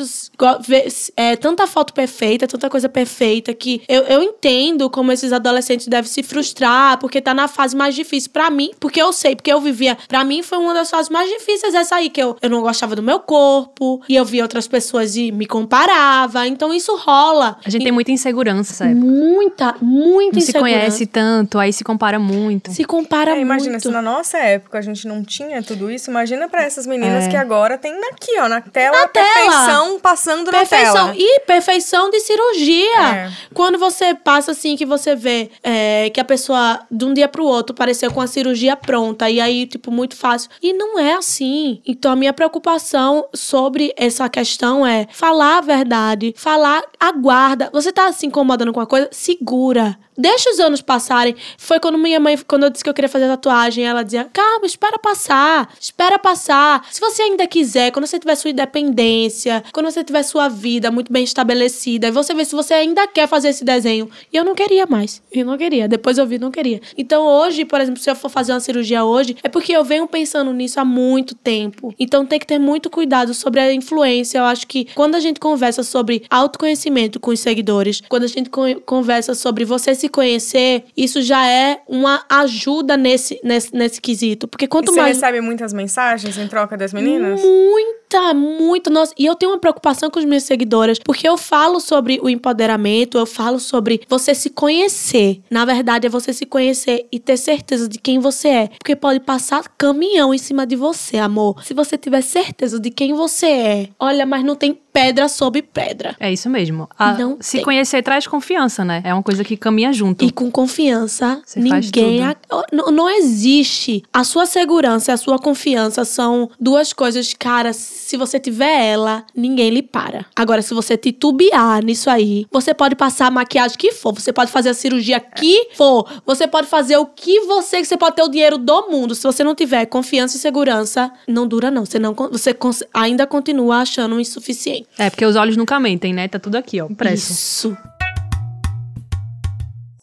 é 1.16 1.36
tanta 1.36 1.68
foto 1.68 1.94
perfeita, 1.94 2.48
tanta 2.48 2.70
coisa 2.70 2.90
perfeita 2.90 3.54
que 3.54 3.82
eu, 3.88 4.04
eu 4.04 4.22
entendo 4.22 4.90
como 4.90 5.12
esses 5.12 5.32
adolescentes 5.32 5.88
devem 5.88 6.10
se 6.10 6.24
frustrar 6.24 6.98
porque 7.00 7.22
tá 7.22 7.34
na 7.34 7.48
fase 7.48 7.76
mais 7.76 7.96
difícil 7.96 8.32
para 8.32 8.50
mim, 8.50 8.72
porque 8.80 9.02
eu 9.02 9.12
sei, 9.14 9.36
porque 9.36 9.52
eu 9.52 9.62
vivia, 9.62 9.98
para 10.08 10.24
mim 10.24 10.42
foi 10.44 10.58
uma 10.58 10.74
das 10.74 10.90
fases 10.90 11.10
mais 11.10 11.30
difíceis 11.30 11.74
essa 11.74 11.96
aí 11.96 12.10
que 12.10 12.22
eu, 12.22 12.36
eu 12.42 12.50
não 12.50 12.62
gostava 12.62 12.96
do 12.96 13.04
meu 13.04 13.20
corpo 13.20 14.02
e 14.08 14.16
eu 14.16 14.26
via 14.26 14.44
outras 14.44 14.68
pessoas 14.68 15.16
e 15.28 15.32
me 15.32 15.46
comparava. 15.46 16.48
Então 16.48 16.74
isso 16.74 16.96
rola. 16.96 17.58
A 17.66 17.70
gente 17.70 17.84
tem 17.84 17.92
muita 17.92 18.12
insegurança, 18.12 18.74
sabe? 18.74 18.94
muita, 18.96 19.76
muita 19.82 20.34
Não 20.36 20.42
se 20.42 20.50
insegurança. 20.50 20.60
conhece 20.80 21.06
tanto, 21.06 21.58
aí 21.60 21.72
se 21.74 21.84
compara 21.84 22.20
muito. 22.20 22.72
Se 22.72 22.84
compara 22.84 23.32
É, 23.36 23.40
imagina, 23.40 23.72
muito. 23.72 23.84
se 23.84 23.90
na 23.90 24.02
nossa 24.02 24.38
época 24.38 24.78
a 24.78 24.82
gente 24.82 25.08
não 25.08 25.24
tinha 25.24 25.62
tudo 25.64 25.90
isso, 25.92 26.10
imagina 26.10 26.48
pra 26.48 26.64
essas 26.64 26.86
meninas 26.88 27.26
É. 27.26 27.30
que 27.30 27.36
agora 27.36 27.78
tem 27.78 27.94
aqui, 28.12 28.32
ó, 28.40 28.48
na 28.48 28.62
tela, 28.62 28.98
Na 28.98 29.04
a 29.04 29.08
tela. 29.08 29.26
perfeição 29.34 30.00
passando 30.00 30.46
na 30.52 30.60
Perfeição. 30.60 30.94
tela. 31.12 31.16
E 31.18 31.40
perfeição 31.42 32.10
de 32.10 32.20
cirurgia. 32.20 33.02
É. 33.16 33.32
Quando 33.54 33.78
você 33.78 34.14
passa 34.14 34.52
assim, 34.52 34.76
que 34.76 34.86
você 34.86 35.16
vê 35.16 35.50
é, 35.64 36.10
que 36.10 36.20
a 36.20 36.26
pessoa, 36.26 36.80
de 36.90 37.06
um 37.06 37.14
dia 37.14 37.28
pro 37.28 37.46
outro, 37.46 37.76
pareceu 37.76 38.12
com 38.12 38.22
a 38.22 38.28
cirurgia 38.28 38.76
pronta. 38.76 39.30
E 39.30 39.40
aí, 39.40 39.66
tipo, 39.66 39.92
muito 39.92 40.16
fácil. 40.16 40.50
E 40.62 40.74
não 40.74 41.00
é 41.00 41.14
assim. 41.14 41.82
Então, 41.86 42.12
a 42.12 42.16
minha 42.16 42.34
preocupação 42.34 43.26
sobre 43.34 43.94
essa 43.98 44.28
questão 44.30 44.86
é 44.86 45.08
falar 45.14 45.60
a 45.60 45.62
verdade, 45.62 46.34
falar, 46.36 46.84
aguarda. 47.00 47.70
Você 47.72 47.92
tá 47.92 48.12
se 48.12 48.26
incomodando 48.26 48.74
com 48.74 48.80
uma 48.80 48.86
coisa? 48.86 49.08
Segura. 49.12 49.98
Deixa 50.18 50.50
os 50.52 50.60
anos 50.60 50.82
passarem. 50.82 51.36
Foi 51.58 51.80
quando 51.80 51.98
minha 51.98 52.20
mãe, 52.20 52.38
quando 52.48 52.64
eu 52.64 52.70
disse 52.70 52.84
que 52.84 52.90
eu 52.90 52.94
queria 52.94 53.10
fazer 53.10 53.28
tatuagem, 53.28 53.86
ela 53.86 54.04
dizia: 54.04 54.30
calma, 54.32 54.66
espera 54.66 55.00
passar, 55.00 55.74
espera 55.80 56.20
passar. 56.20 56.86
Se 56.92 57.00
você 57.00 57.24
ainda 57.24 57.48
quiser, 57.48 57.92
quando 57.92 58.06
você 58.06 58.20
tiver 58.20 58.36
sua 58.36 58.52
independência, 58.52 59.64
quando 59.74 59.90
você 59.90 60.04
tiver 60.04 60.24
sua 60.24 60.48
vida 60.48 60.92
muito 60.92 61.12
bem 61.12 61.24
estabelecida, 61.24 62.12
você 62.12 62.34
vê 62.34 62.46
se 62.46 62.56
você 62.56 62.74
ainda 62.76 63.08
quer 63.08 63.28
fazer 63.28 63.50
esse 63.50 63.66
desenho. 63.66 64.10
E 64.32 64.38
eu 64.38 64.44
não 64.44 64.54
queria 64.54 64.86
mais. 64.86 65.22
Eu 65.32 65.46
não 65.46 65.58
queria. 65.58 65.88
Depois 65.88 66.18
eu 66.18 66.28
vi, 66.28 66.38
não 66.38 66.52
queria. 66.52 66.80
Então 66.96 67.26
hoje, 67.26 67.66
por 67.66 67.82
exemplo, 67.82 68.00
se 68.00 68.10
eu 68.10 68.16
for 68.16 68.30
fazer 68.30 68.54
uma 68.54 68.60
cirurgia 68.60 69.04
hoje, 69.04 69.36
é 69.42 69.50
porque 69.50 69.74
eu 69.74 69.84
venho 69.84 70.08
pensando 70.08 70.54
nisso 70.54 70.80
há 70.80 70.86
muito 70.86 71.34
tempo. 71.34 71.94
Então 72.00 72.26
tem 72.26 72.40
que 72.40 72.46
ter 72.48 72.60
muito 72.60 72.90
cuidado 72.90 73.34
sobre 73.34 73.60
a 73.60 73.74
influência. 73.74 74.38
Eu 74.38 74.46
acho 74.46 74.68
que 74.68 74.88
quando 75.04 75.16
a 75.16 75.20
gente 75.20 75.38
conversa 75.38 75.84
sobre 75.84 76.24
autoconhecimento 76.30 77.20
com 77.20 77.32
os 77.32 77.40
seguidores, 77.42 78.02
quando 78.08 78.24
a 78.24 78.28
gente 78.28 78.50
con- 78.50 78.80
conversa 78.86 79.36
sobre 79.36 79.66
você 79.66 79.94
se 79.94 80.08
conhecer, 80.08 80.86
isso 80.96 81.22
já 81.22 81.46
é 81.46 81.82
uma 81.90 82.24
ajuda 82.30 82.96
nesse, 82.96 83.38
nesse, 83.44 83.76
nesse 83.76 84.00
quesito. 84.00 84.48
Porque 84.48 84.66
quanto 84.66 84.94
você 84.94 85.02
mais. 85.02 85.18
recebe 85.18 85.42
muitas 85.42 85.74
mensagens 85.74 86.38
em 86.38 86.48
troca 86.48 86.78
das 86.78 86.94
meninas? 86.94 87.42
Muita, 87.44 88.34
muito. 88.34 88.90
Nossa, 88.90 89.14
e 89.20 89.26
eu 89.26 89.36
tenho 89.36 89.52
uma 89.52 89.58
preocupação 89.60 90.10
com 90.10 90.20
as 90.20 90.24
minhas 90.26 90.44
seguidoras, 90.44 90.98
porque 91.00 91.28
eu 91.28 91.36
falo 91.38 91.82
sobre 91.82 92.18
o 92.24 92.30
empoderamento, 92.30 93.18
eu 93.18 93.26
falo 93.26 93.60
sobre 93.60 94.00
você 94.08 94.34
se 94.34 94.50
conhecer. 94.52 95.42
Na 95.52 95.66
verdade, 95.66 96.08
é 96.08 96.10
você 96.10 96.32
se 96.32 96.46
conhecer 96.46 97.08
e 97.12 97.20
ter 97.20 97.36
certeza 97.36 97.90
de 97.90 98.00
quem 98.00 98.20
você 98.20 98.48
é. 98.48 98.68
Porque 98.80 98.96
pode 98.96 99.20
passar 99.20 99.64
caminhão 99.78 100.34
em 100.34 100.38
cima 100.38 100.66
de 100.66 100.78
você, 100.78 101.18
amor. 101.18 101.62
Se 101.66 101.74
você 101.74 101.98
tiver 101.98 102.22
certeza 102.22 102.80
de 102.80 102.90
quem 102.90 103.12
você 103.12 103.48
é, 103.48 103.90
olha, 104.00 104.26
mas 104.26 104.46
não 104.46 104.56
tem 104.56 104.80
pedra 104.94 105.28
sobre 105.28 105.62
pedra. 105.64 106.16
É 106.20 106.32
isso 106.32 106.48
mesmo. 106.50 106.88
A- 106.98 107.14
Não 107.14 107.38
se 107.42 107.58
tem. 107.58 107.66
conhecer 107.66 108.02
traz 108.04 108.28
confiança, 108.28 108.86
né? 108.86 109.02
É 109.04 109.12
uma 109.14 109.24
coisa 109.24 109.44
que 109.44 109.58
caminha 109.58 109.92
junto. 109.92 110.24
E 110.24 110.32
com 110.32 110.52
confiança, 110.52 111.42
Você 111.44 111.60
ninguém. 111.60 112.24
ac- 112.24 112.40
Não, 112.72 112.92
não 112.92 113.10
existe. 113.10 114.04
A 114.14 114.24
sua 114.24 114.46
segurança 114.46 115.12
e 115.12 115.14
a 115.14 115.18
sua 115.18 115.40
confiança 115.40 116.06
são 116.06 116.50
duas 116.60 116.94
coisas, 116.94 117.34
cara. 117.34 117.74
Se 117.74 118.16
você 118.16 118.40
tiver 118.40 118.86
ela, 118.86 119.26
ninguém 119.36 119.72
lhe 119.72 119.82
para. 119.82 120.26
Agora, 120.36 120.62
se 120.62 120.74
você 120.74 120.96
titubear 120.96 121.84
nisso 121.84 122.10
aí, 122.10 122.46
você 122.52 122.74
pode 122.74 122.96
passar 122.96 123.28
a 123.28 123.32
maquiagem 123.32 123.78
que 123.78 123.92
for, 123.92 124.14
você 124.14 124.32
pode 124.32 124.52
fazer 124.52 124.70
a 124.70 124.74
cirurgia 124.74 125.20
que 125.20 125.70
for, 125.76 126.08
você 126.26 126.48
pode 126.48 126.68
fazer 126.68 126.98
o 126.98 127.06
que 127.08 127.40
você. 127.42 127.84
Você 127.84 127.98
pode 127.98 128.16
ter 128.16 128.22
o 128.24 128.30
dinheiro 128.30 128.58
do 128.60 128.88
mundo. 128.90 129.16
Se 129.16 129.24
você 129.24 129.44
não 129.44 129.56
tiver 129.56 129.86
confiança 129.88 130.38
e 130.38 130.40
segurança, 130.40 131.12
não 131.28 131.48
dura, 131.48 131.72
não. 131.72 131.86
Você, 131.86 131.98
não, 131.98 132.14
você 132.14 132.56
ainda 132.94 133.26
continua 133.26 133.78
achando 133.78 134.20
insuficiente. 134.20 134.83
É, 134.98 135.10
porque 135.10 135.26
os 135.26 135.36
olhos 135.36 135.58
nunca 135.58 135.80
mentem, 135.80 136.14
né? 136.14 136.28
Tá 136.28 136.40
tudo 136.40 136.56
aqui, 136.56 136.82
ó, 136.82 136.88
impresso. 136.90 137.34
Isso. 137.34 137.78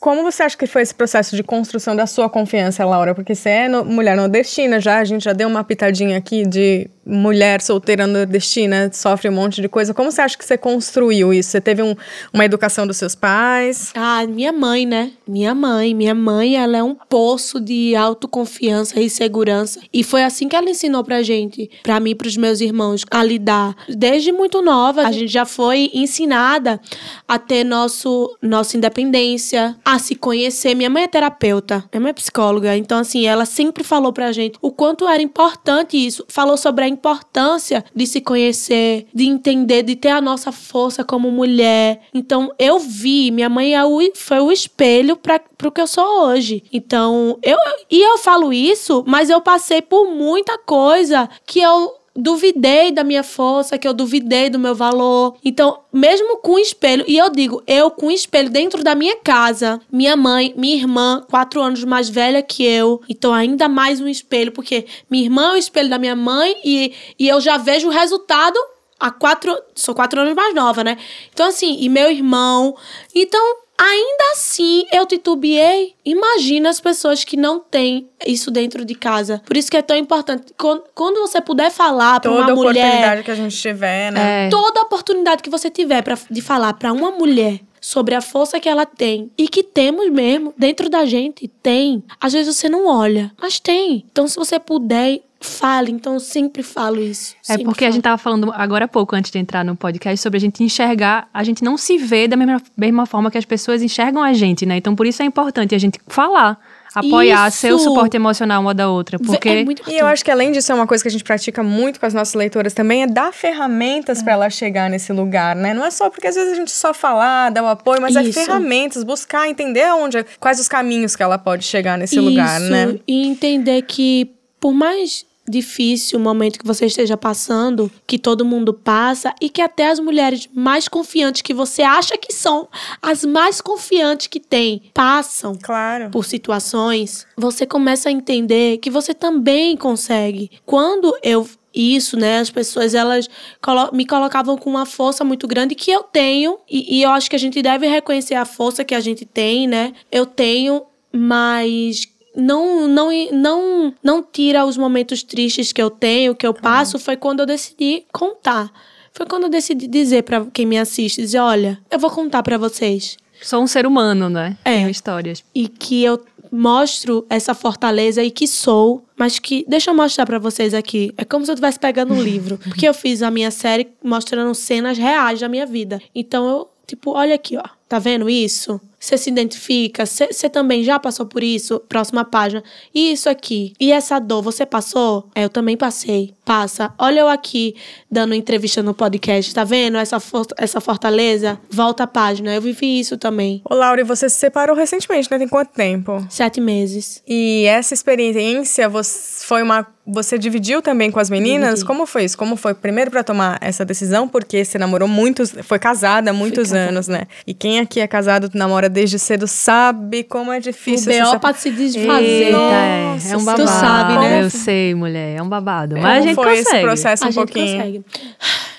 Como 0.00 0.22
você 0.22 0.42
acha 0.42 0.56
que 0.56 0.66
foi 0.66 0.80
esse 0.80 0.94
processo 0.94 1.36
de 1.36 1.42
construção 1.42 1.94
da 1.94 2.06
sua 2.06 2.26
confiança, 2.30 2.82
Laura? 2.86 3.14
Porque 3.14 3.34
você 3.34 3.50
é 3.50 3.68
no- 3.68 3.84
mulher 3.84 4.16
nordestina 4.16 4.80
já, 4.80 4.98
a 4.98 5.04
gente 5.04 5.24
já 5.24 5.34
deu 5.34 5.46
uma 5.46 5.62
pitadinha 5.62 6.16
aqui 6.16 6.46
de 6.46 6.88
mulher 7.04 7.60
solteira 7.60 8.06
nordestina, 8.06 8.88
sofre 8.92 9.28
um 9.28 9.32
monte 9.32 9.60
de 9.60 9.68
coisa. 9.68 9.92
Como 9.92 10.10
você 10.12 10.22
acha 10.22 10.38
que 10.38 10.44
você 10.44 10.56
construiu 10.56 11.34
isso? 11.34 11.50
Você 11.50 11.60
teve 11.60 11.82
um- 11.82 11.94
uma 12.32 12.44
educação 12.44 12.86
dos 12.86 12.96
seus 12.96 13.14
pais? 13.14 13.90
Ah, 13.94 14.24
minha 14.26 14.52
mãe, 14.52 14.86
né? 14.86 15.10
Minha 15.28 15.54
mãe. 15.54 15.92
Minha 15.92 16.14
mãe, 16.14 16.56
ela 16.56 16.78
é 16.78 16.82
um 16.82 16.94
poço 16.94 17.60
de 17.60 17.94
autoconfiança 17.96 18.98
e 19.00 19.10
segurança. 19.10 19.80
E 19.92 20.02
foi 20.04 20.22
assim 20.22 20.48
que 20.48 20.54
ela 20.56 20.70
ensinou 20.70 21.02
pra 21.04 21.22
gente, 21.22 21.68
pra 21.82 21.98
mim 22.00 22.10
e 22.10 22.14
pros 22.14 22.36
meus 22.38 22.60
irmãos, 22.60 23.04
a 23.10 23.22
lidar. 23.24 23.74
Desde 23.88 24.30
muito 24.32 24.62
nova, 24.62 25.02
a 25.06 25.12
gente 25.12 25.28
já 25.32 25.44
foi 25.44 25.90
ensinada 25.92 26.80
a 27.28 27.38
ter 27.38 27.64
nosso, 27.64 28.36
nossa 28.40 28.76
independência, 28.76 29.76
a 29.90 29.98
se 29.98 30.14
conhecer. 30.14 30.74
Minha 30.74 30.88
mãe 30.88 31.02
é 31.02 31.08
terapeuta, 31.08 31.84
minha 31.92 32.00
mãe 32.00 32.10
é 32.10 32.14
psicóloga. 32.14 32.76
Então, 32.76 32.98
assim, 32.98 33.26
ela 33.26 33.44
sempre 33.44 33.82
falou 33.82 34.12
pra 34.12 34.30
gente 34.30 34.58
o 34.62 34.70
quanto 34.70 35.08
era 35.08 35.20
importante 35.20 35.96
isso. 35.96 36.24
Falou 36.28 36.56
sobre 36.56 36.84
a 36.84 36.88
importância 36.88 37.84
de 37.94 38.06
se 38.06 38.20
conhecer, 38.20 39.06
de 39.12 39.26
entender, 39.26 39.82
de 39.82 39.96
ter 39.96 40.10
a 40.10 40.20
nossa 40.20 40.52
força 40.52 41.02
como 41.02 41.30
mulher. 41.30 42.02
Então, 42.14 42.52
eu 42.58 42.78
vi, 42.78 43.30
minha 43.30 43.48
mãe 43.48 43.74
é 43.74 43.84
o, 43.84 43.98
foi 44.14 44.38
o 44.38 44.52
espelho 44.52 45.16
para 45.16 45.40
pro 45.60 45.70
que 45.70 45.80
eu 45.80 45.86
sou 45.86 46.24
hoje. 46.24 46.64
Então, 46.72 47.38
eu 47.42 47.58
e 47.90 48.00
eu 48.00 48.16
falo 48.16 48.50
isso, 48.50 49.04
mas 49.06 49.28
eu 49.28 49.42
passei 49.42 49.82
por 49.82 50.06
muita 50.10 50.56
coisa 50.56 51.28
que 51.44 51.60
eu 51.60 51.99
duvidei 52.20 52.92
da 52.92 53.02
minha 53.02 53.22
força, 53.22 53.78
que 53.78 53.88
eu 53.88 53.94
duvidei 53.94 54.50
do 54.50 54.58
meu 54.58 54.74
valor. 54.74 55.36
Então, 55.44 55.80
mesmo 55.92 56.36
com 56.38 56.58
espelho, 56.58 57.04
e 57.08 57.16
eu 57.16 57.30
digo, 57.30 57.62
eu 57.66 57.90
com 57.90 58.10
espelho 58.10 58.50
dentro 58.50 58.84
da 58.84 58.94
minha 58.94 59.16
casa, 59.16 59.80
minha 59.90 60.16
mãe, 60.16 60.54
minha 60.56 60.76
irmã, 60.76 61.24
quatro 61.28 61.60
anos 61.60 61.82
mais 61.84 62.08
velha 62.08 62.42
que 62.42 62.64
eu, 62.64 63.00
então 63.08 63.32
ainda 63.32 63.68
mais 63.68 64.00
um 64.00 64.08
espelho, 64.08 64.52
porque 64.52 64.86
minha 65.10 65.24
irmã 65.24 65.50
é 65.50 65.54
o 65.54 65.56
espelho 65.56 65.88
da 65.88 65.98
minha 65.98 66.14
mãe 66.14 66.56
e, 66.64 66.92
e 67.18 67.28
eu 67.28 67.40
já 67.40 67.56
vejo 67.56 67.88
o 67.88 67.90
resultado 67.90 68.58
há 69.00 69.10
quatro. 69.10 69.56
Sou 69.74 69.94
quatro 69.94 70.20
anos 70.20 70.34
mais 70.34 70.54
nova, 70.54 70.84
né? 70.84 70.98
Então, 71.32 71.46
assim, 71.46 71.78
e 71.80 71.88
meu 71.88 72.10
irmão. 72.10 72.76
Então, 73.14 73.56
ainda 73.80 74.24
assim, 74.32 74.84
eu 74.92 75.06
titubeei. 75.06 75.94
Imagina 76.04 76.68
as 76.68 76.80
pessoas 76.80 77.24
que 77.24 77.36
não 77.36 77.58
têm 77.58 78.08
isso 78.26 78.50
dentro 78.50 78.84
de 78.84 78.94
casa. 78.94 79.40
Por 79.46 79.56
isso 79.56 79.70
que 79.70 79.76
é 79.76 79.82
tão 79.82 79.96
importante. 79.96 80.52
Quando, 80.94 81.20
você 81.20 81.40
puder 81.40 81.70
falar 81.70 82.20
pra 82.20 82.30
Toda 82.30 82.52
uma 82.52 82.54
mulher. 82.54 82.84
oportunidade 82.84 83.22
que 83.22 83.30
a 83.30 83.34
gente 83.34 83.56
tiver, 83.56 84.12
né? 84.12 84.46
É. 84.46 84.48
Toda 84.50 84.82
oportunidade 84.82 85.42
que 85.42 85.50
você 85.50 85.70
tiver 85.70 86.02
pra, 86.02 86.18
de 86.30 86.42
falar 86.42 86.74
pra 86.74 86.92
uma 86.92 87.10
mulher 87.10 87.60
sobre 87.80 88.14
a 88.14 88.20
força 88.20 88.60
que 88.60 88.68
ela 88.68 88.84
tem 88.84 89.30
e 89.38 89.48
que 89.48 89.62
temos 89.62 90.10
mesmo 90.10 90.52
dentro 90.56 90.88
da 90.88 91.04
gente, 91.04 91.48
tem. 91.62 92.02
Às 92.20 92.32
vezes 92.32 92.56
você 92.56 92.68
não 92.68 92.86
olha, 92.86 93.32
mas 93.40 93.58
tem. 93.58 94.04
Então, 94.10 94.28
se 94.28 94.36
você 94.36 94.58
puder, 94.58 95.20
fale. 95.40 95.90
Então, 95.90 96.14
eu 96.14 96.20
sempre 96.20 96.62
falo 96.62 97.00
isso. 97.00 97.34
É 97.48 97.56
porque 97.56 97.84
a 97.84 97.88
falo. 97.88 97.92
gente 97.94 98.02
tava 98.02 98.18
falando 98.18 98.52
agora 98.54 98.84
há 98.84 98.88
pouco, 98.88 99.16
antes 99.16 99.30
de 99.30 99.38
entrar 99.38 99.64
no 99.64 99.74
podcast, 99.74 100.22
sobre 100.22 100.36
a 100.36 100.40
gente 100.40 100.62
enxergar, 100.62 101.28
a 101.32 101.42
gente 101.42 101.64
não 101.64 101.76
se 101.76 101.96
vê 101.96 102.28
da 102.28 102.36
mesma, 102.36 102.62
mesma 102.76 103.06
forma 103.06 103.30
que 103.30 103.38
as 103.38 103.44
pessoas 103.44 103.82
enxergam 103.82 104.22
a 104.22 104.32
gente, 104.32 104.66
né? 104.66 104.76
Então, 104.76 104.94
por 104.94 105.06
isso 105.06 105.22
é 105.22 105.24
importante 105.24 105.74
a 105.74 105.78
gente 105.78 105.98
falar, 106.06 106.58
apoiar, 106.94 107.50
ser 107.50 107.72
o 107.72 107.76
Isso. 107.76 107.84
suporte 107.84 108.16
emocional 108.16 108.60
uma 108.60 108.74
da 108.74 108.88
outra. 108.88 109.18
Porque 109.18 109.48
É 109.48 109.64
muito 109.64 109.82
E 109.88 109.98
eu 109.98 110.06
acho 110.06 110.24
que 110.24 110.30
além 110.30 110.52
disso 110.52 110.72
é 110.72 110.74
uma 110.74 110.86
coisa 110.86 111.02
que 111.02 111.08
a 111.08 111.10
gente 111.10 111.24
pratica 111.24 111.62
muito 111.62 112.00
com 112.00 112.06
as 112.06 112.14
nossas 112.14 112.34
leitoras 112.34 112.72
também, 112.72 113.02
é 113.02 113.06
dar 113.06 113.32
ferramentas 113.32 114.22
pra 114.22 114.32
ela 114.34 114.50
chegar 114.50 114.90
nesse 114.90 115.12
lugar, 115.12 115.54
né? 115.54 115.72
Não 115.72 115.84
é 115.84 115.90
só 115.90 116.10
porque 116.10 116.26
às 116.26 116.34
vezes 116.34 116.52
a 116.52 116.56
gente 116.56 116.70
só 116.70 116.92
falar, 116.92 117.50
dar 117.50 117.62
o 117.62 117.66
apoio, 117.66 118.00
mas 118.00 118.16
é 118.16 118.22
Isso. 118.22 118.32
ferramentas, 118.32 119.04
buscar 119.04 119.48
entender 119.48 119.90
onde, 119.92 120.24
quais 120.38 120.58
os 120.60 120.68
caminhos 120.68 121.14
que 121.14 121.22
ela 121.22 121.38
pode 121.38 121.64
chegar 121.64 121.96
nesse 121.96 122.18
lugar, 122.18 122.60
Isso, 122.60 122.70
né? 122.70 122.98
E 123.06 123.26
entender 123.26 123.82
que, 123.82 124.30
por 124.58 124.72
mais 124.72 125.24
difícil 125.50 126.18
o 126.18 126.22
momento 126.22 126.58
que 126.58 126.66
você 126.66 126.86
esteja 126.86 127.16
passando, 127.16 127.90
que 128.06 128.18
todo 128.18 128.44
mundo 128.44 128.72
passa, 128.72 129.34
e 129.40 129.48
que 129.50 129.60
até 129.60 129.90
as 129.90 129.98
mulheres 129.98 130.48
mais 130.54 130.88
confiantes 130.88 131.42
que 131.42 131.52
você 131.52 131.82
acha 131.82 132.16
que 132.16 132.32
são 132.32 132.68
as 133.02 133.24
mais 133.24 133.60
confiantes 133.60 134.26
que 134.28 134.40
tem, 134.40 134.82
passam 134.94 135.58
Claro. 135.60 136.10
por 136.10 136.24
situações, 136.24 137.26
você 137.36 137.66
começa 137.66 138.08
a 138.08 138.12
entender 138.12 138.78
que 138.78 138.90
você 138.90 139.12
também 139.12 139.76
consegue. 139.76 140.50
Quando 140.64 141.14
eu 141.22 141.48
isso, 141.72 142.16
né? 142.16 142.40
As 142.40 142.50
pessoas 142.50 142.94
elas 142.94 143.30
colo- 143.62 143.90
me 143.92 144.04
colocavam 144.04 144.58
com 144.58 144.68
uma 144.68 144.84
força 144.84 145.22
muito 145.24 145.46
grande 145.46 145.76
que 145.76 145.88
eu 145.88 146.02
tenho 146.02 146.58
e, 146.68 146.98
e 146.98 147.02
eu 147.04 147.10
acho 147.10 147.30
que 147.30 147.36
a 147.36 147.38
gente 147.38 147.62
deve 147.62 147.86
reconhecer 147.86 148.34
a 148.34 148.44
força 148.44 148.82
que 148.84 148.92
a 148.92 148.98
gente 148.98 149.24
tem, 149.24 149.68
né? 149.68 149.92
Eu 150.10 150.26
tenho, 150.26 150.82
mas 151.12 152.08
não 152.40 152.88
não 152.88 153.10
não 153.32 153.94
não 154.02 154.22
tira 154.22 154.64
os 154.64 154.76
momentos 154.76 155.22
tristes 155.22 155.72
que 155.72 155.82
eu 155.82 155.90
tenho, 155.90 156.34
que 156.34 156.46
eu 156.46 156.54
passo. 156.54 156.98
Foi 156.98 157.16
quando 157.16 157.40
eu 157.40 157.46
decidi 157.46 158.04
contar. 158.12 158.70
Foi 159.12 159.26
quando 159.26 159.44
eu 159.44 159.50
decidi 159.50 159.86
dizer 159.86 160.22
pra 160.22 160.46
quem 160.52 160.64
me 160.64 160.78
assiste, 160.78 161.20
dizer, 161.20 161.40
olha, 161.40 161.80
eu 161.90 161.98
vou 161.98 162.10
contar 162.10 162.42
pra 162.42 162.56
vocês 162.56 163.16
sou 163.42 163.62
um 163.62 163.66
ser 163.66 163.86
humano, 163.86 164.28
né? 164.28 164.56
É. 164.64 164.76
Tenho 164.76 164.90
histórias. 164.90 165.44
e 165.54 165.68
que 165.68 166.02
eu 166.04 166.22
mostro 166.52 167.24
essa 167.30 167.54
fortaleza 167.54 168.22
e 168.22 168.30
que 168.30 168.46
sou, 168.46 169.04
mas 169.16 169.38
que 169.38 169.64
deixa 169.68 169.90
eu 169.90 169.94
mostrar 169.94 170.26
pra 170.26 170.38
vocês 170.38 170.74
aqui. 170.74 171.14
É 171.16 171.24
como 171.24 171.44
se 171.44 171.50
eu 171.50 171.54
estivesse 171.54 171.78
pegando 171.78 172.12
um 172.12 172.20
livro, 172.20 172.58
porque 172.64 172.88
eu 172.88 172.94
fiz 172.94 173.22
a 173.22 173.30
minha 173.30 173.50
série 173.50 173.88
mostrando 174.02 174.52
cenas 174.54 174.98
reais 174.98 175.40
da 175.40 175.48
minha 175.48 175.64
vida. 175.64 176.00
Então 176.14 176.48
eu, 176.48 176.68
tipo, 176.86 177.12
olha 177.12 177.34
aqui, 177.34 177.56
ó. 177.56 177.79
Tá 177.90 177.98
vendo 177.98 178.30
isso? 178.30 178.80
Você 179.00 179.16
se 179.16 179.30
identifica? 179.30 180.04
Você 180.04 180.50
também 180.50 180.84
já 180.84 180.98
passou 180.98 181.24
por 181.24 181.42
isso? 181.42 181.80
Próxima 181.88 182.22
página. 182.22 182.62
E 182.94 183.10
isso 183.12 183.30
aqui? 183.30 183.72
E 183.80 183.90
essa 183.90 184.18
dor, 184.18 184.42
você 184.42 184.66
passou? 184.66 185.26
É, 185.34 185.44
eu 185.44 185.48
também 185.48 185.74
passei. 185.74 186.34
Passa. 186.44 186.92
Olha 186.98 187.20
eu 187.20 187.28
aqui 187.28 187.74
dando 188.10 188.34
entrevista 188.34 188.82
no 188.82 188.92
podcast. 188.92 189.54
Tá 189.54 189.64
vendo 189.64 189.96
essa, 189.96 190.20
for 190.20 190.46
essa 190.58 190.80
fortaleza? 190.80 191.58
Volta 191.70 192.02
a 192.02 192.06
página. 192.06 192.54
Eu 192.54 192.60
vivi 192.60 193.00
isso 193.00 193.16
também. 193.16 193.62
Ô, 193.64 193.74
Laura, 193.74 194.02
e 194.02 194.04
você 194.04 194.28
se 194.28 194.36
separou 194.36 194.76
recentemente, 194.76 195.30
né? 195.30 195.38
Tem 195.38 195.48
quanto 195.48 195.70
tempo? 195.70 196.24
Sete 196.28 196.60
meses. 196.60 197.22
E 197.26 197.64
essa 197.66 197.94
experiência 197.94 198.86
você, 198.88 199.44
foi 199.46 199.62
uma. 199.62 199.86
Você 200.06 200.36
dividiu 200.36 200.82
também 200.82 201.10
com 201.10 201.20
as 201.20 201.30
meninas? 201.30 201.70
Dividi. 201.70 201.86
Como 201.86 202.04
foi 202.04 202.24
isso? 202.24 202.36
Como 202.36 202.56
foi 202.56 202.74
primeiro 202.74 203.12
pra 203.12 203.22
tomar 203.22 203.58
essa 203.60 203.84
decisão? 203.84 204.28
Porque 204.28 204.64
você 204.64 204.76
namorou 204.76 205.08
muitos. 205.08 205.54
Foi 205.62 205.78
casada 205.78 206.30
há 206.30 206.34
muitos 206.34 206.72
anos, 206.72 207.06
né? 207.06 207.28
E 207.46 207.54
quem 207.54 207.78
aqui 207.80 208.00
é 208.00 208.06
casado, 208.06 208.50
namora 208.54 208.88
desde 208.88 209.18
cedo, 209.18 209.46
sabe 209.46 210.22
como 210.22 210.52
é 210.52 210.58
O 210.58 210.60
difícil 210.60 211.10
essa 211.12 211.30
B.O. 211.32 211.40
pra 211.40 211.54
se 211.54 211.70
desfazer. 211.70 212.24
Eita, 212.24 212.56
é. 212.58 213.04
Nossa, 213.04 213.28
é 213.32 213.36
um 213.36 213.40
tu 213.40 213.44
babado. 213.44 213.68
sabe, 213.68 214.18
né? 214.18 214.42
Eu 214.42 214.50
sei, 214.50 214.94
mulher. 214.94 215.36
É 215.38 215.42
um 215.42 215.48
babado. 215.48 215.96
Mas 215.96 216.02
Como 216.02 216.08
a 216.08 216.20
gente 216.20 216.34
foi 216.34 216.44
consegue. 216.56 216.68
esse 216.76 216.80
processo 216.82 217.24
um 217.24 217.28
a 217.28 217.30
gente 217.30 217.44
pouquinho? 217.46 217.76
consegue. 217.76 218.04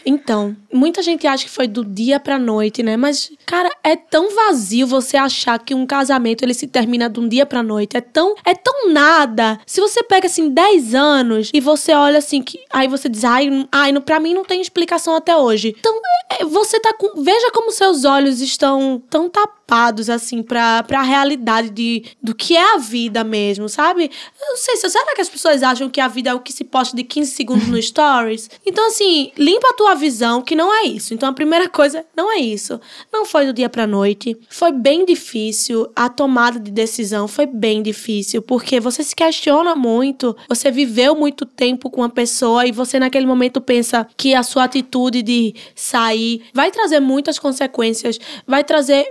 Então, 0.05 0.55
muita 0.71 1.01
gente 1.01 1.27
acha 1.27 1.43
que 1.43 1.49
foi 1.49 1.67
do 1.67 1.83
dia 1.83 2.19
pra 2.19 2.39
noite, 2.39 2.83
né? 2.83 2.97
Mas, 2.97 3.31
cara, 3.45 3.69
é 3.83 3.95
tão 3.95 4.33
vazio 4.35 4.87
você 4.87 5.17
achar 5.17 5.59
que 5.59 5.73
um 5.73 5.85
casamento 5.85 6.43
ele 6.43 6.53
se 6.53 6.67
termina 6.67 7.09
de 7.09 7.19
um 7.19 7.27
dia 7.27 7.45
pra 7.45 7.63
noite. 7.63 7.97
É 7.97 8.01
tão, 8.01 8.35
é 8.45 8.53
tão 8.53 8.91
nada. 8.91 9.59
Se 9.65 9.79
você 9.79 10.03
pega 10.03 10.27
assim 10.27 10.49
10 10.49 10.95
anos 10.95 11.51
e 11.53 11.59
você 11.59 11.93
olha 11.93 12.17
assim 12.17 12.41
que 12.41 12.59
aí 12.71 12.87
você 12.87 13.07
diz, 13.07 13.23
ai, 13.23 13.67
ai, 13.71 13.99
para 13.99 14.19
mim 14.19 14.33
não 14.33 14.43
tem 14.43 14.61
explicação 14.61 15.15
até 15.15 15.35
hoje. 15.35 15.75
Então, 15.79 15.93
é, 16.39 16.45
você 16.45 16.79
tá 16.79 16.93
com, 16.93 17.21
veja 17.21 17.51
como 17.51 17.71
seus 17.71 18.05
olhos 18.05 18.41
estão 18.41 19.01
tão 19.09 19.29
tapados 19.29 19.60
assim 20.09 20.43
pra, 20.43 20.83
pra 20.83 21.01
realidade 21.01 21.69
de, 21.69 22.03
do 22.21 22.35
que 22.35 22.55
é 22.55 22.75
a 22.75 22.77
vida 22.77 23.23
mesmo, 23.23 23.69
sabe? 23.69 24.11
Eu 24.39 24.47
não 24.49 24.57
sei, 24.57 24.75
será 24.75 25.15
que 25.15 25.21
as 25.21 25.29
pessoas 25.29 25.63
acham 25.63 25.89
que 25.89 26.01
a 26.01 26.07
vida 26.07 26.29
é 26.29 26.33
o 26.33 26.39
que 26.39 26.51
se 26.51 26.63
posta 26.63 26.95
de 26.95 27.03
15 27.03 27.31
segundos 27.31 27.67
no 27.67 27.79
stories? 27.81 28.49
Então, 28.65 28.87
assim, 28.87 29.31
limpa 29.37 29.69
a 29.69 29.73
tua 29.73 29.95
visão 29.95 30.41
que 30.41 30.55
não 30.55 30.73
é 30.73 30.83
isso. 30.83 31.13
Então, 31.13 31.29
a 31.29 31.33
primeira 31.33 31.67
coisa, 31.69 32.05
não 32.15 32.31
é 32.31 32.37
isso. 32.37 32.79
Não 33.11 33.25
foi 33.25 33.45
do 33.45 33.53
dia 33.53 33.69
pra 33.69 33.87
noite. 33.87 34.37
Foi 34.49 34.71
bem 34.71 35.05
difícil. 35.05 35.89
A 35.95 36.09
tomada 36.09 36.59
de 36.59 36.71
decisão 36.71 37.27
foi 37.27 37.45
bem 37.45 37.81
difícil, 37.81 38.41
porque 38.41 38.79
você 38.79 39.03
se 39.03 39.15
questiona 39.15 39.75
muito. 39.75 40.35
Você 40.49 40.69
viveu 40.71 41.15
muito 41.15 41.45
tempo 41.45 41.89
com 41.89 42.01
uma 42.01 42.09
pessoa 42.09 42.65
e 42.65 42.71
você, 42.71 42.99
naquele 42.99 43.25
momento, 43.25 43.61
pensa 43.61 44.07
que 44.17 44.33
a 44.33 44.43
sua 44.43 44.65
atitude 44.65 45.21
de 45.21 45.55
sair 45.75 46.43
vai 46.53 46.71
trazer 46.71 46.99
muitas 46.99 47.39
consequências, 47.39 48.19
vai 48.45 48.63
trazer 48.63 49.05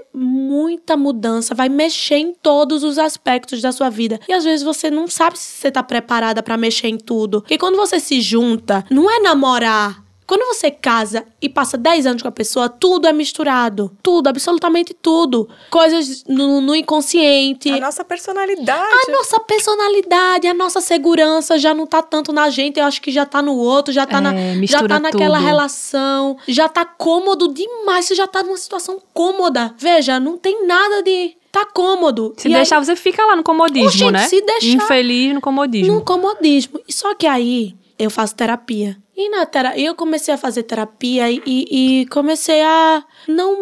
muita 0.50 0.96
mudança, 0.96 1.54
vai 1.54 1.68
mexer 1.68 2.16
em 2.16 2.34
todos 2.34 2.82
os 2.82 2.98
aspectos 2.98 3.62
da 3.62 3.70
sua 3.70 3.88
vida. 3.88 4.18
E 4.28 4.32
às 4.32 4.42
vezes 4.42 4.64
você 4.64 4.90
não 4.90 5.06
sabe 5.06 5.38
se 5.38 5.60
você 5.60 5.70
tá 5.70 5.80
preparada 5.80 6.42
pra 6.42 6.56
mexer 6.56 6.88
em 6.88 6.98
tudo. 6.98 7.42
Porque 7.42 7.56
quando 7.56 7.76
você 7.76 8.00
se 8.00 8.20
junta, 8.20 8.84
não 8.90 9.08
é 9.08 9.20
namorar 9.20 10.09
Quando 10.30 10.46
você 10.54 10.70
casa 10.70 11.24
e 11.42 11.48
passa 11.48 11.76
10 11.76 12.06
anos 12.06 12.22
com 12.22 12.28
a 12.28 12.30
pessoa, 12.30 12.68
tudo 12.68 13.08
é 13.08 13.12
misturado. 13.12 13.90
Tudo, 14.00 14.28
absolutamente 14.28 14.94
tudo. 14.94 15.48
Coisas 15.70 16.22
no, 16.28 16.60
no 16.60 16.72
inconsciente. 16.72 17.68
A 17.68 17.80
nossa 17.80 18.04
personalidade. 18.04 18.94
A 19.08 19.10
nossa 19.10 19.40
personalidade, 19.40 20.46
a 20.46 20.54
nossa 20.54 20.80
segurança 20.80 21.58
já 21.58 21.74
não 21.74 21.84
tá 21.84 22.00
tanto 22.00 22.32
na 22.32 22.48
gente, 22.48 22.78
eu 22.78 22.84
acho 22.86 23.02
que 23.02 23.10
já 23.10 23.26
tá 23.26 23.42
no 23.42 23.56
outro, 23.56 23.92
já 23.92 24.06
tá, 24.06 24.18
É, 24.18 24.20
na, 24.20 24.32
já 24.66 24.86
tá 24.86 25.00
naquela 25.00 25.38
tudo. 25.38 25.46
relação, 25.48 26.36
já 26.46 26.68
tá 26.68 26.84
cômodo 26.84 27.52
demais, 27.52 28.04
você 28.04 28.14
já 28.14 28.28
tá 28.28 28.42
numa 28.44 28.56
situação 28.56 29.00
cômoda. 29.12 29.74
Veja, 29.78 30.20
não 30.20 30.36
tem 30.38 30.64
nada 30.64 31.02
de. 31.02 31.36
Tá 31.50 31.64
cômodo. 31.66 32.32
Se 32.36 32.46
E 32.46 32.52
aí- 32.52 32.58
deixar, 32.60 32.78
você 32.78 32.94
fica 32.94 33.26
lá 33.26 33.34
no 33.34 33.42
comodismo, 33.42 33.88
Oxente, 33.88 34.12
né? 34.12 34.28
se 34.28 34.40
deixar- 34.40 34.68
Infeliz 34.84 35.34
no 35.34 35.40
comodismo. 35.40 35.94
no 35.94 36.04
comodismo. 36.04 36.78
E 36.86 36.92
só 36.92 37.12
que 37.16 37.26
aí 37.26 37.74
eu 37.98 38.08
faço 38.08 38.36
terapia. 38.36 38.96
E 39.22 39.28
na 39.28 39.44
terapia 39.44 39.86
eu 39.86 39.94
comecei 39.94 40.32
a 40.32 40.38
fazer 40.38 40.62
terapia 40.62 41.30
e, 41.30 41.42
e- 41.46 42.06
comecei 42.06 42.62
a 42.62 43.04
não, 43.28 43.54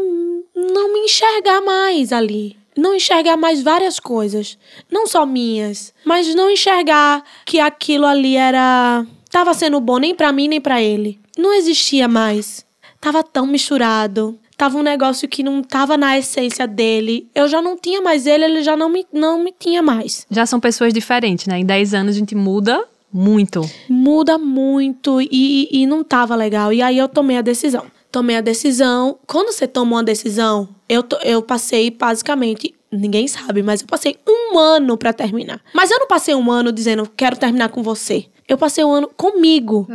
não 0.54 0.92
me 0.92 1.00
enxergar 1.00 1.60
mais 1.60 2.12
ali. 2.12 2.56
Não 2.76 2.94
enxergar 2.94 3.36
mais 3.36 3.60
várias 3.60 3.98
coisas. 3.98 4.56
Não 4.88 5.04
só 5.04 5.26
minhas. 5.26 5.92
Mas 6.04 6.32
não 6.32 6.48
enxergar 6.48 7.24
que 7.44 7.58
aquilo 7.58 8.06
ali 8.06 8.36
era. 8.36 9.04
Tava 9.28 9.52
sendo 9.52 9.80
bom 9.80 9.98
nem 9.98 10.14
pra 10.14 10.30
mim 10.30 10.46
nem 10.46 10.60
pra 10.60 10.80
ele. 10.80 11.18
Não 11.36 11.52
existia 11.52 12.06
mais. 12.06 12.64
Tava 13.00 13.24
tão 13.24 13.44
misturado. 13.44 14.38
Tava 14.56 14.78
um 14.78 14.82
negócio 14.82 15.28
que 15.28 15.42
não 15.42 15.60
tava 15.60 15.96
na 15.96 16.16
essência 16.16 16.68
dele. 16.68 17.28
Eu 17.34 17.48
já 17.48 17.60
não 17.60 17.76
tinha 17.76 18.00
mais 18.00 18.28
ele, 18.28 18.44
ele 18.44 18.62
já 18.62 18.76
não 18.76 18.88
me, 18.88 19.04
não 19.12 19.42
me 19.42 19.52
tinha 19.58 19.82
mais. 19.82 20.24
Já 20.30 20.46
são 20.46 20.60
pessoas 20.60 20.94
diferentes, 20.94 21.46
né? 21.46 21.58
Em 21.58 21.66
10 21.66 21.94
anos 21.94 22.14
a 22.14 22.18
gente 22.20 22.36
muda 22.36 22.86
muito. 23.12 23.62
muda 23.88 24.36
muito 24.38 25.20
e, 25.20 25.68
e 25.72 25.86
não 25.86 26.02
tava 26.04 26.34
legal. 26.36 26.72
E 26.72 26.82
aí 26.82 26.98
eu 26.98 27.08
tomei 27.08 27.36
a 27.36 27.42
decisão. 27.42 27.84
Tomei 28.10 28.36
a 28.36 28.40
decisão. 28.40 29.18
Quando 29.26 29.52
você 29.52 29.66
toma 29.66 29.96
uma 29.96 30.02
decisão, 30.04 30.68
eu, 30.88 31.02
to- 31.02 31.18
eu 31.22 31.42
passei 31.42 31.90
basicamente. 31.90 32.74
Ninguém 32.90 33.28
sabe, 33.28 33.62
mas 33.62 33.82
eu 33.82 33.86
passei 33.86 34.16
um 34.26 34.58
ano 34.58 34.96
pra 34.96 35.12
terminar. 35.12 35.60
Mas 35.74 35.90
eu 35.90 35.98
não 35.98 36.06
passei 36.06 36.34
um 36.34 36.50
ano 36.50 36.72
dizendo, 36.72 37.06
quero 37.14 37.36
terminar 37.36 37.68
com 37.68 37.82
você. 37.82 38.24
Eu 38.48 38.56
passei 38.56 38.82
um 38.82 38.90
ano 38.90 39.10
comigo. 39.14 39.86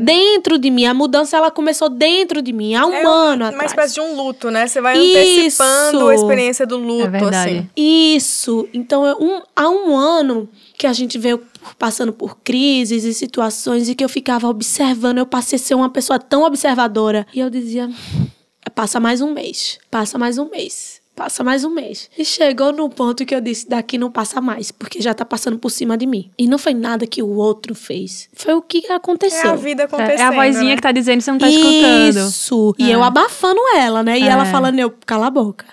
Dentro 0.00 0.58
de 0.58 0.68
mim. 0.68 0.84
A 0.84 0.92
mudança 0.92 1.36
ela 1.36 1.48
começou 1.48 1.88
dentro 1.88 2.42
de 2.42 2.52
mim, 2.52 2.74
há 2.74 2.84
um 2.86 2.92
É 2.92 3.02
ano 3.04 3.44
uma 3.44 3.48
atrás. 3.50 3.70
espécie 3.70 3.94
de 3.94 4.00
um 4.00 4.16
luto, 4.16 4.50
né? 4.50 4.66
Você 4.66 4.80
vai 4.80 4.98
Isso. 4.98 5.62
antecipando 5.62 6.08
a 6.08 6.14
experiência 6.16 6.66
do 6.66 6.76
luto, 6.76 7.06
É 7.06 7.08
verdade. 7.08 7.50
assim. 7.58 7.68
Isso. 7.76 8.68
Então, 8.74 9.06
é 9.06 9.14
um, 9.14 9.42
há 9.54 9.68
um 9.68 9.96
ano 9.96 10.48
que 10.80 10.86
a 10.86 10.92
gente 10.94 11.18
veio 11.18 11.42
passando 11.78 12.10
por 12.10 12.38
crises 12.42 13.04
e 13.04 13.12
situações 13.12 13.86
e 13.90 13.94
que 13.94 14.02
eu 14.02 14.08
ficava 14.08 14.48
observando. 14.48 15.18
Eu 15.18 15.26
passei 15.26 15.56
a 15.56 15.60
ser 15.60 15.74
uma 15.74 15.90
pessoa 15.90 16.18
tão 16.18 16.42
observadora. 16.42 17.26
E 17.34 17.38
eu 17.40 17.50
dizia: 17.50 17.90
passa 18.74 18.98
mais 18.98 19.20
um 19.20 19.30
mês, 19.34 19.78
passa 19.90 20.16
mais 20.18 20.38
um 20.38 20.48
mês. 20.48 20.98
Passa 21.14 21.44
mais 21.44 21.64
um 21.64 21.70
mês. 21.70 22.08
E 22.16 22.24
chegou 22.24 22.72
no 22.72 22.88
ponto 22.88 23.26
que 23.26 23.34
eu 23.34 23.42
disse: 23.42 23.68
daqui 23.68 23.98
não 23.98 24.10
passa 24.10 24.40
mais, 24.40 24.70
porque 24.72 25.02
já 25.02 25.12
tá 25.12 25.22
passando 25.22 25.58
por 25.58 25.68
cima 25.68 25.98
de 25.98 26.06
mim. 26.06 26.30
E 26.38 26.48
não 26.48 26.56
foi 26.56 26.72
nada 26.72 27.06
que 27.06 27.22
o 27.22 27.28
outro 27.34 27.74
fez. 27.74 28.30
Foi 28.32 28.54
o 28.54 28.62
que 28.62 28.86
É 28.90 28.94
aconteceu. 28.94 29.50
a 29.50 29.56
vida 29.56 29.84
acontecendo. 29.84 30.18
É 30.18 30.22
a 30.22 30.30
vozinha 30.30 30.70
né? 30.70 30.76
que 30.76 30.82
tá 30.82 30.92
dizendo 30.92 31.18
que 31.18 31.24
você 31.24 31.30
não 31.32 31.38
tá 31.38 31.50
escutando. 31.50 32.26
Isso. 32.26 32.74
E 32.78 32.90
É. 32.90 32.94
eu 32.94 33.02
abafando 33.02 33.60
ela, 33.76 34.02
né? 34.02 34.18
E 34.18 34.22
ela 34.26 34.46
É. 34.46 34.50
falando, 34.50 34.78
eu, 34.78 34.94
cala 35.04 35.26
a 35.26 35.30
boca. 35.30 35.66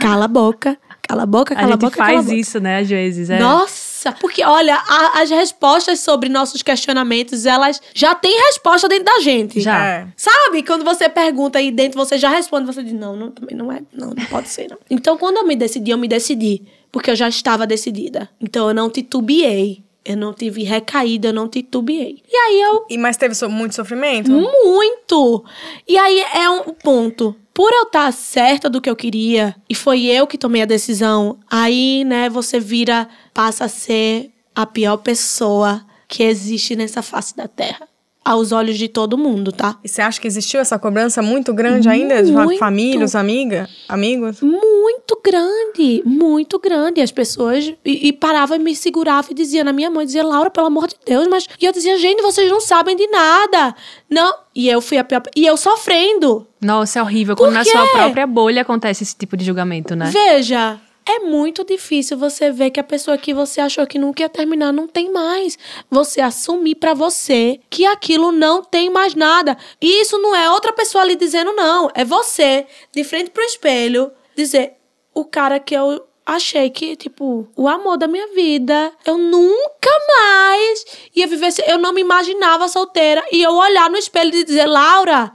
Cala 0.00 0.26
a 0.26 0.28
boca. 0.28 0.78
Cala 1.08 1.22
a 1.24 1.26
boca, 1.26 1.54
A 1.54 1.56
cala 1.56 1.68
a 1.68 1.70
gente 1.72 1.80
boca. 1.80 1.96
cala 1.96 2.08
a 2.10 2.12
faz 2.14 2.26
boca. 2.26 2.36
isso, 2.36 2.60
né, 2.60 2.78
às 2.78 2.88
vezes. 2.88 3.28
É. 3.30 3.38
Nossa, 3.40 3.85
porque 4.12 4.44
olha, 4.44 4.74
a- 4.76 5.20
as 5.20 5.30
respostas 5.30 6.00
sobre 6.00 6.28
nossos 6.28 6.62
questionamentos, 6.62 7.46
elas 7.46 7.80
já 7.94 8.14
têm 8.14 8.36
resposta 8.46 8.88
dentro 8.88 9.04
da 9.06 9.20
gente. 9.20 9.60
Já. 9.60 9.84
É. 9.84 10.06
Sabe? 10.16 10.62
Quando 10.62 10.84
você 10.84 11.08
pergunta 11.08 11.58
aí 11.58 11.70
dentro, 11.70 11.98
você 11.98 12.18
já 12.18 12.28
responde, 12.28 12.66
você 12.66 12.82
diz, 12.82 12.92
não, 12.92 13.16
não, 13.16 13.30
também 13.30 13.56
não 13.56 13.70
é, 13.72 13.80
não, 13.92 14.08
não 14.08 14.24
pode 14.26 14.48
ser, 14.48 14.68
não. 14.70 14.78
Então, 14.90 15.16
quando 15.16 15.36
eu 15.38 15.46
me 15.46 15.56
decidi, 15.56 15.90
eu 15.90 15.98
me 15.98 16.08
decidi, 16.08 16.62
porque 16.90 17.10
eu 17.10 17.16
já 17.16 17.28
estava 17.28 17.66
decidida. 17.66 18.28
Então, 18.40 18.68
eu 18.68 18.74
não 18.74 18.88
titubeei. 18.90 19.82
Eu 20.06 20.16
não 20.16 20.32
tive 20.32 20.62
recaída, 20.62 21.28
eu 21.28 21.32
não 21.32 21.48
titubeei. 21.48 22.22
E 22.30 22.36
aí 22.36 22.60
eu 22.60 22.86
E 22.88 22.96
mas 22.96 23.16
teve 23.16 23.34
so- 23.34 23.48
muito 23.50 23.74
sofrimento? 23.74 24.30
muito! 24.30 25.44
E 25.88 25.98
aí 25.98 26.20
é 26.34 26.48
um 26.48 26.72
ponto. 26.74 27.34
Por 27.52 27.72
eu 27.72 27.84
estar 27.84 28.12
certa 28.12 28.68
do 28.68 28.80
que 28.80 28.88
eu 28.90 28.94
queria, 28.96 29.56
e 29.68 29.74
foi 29.74 30.04
eu 30.04 30.26
que 30.26 30.36
tomei 30.38 30.62
a 30.62 30.66
decisão, 30.66 31.38
aí, 31.50 32.04
né, 32.04 32.28
você 32.28 32.60
vira, 32.60 33.08
passa 33.32 33.64
a 33.64 33.68
ser 33.68 34.30
a 34.54 34.66
pior 34.66 34.98
pessoa 34.98 35.84
que 36.06 36.22
existe 36.22 36.76
nessa 36.76 37.02
face 37.02 37.34
da 37.36 37.48
Terra. 37.48 37.88
Aos 38.26 38.50
olhos 38.50 38.76
de 38.76 38.88
todo 38.88 39.16
mundo, 39.16 39.52
tá? 39.52 39.78
E 39.84 39.88
você 39.88 40.02
acha 40.02 40.20
que 40.20 40.26
existiu 40.26 40.58
essa 40.58 40.76
cobrança 40.78 41.22
muito 41.22 41.54
grande 41.54 41.88
ainda? 41.88 42.20
De 42.22 42.32
Muito. 42.32 42.58
família, 42.58 43.04
os 43.04 43.14
amiga, 43.14 43.68
amigos? 43.88 44.40
Muito 44.42 45.20
grande, 45.24 46.02
muito 46.04 46.58
grande. 46.58 47.00
As 47.00 47.12
pessoas. 47.12 47.72
E, 47.84 48.08
e 48.08 48.12
paravam 48.12 48.56
e 48.56 48.60
me 48.60 48.74
seguravam 48.74 49.30
e 49.30 49.34
diziam 49.34 49.64
na 49.64 49.72
minha 49.72 49.88
mãe, 49.88 50.04
dizia, 50.04 50.24
Laura, 50.24 50.50
pelo 50.50 50.66
amor 50.66 50.88
de 50.88 50.96
Deus, 51.06 51.28
mas. 51.28 51.46
E 51.60 51.64
eu 51.64 51.72
dizia, 51.72 51.96
gente, 51.98 52.20
vocês 52.20 52.50
não 52.50 52.60
sabem 52.60 52.96
de 52.96 53.06
nada. 53.06 53.76
Não. 54.10 54.34
E 54.54 54.68
eu 54.68 54.80
fui 54.80 54.98
a 54.98 55.04
pior. 55.04 55.22
E 55.36 55.46
eu 55.46 55.56
sofrendo. 55.56 56.46
Nossa, 56.60 56.98
é 56.98 57.02
horrível 57.02 57.36
quando 57.36 57.52
na 57.52 57.64
sua 57.64 57.86
própria 57.86 58.26
bolha 58.26 58.62
acontece 58.62 59.04
esse 59.04 59.14
tipo 59.14 59.36
de 59.36 59.44
julgamento, 59.44 59.94
né? 59.94 60.10
Veja, 60.12 60.80
é 61.08 61.20
muito 61.20 61.64
difícil 61.64 62.16
você 62.18 62.50
ver 62.50 62.70
que 62.70 62.80
a 62.80 62.84
pessoa 62.84 63.16
que 63.16 63.32
você 63.32 63.60
achou 63.60 63.86
que 63.86 63.98
nunca 63.98 64.22
ia 64.22 64.28
terminar 64.28 64.72
não 64.72 64.88
tem 64.88 65.10
mais. 65.12 65.56
Você 65.90 66.20
assumir 66.20 66.74
pra 66.74 66.94
você 66.94 67.60
que 67.70 67.86
aquilo 67.86 68.32
não 68.32 68.62
tem 68.62 68.90
mais 68.90 69.14
nada. 69.14 69.56
E 69.80 70.00
isso 70.00 70.18
não 70.18 70.34
é 70.34 70.50
outra 70.50 70.72
pessoa 70.72 71.02
ali 71.04 71.14
dizendo 71.16 71.52
não, 71.52 71.88
é 71.94 72.04
você 72.04 72.66
de 72.92 73.04
frente 73.04 73.30
pro 73.30 73.42
espelho 73.44 74.10
dizer 74.36 74.74
o 75.14 75.24
cara 75.24 75.58
que 75.60 75.74
eu 75.74 76.04
achei 76.26 76.68
que, 76.70 76.96
tipo, 76.96 77.46
o 77.56 77.68
amor 77.68 77.96
da 77.96 78.08
minha 78.08 78.26
vida, 78.34 78.92
eu 79.06 79.16
nunca 79.16 79.90
mais 80.18 80.84
ia 81.14 81.26
viver, 81.28 81.52
se- 81.52 81.62
eu 81.68 81.78
não 81.78 81.92
me 81.92 82.00
imaginava 82.00 82.66
solteira 82.68 83.24
e 83.30 83.40
eu 83.40 83.52
olhar 83.54 83.88
no 83.88 83.96
espelho 83.96 84.34
e 84.34 84.42
dizer, 84.44 84.66
Laura, 84.66 85.32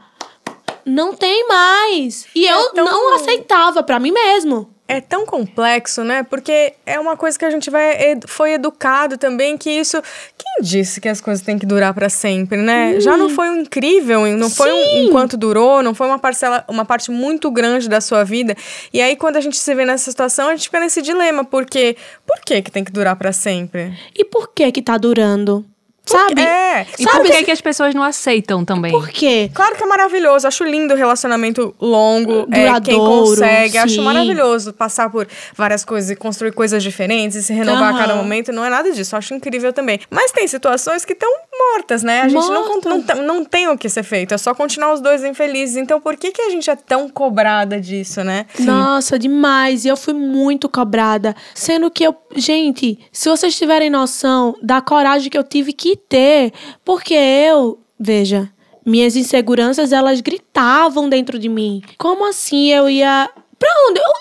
não 0.86 1.14
tem 1.14 1.48
mais. 1.48 2.28
E 2.36 2.46
eu 2.46 2.70
tão- 2.74 2.86
não 2.86 3.14
aceitava 3.16 3.82
pra 3.84 4.00
mim 4.00 4.12
mesmo. 4.12 4.71
É 4.92 5.02
tão 5.02 5.26
complexo, 5.26 6.04
né? 6.04 6.24
Porque 6.24 6.74
é 6.86 7.00
uma 7.00 7.16
coisa 7.18 7.38
que 7.38 7.46
a 7.46 7.50
gente 7.50 7.70
vai 7.70 8.18
foi 8.28 8.54
educado 8.54 9.18
também 9.18 9.58
que 9.58 9.70
isso. 9.70 10.02
Quem 10.38 10.64
disse 10.64 11.00
que 11.00 11.08
as 11.08 11.22
coisas 11.22 11.44
têm 11.44 11.58
que 11.58 11.66
durar 11.66 11.94
pra 11.94 12.10
sempre, 12.10 12.58
né? 12.58 13.00
Já 13.00 13.16
não 13.16 13.30
foi 13.30 13.50
um 13.50 13.58
incrível, 13.62 14.26
não 14.38 14.50
foi 14.50 14.72
um, 14.72 14.82
Hum. 14.82 15.04
Enquanto 15.08 15.38
durou, 15.38 15.82
não 15.82 15.94
foi 15.94 16.08
uma 16.08 16.20
parcela, 16.20 16.64
uma 16.68 16.86
parte 16.86 17.12
muito 17.12 17.50
grande 17.50 17.88
da 17.88 18.02
sua 18.02 18.24
vida. 18.24 18.56
E 18.94 19.02
aí 19.02 19.16
quando 19.16 19.38
a 19.38 19.42
gente 19.42 19.58
se 19.58 19.76
vê 19.76 19.86
nessa 19.86 20.10
situação, 20.10 20.50
a 20.50 20.56
gente 20.56 20.66
fica 20.66 20.80
nesse 20.80 21.02
dilema, 21.02 21.44
porque 21.44 21.96
por 22.26 22.40
que 22.46 22.62
que 22.62 22.72
tem 22.72 22.84
que 22.84 22.92
durar 22.92 23.16
pra 23.16 23.32
sempre? 23.32 23.98
E 24.16 24.26
por 24.26 24.54
que 24.54 24.72
que 24.72 24.82
tá 24.82 24.98
durando? 24.98 25.66
Sabe? 26.06 26.42
É. 26.42 26.86
E 26.98 27.04
Sabe 27.04 27.28
por 27.28 27.32
que, 27.32 27.44
que 27.44 27.52
as 27.52 27.62
pessoas 27.62 27.94
não 27.94 28.04
aceitam 28.04 28.66
também? 28.66 28.92
Por 28.92 29.08
quê? 29.10 29.50
Claro 29.54 29.76
que 29.76 29.84
é 29.84 29.86
maravilhoso, 29.86 30.48
acho 30.48 30.64
lindo 30.64 30.94
o 30.94 30.98
relacionamento 30.98 31.76
longo, 31.80 32.48
é, 32.52 32.82
quem 32.82 32.96
Duradouro, 32.96 33.30
consegue, 33.30 33.78
acho 33.78 33.96
sim. 33.96 34.02
maravilhoso 34.02 34.74
passar 34.74 35.10
por 35.10 35.28
várias 35.56 35.86
coisas 35.86 36.10
e 36.10 36.16
construir 36.16 36.52
coisas 36.54 36.82
diferentes 36.82 37.38
e 37.38 37.44
se 37.44 37.54
renovar 37.54 37.96
a 37.96 37.98
cada 37.98 38.16
momento, 38.16 38.52
não 38.52 38.66
é 38.66 38.70
nada 38.70 38.92
disso, 38.92 39.16
acho 39.16 39.34
incrível 39.34 39.72
também. 39.72 40.00
Mas 40.10 40.32
tem 40.32 40.48
situações 40.48 41.06
que 41.06 41.14
estão 41.14 41.32
mortas, 41.74 42.04
né? 42.04 42.22
A 42.22 42.28
gente 42.30 42.48
não, 42.48 42.80
não, 42.80 43.02
tem- 43.02 43.22
não 43.24 43.46
tem 43.46 43.68
o 43.68 43.78
que 43.78 43.88
ser 43.90 44.04
feito, 44.04 44.34
é 44.34 44.38
só 44.38 44.54
continuar 44.54 44.94
os 44.94 45.02
dois 45.02 45.24
infelizes. 45.24 45.76
Então 45.78 46.00
por 46.02 46.18
que, 46.18 46.32
que 46.32 46.42
a 46.42 46.50
gente 46.50 46.70
é 46.70 46.76
tão 46.76 47.10
cobrada 47.10 47.80
disso, 47.80 48.24
né? 48.24 48.46
Nossa, 48.60 49.18
demais. 49.20 49.86
E 49.86 49.88
eu 49.88 49.98
fui 49.98 50.14
muito 50.14 50.68
cobrada. 50.70 51.36
Sendo 51.54 51.90
que 51.92 52.04
eu. 52.04 52.16
Gente, 52.36 52.98
se 53.12 53.30
vocês 53.30 53.56
tiverem 53.56 53.90
noção 53.90 54.56
da 54.62 54.82
coragem 54.82 55.30
que 55.30 55.38
eu 55.38 55.44
tive 55.44 55.74
que 55.74 55.96
ter, 55.96 56.54
porque 56.84 57.14
eu. 57.14 57.80
Veja. 58.00 58.50
Minhas 58.84 59.16
inseguranças, 59.16 59.92
elas 59.94 60.22
gritavam 60.22 61.08
dentro 61.08 61.38
de 61.38 61.48
mim. 61.48 61.84
Como 62.00 62.26
assim 62.28 62.70
eu 62.72 62.90
ia. 62.90 63.30
Pra 63.60 63.70
onde? 63.88 64.00
Eu, 64.00 64.12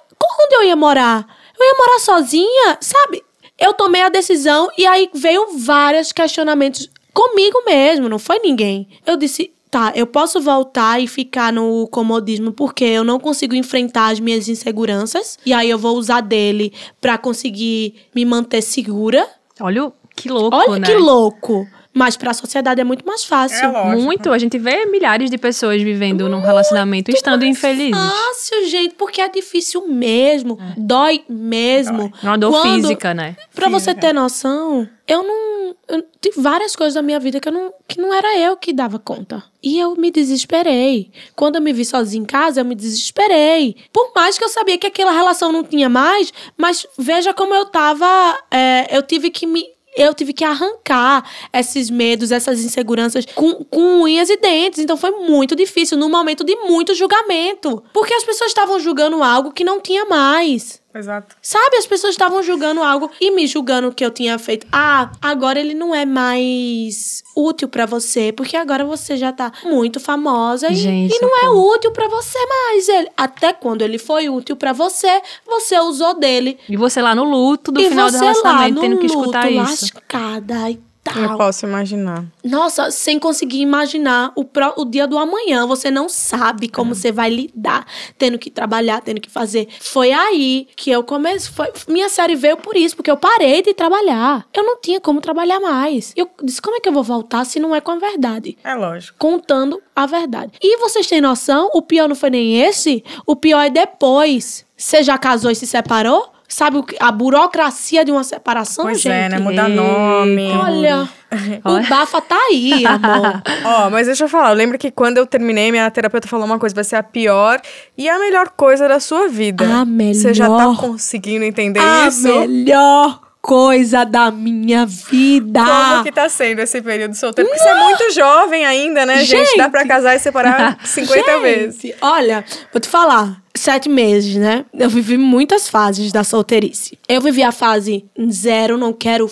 onde 0.45 0.55
eu 0.57 0.62
ia 0.64 0.76
morar? 0.76 1.26
Eu 1.59 1.64
ia 1.64 1.74
morar 1.78 1.99
sozinha? 1.99 2.76
Sabe? 2.78 3.22
Eu 3.59 3.72
tomei 3.72 4.03
a 4.03 4.09
decisão 4.11 4.68
e 4.76 4.86
aí 4.86 5.09
veio 5.14 5.59
vários 5.59 6.12
questionamentos 6.12 6.91
comigo 7.12 7.62
mesmo, 7.66 8.08
não 8.08 8.18
foi 8.18 8.38
ninguém. 8.40 8.88
Eu 9.06 9.16
disse, 9.16 9.50
tá, 9.70 9.92
eu 9.94 10.06
posso 10.06 10.40
voltar 10.40 11.00
e 11.00 11.06
ficar 11.06 11.52
no 11.52 11.86
comodismo 11.88 12.52
porque 12.52 12.84
eu 12.84 13.04
não 13.04 13.18
consigo 13.20 13.54
enfrentar 13.54 14.08
as 14.12 14.20
minhas 14.20 14.48
inseguranças 14.48 15.38
e 15.44 15.52
aí 15.52 15.68
eu 15.70 15.78
vou 15.78 15.96
usar 15.96 16.20
dele 16.20 16.72
pra 17.00 17.16
conseguir 17.18 17.94
me 18.14 18.24
manter 18.24 18.62
segura. 18.62 19.28
Olha 19.61 19.86
o- 19.86 19.92
que 20.16 20.28
louco, 20.28 20.56
Olha 20.56 20.78
né? 20.80 20.86
que 20.86 20.94
louco. 20.96 21.66
Mas 21.93 22.16
pra 22.16 22.32
sociedade 22.32 22.80
é 22.80 22.84
muito 22.84 23.05
mais 23.05 23.24
fácil. 23.24 23.64
É 23.64 23.68
lógico. 23.68 24.03
Muito. 24.03 24.30
A 24.32 24.38
gente 24.38 24.57
vê 24.59 24.86
milhares 24.86 25.28
de 25.28 25.36
pessoas 25.36 25.82
vivendo 25.82 26.28
num 26.28 26.41
relacionamento 26.41 27.11
estando 27.11 27.45
infelizes. 27.45 28.01
Fácil, 28.01 28.66
gente, 28.68 28.95
porque 28.95 29.20
é 29.20 29.28
difícil 29.28 29.88
mesmo. 29.88 30.57
Dói 30.76 31.24
mesmo. 31.28 32.12
É 32.22 32.26
uma 32.26 32.38
dor 32.38 32.53
Quando- 32.53 32.82
física, 32.82 33.12
né? 33.12 33.36
Pra 33.55 33.68
você 33.68 33.93
ter 33.93 34.12
noção, 34.12 34.88
eu 35.09 35.22
não, 35.24 35.74
eu- 35.88 36.03
tem 36.20 36.30
várias 36.36 36.76
coisas 36.76 36.95
da 36.95 37.03
minha 37.03 37.18
vida 37.18 37.41
que, 37.41 37.49
eu 37.49 37.53
não, 37.53 37.72
que 37.88 38.01
não 38.01 38.14
era 38.14 38.38
eu 38.38 38.57
que 38.57 38.72
dava 38.72 38.99
conta. 39.01 39.43
E 39.61 39.76
eu 39.78 39.97
me 39.97 40.12
desesperei. 40.12 41.11
Quando 41.34 41.57
eu 41.57 41.61
me 41.62 41.72
vi 41.72 41.84
sozinha 41.84 42.22
em 42.22 42.26
casa, 42.26 42.61
eu 42.61 42.64
me 42.64 42.76
desesperei. 42.76 43.76
Por 43.93 44.12
mais 44.14 44.38
que 44.38 44.45
eu 44.45 44.49
sabia 44.49 44.78
que 44.78 44.86
aquela 44.86 45.11
relação 45.11 45.51
não 45.51 45.64
tinha 45.64 45.88
mais, 45.88 46.32
mas 46.57 46.86
veja 46.97 47.34
como 47.34 47.53
eu 47.53 47.64
tava. 47.66 48.07
é, 48.51 48.97
eu 48.97 49.03
tive 49.03 49.28
que 49.30 49.45
me. 49.47 49.64
Eu 49.97 50.14
tive 50.14 50.32
que 50.32 50.45
arrancar 50.45 51.28
esses 51.53 51.91
medos, 51.91 52.30
essas 52.30 52.61
inseguranças 52.61 53.24
com, 53.34 53.64
com 53.64 54.03
unhas 54.03 54.30
e 54.30 54.36
dentes. 54.36 54.78
Então 54.78 54.97
foi 54.97 55.11
muito 55.11 55.57
difícil, 55.57 55.99
num 55.99 56.09
momento 56.09 56.45
de 56.45 56.55
muito 56.57 56.95
julgamento. 56.95 57.82
Porque 57.93 58.14
as 58.14 58.24
pessoas 58.24 58.51
estavam 58.51 58.78
julgando 58.78 59.22
algo 59.22 59.53
que 59.53 59.64
não 59.64 59.80
tinha 59.80 60.05
mais. 60.05 60.80
Exato. 60.95 61.36
Sabe, 61.41 61.76
as 61.76 61.86
pessoas 61.86 62.14
estavam 62.14 62.43
julgando 62.43 62.82
algo 62.82 63.11
e 63.20 63.30
me 63.30 63.47
julgando 63.47 63.93
que 63.93 64.05
eu 64.05 64.11
tinha 64.11 64.38
feito. 64.38 64.66
Ah, 64.72 65.11
agora 65.22 65.61
ele 65.61 65.72
não 65.72 65.95
é 65.95 66.05
mais 66.05 67.22
útil 67.36 67.68
pra 67.68 67.86
você, 67.86 68.32
porque 68.32 68.57
agora 68.57 68.84
você 68.84 69.16
já 69.16 69.32
tá 69.32 69.53
muito 69.64 70.01
famosa 70.01 70.68
e, 70.68 70.74
Gente, 70.74 71.14
e 71.14 71.20
não 71.20 71.45
é 71.45 71.51
útil 71.51 71.93
pra 71.93 72.09
você 72.09 72.38
mais. 72.47 72.88
Ele, 72.88 73.09
até 73.16 73.53
quando 73.53 73.82
ele 73.82 73.99
foi 73.99 74.28
útil 74.28 74.57
pra 74.57 74.72
você, 74.72 75.22
você 75.47 75.78
usou 75.78 76.14
dele. 76.18 76.59
E 76.68 76.76
você 76.76 77.01
lá 77.01 77.14
no 77.14 77.24
luto 77.24 77.70
do 77.70 77.80
e 77.80 77.88
final 77.88 78.11
do 78.11 78.18
relacionamento, 78.18 78.74
no 78.74 78.80
tendo 78.80 78.99
que 78.99 79.07
luto, 79.07 79.20
escutar 79.20 79.51
isso. 79.51 79.61
lascada 79.61 80.70
e 80.70 80.89
Eu 81.16 81.28
tal. 81.28 81.38
posso 81.38 81.66
imaginar. 81.66 82.24
Nossa, 82.44 82.90
sem 82.90 83.18
conseguir 83.18 83.61
imaginar 83.61 84.32
o, 84.36 84.44
pró- 84.44 84.74
o 84.76 84.84
dia 84.84 85.07
do 85.07 85.18
amanhã. 85.18 85.66
Você 85.66 85.90
não 85.90 86.09
sabe 86.09 86.68
como 86.68 86.94
você 86.94 87.11
vai 87.11 87.30
lidar, 87.30 87.86
tendo 88.18 88.38
que 88.38 88.51
trabalhar, 88.51 89.01
tendo 89.01 89.20
que 89.20 89.30
fazer. 89.30 89.66
Foi 89.80 90.12
aí 90.12 90.68
que 90.76 90.90
eu 90.90 91.03
comecei. 91.03 91.51
Foi, 91.53 91.72
minha 91.88 92.09
série 92.09 92.36
veio 92.36 92.57
por 92.59 92.76
isso, 92.76 92.94
porque 92.94 93.11
eu 93.11 93.16
parei 93.16 93.62
de 93.62 93.72
trabalhar. 93.74 94.46
Eu 94.55 94.62
não 94.62 94.80
tinha 94.80 95.01
como 95.01 95.20
trabalhar 95.20 95.59
mais. 95.59 96.12
Eu 96.14 96.30
disse, 96.44 96.61
como 96.61 96.76
é 96.76 96.80
que 96.80 96.88
eu 96.88 96.92
vou 96.92 97.03
voltar 97.03 97.44
se 97.44 97.59
não 97.59 97.74
é 97.74 97.80
com 97.80 97.92
a 97.92 97.96
verdade? 97.98 98.57
É 98.62 98.74
lógico. 98.74 99.16
Contando 99.18 99.82
a 99.96 100.07
verdade. 100.07 100.53
E 100.62 100.76
vocês 100.78 101.07
têm 101.07 101.20
noção? 101.20 101.70
O 101.74 101.82
pior 101.82 102.09
não 102.09 102.14
foi 102.14 102.30
nem 102.30 102.61
esse. 102.62 103.03
O 103.26 103.34
pior 103.34 103.61
é 103.62 103.70
depois. 103.70 104.64
Você 104.76 105.03
já 105.03 105.16
casou 105.18 105.51
e 105.51 105.55
se 105.57 105.66
separou? 105.66 106.30
Sabe 106.53 106.78
o 106.78 106.82
que- 106.82 106.96
a 106.98 107.12
burocracia 107.12 108.05
de 108.05 108.11
uma 108.11 108.24
separação, 108.24 108.84
Pois 108.84 109.01
gente? 109.01 109.12
é, 109.12 109.28
né? 109.28 109.38
Mudar 109.38 109.68
nome. 109.68 110.51
Olha, 110.51 111.09
o 111.64 111.88
bafa 111.88 112.20
tá 112.20 112.36
aí, 112.51 112.84
amor. 112.84 113.40
Ó, 113.64 113.88
mas 113.88 114.09
deixa 114.09 114.24
eu 114.24 114.28
falar, 114.28 114.51
eu 114.51 114.57
lembro 114.57 114.76
que 114.76 114.90
quando 114.90 115.18
eu 115.18 115.26
terminei, 115.26 115.70
minha 115.70 115.88
terapeuta 115.92 116.26
falou 116.26 116.44
uma 116.44 116.59
coisa, 116.59 116.74
vai 116.74 116.82
ser 116.82 116.96
a 116.96 117.05
pior 117.05 117.61
e 117.96 118.09
a 118.09 118.18
melhor 118.18 118.48
coisa 118.57 118.88
da 118.88 118.98
sua 118.98 119.28
vida. 119.28 119.64
A 119.64 119.84
Você 120.12 120.34
já 120.34 120.46
tá 120.48 120.57
melhor. 120.59 120.76
conseguindo 120.76 121.44
entender 121.44 121.78
a 121.80 122.09
isso? 122.09 122.26
melhor 122.26 123.20
coisa 123.41 124.05
da 124.05 124.30
minha 124.30 124.84
vida. 124.86 125.64
Como 125.64 126.05
que 126.05 126.12
tá 126.12 126.28
sendo 126.28 126.61
esse 126.61 126.80
período 126.82 127.14
solteiro? 127.14 127.49
Porque 127.49 127.62
você 127.62 127.68
é 127.68 127.84
muito 127.84 128.12
jovem 128.12 128.64
ainda, 128.66 129.07
né, 129.07 129.24
gente? 129.24 129.57
Dá 129.57 129.68
pra 129.68 129.80
Gente. 129.80 129.88
casar 129.88 130.14
e 130.14 130.18
separar 130.18 130.78
50 130.84 131.14
Gente, 131.24 131.41
vezes. 131.43 131.95
Olha, 132.01 132.45
vou 132.72 132.80
te 132.80 132.88
falar. 132.88 133.41
Sete 133.57 133.88
meses, 133.88 134.36
né? 134.36 134.64
Eu 134.72 134.88
vivi 134.88 135.18
muitas 135.18 135.68
fases 135.68 136.12
da 136.12 136.22
solteirice. 136.22 136.97
Eu 137.09 137.20
vivi 137.20 137.43
a 137.43 137.51
fase 137.51 138.05
zero, 138.30 138.78
não 138.78 138.93
quero. 138.93 139.30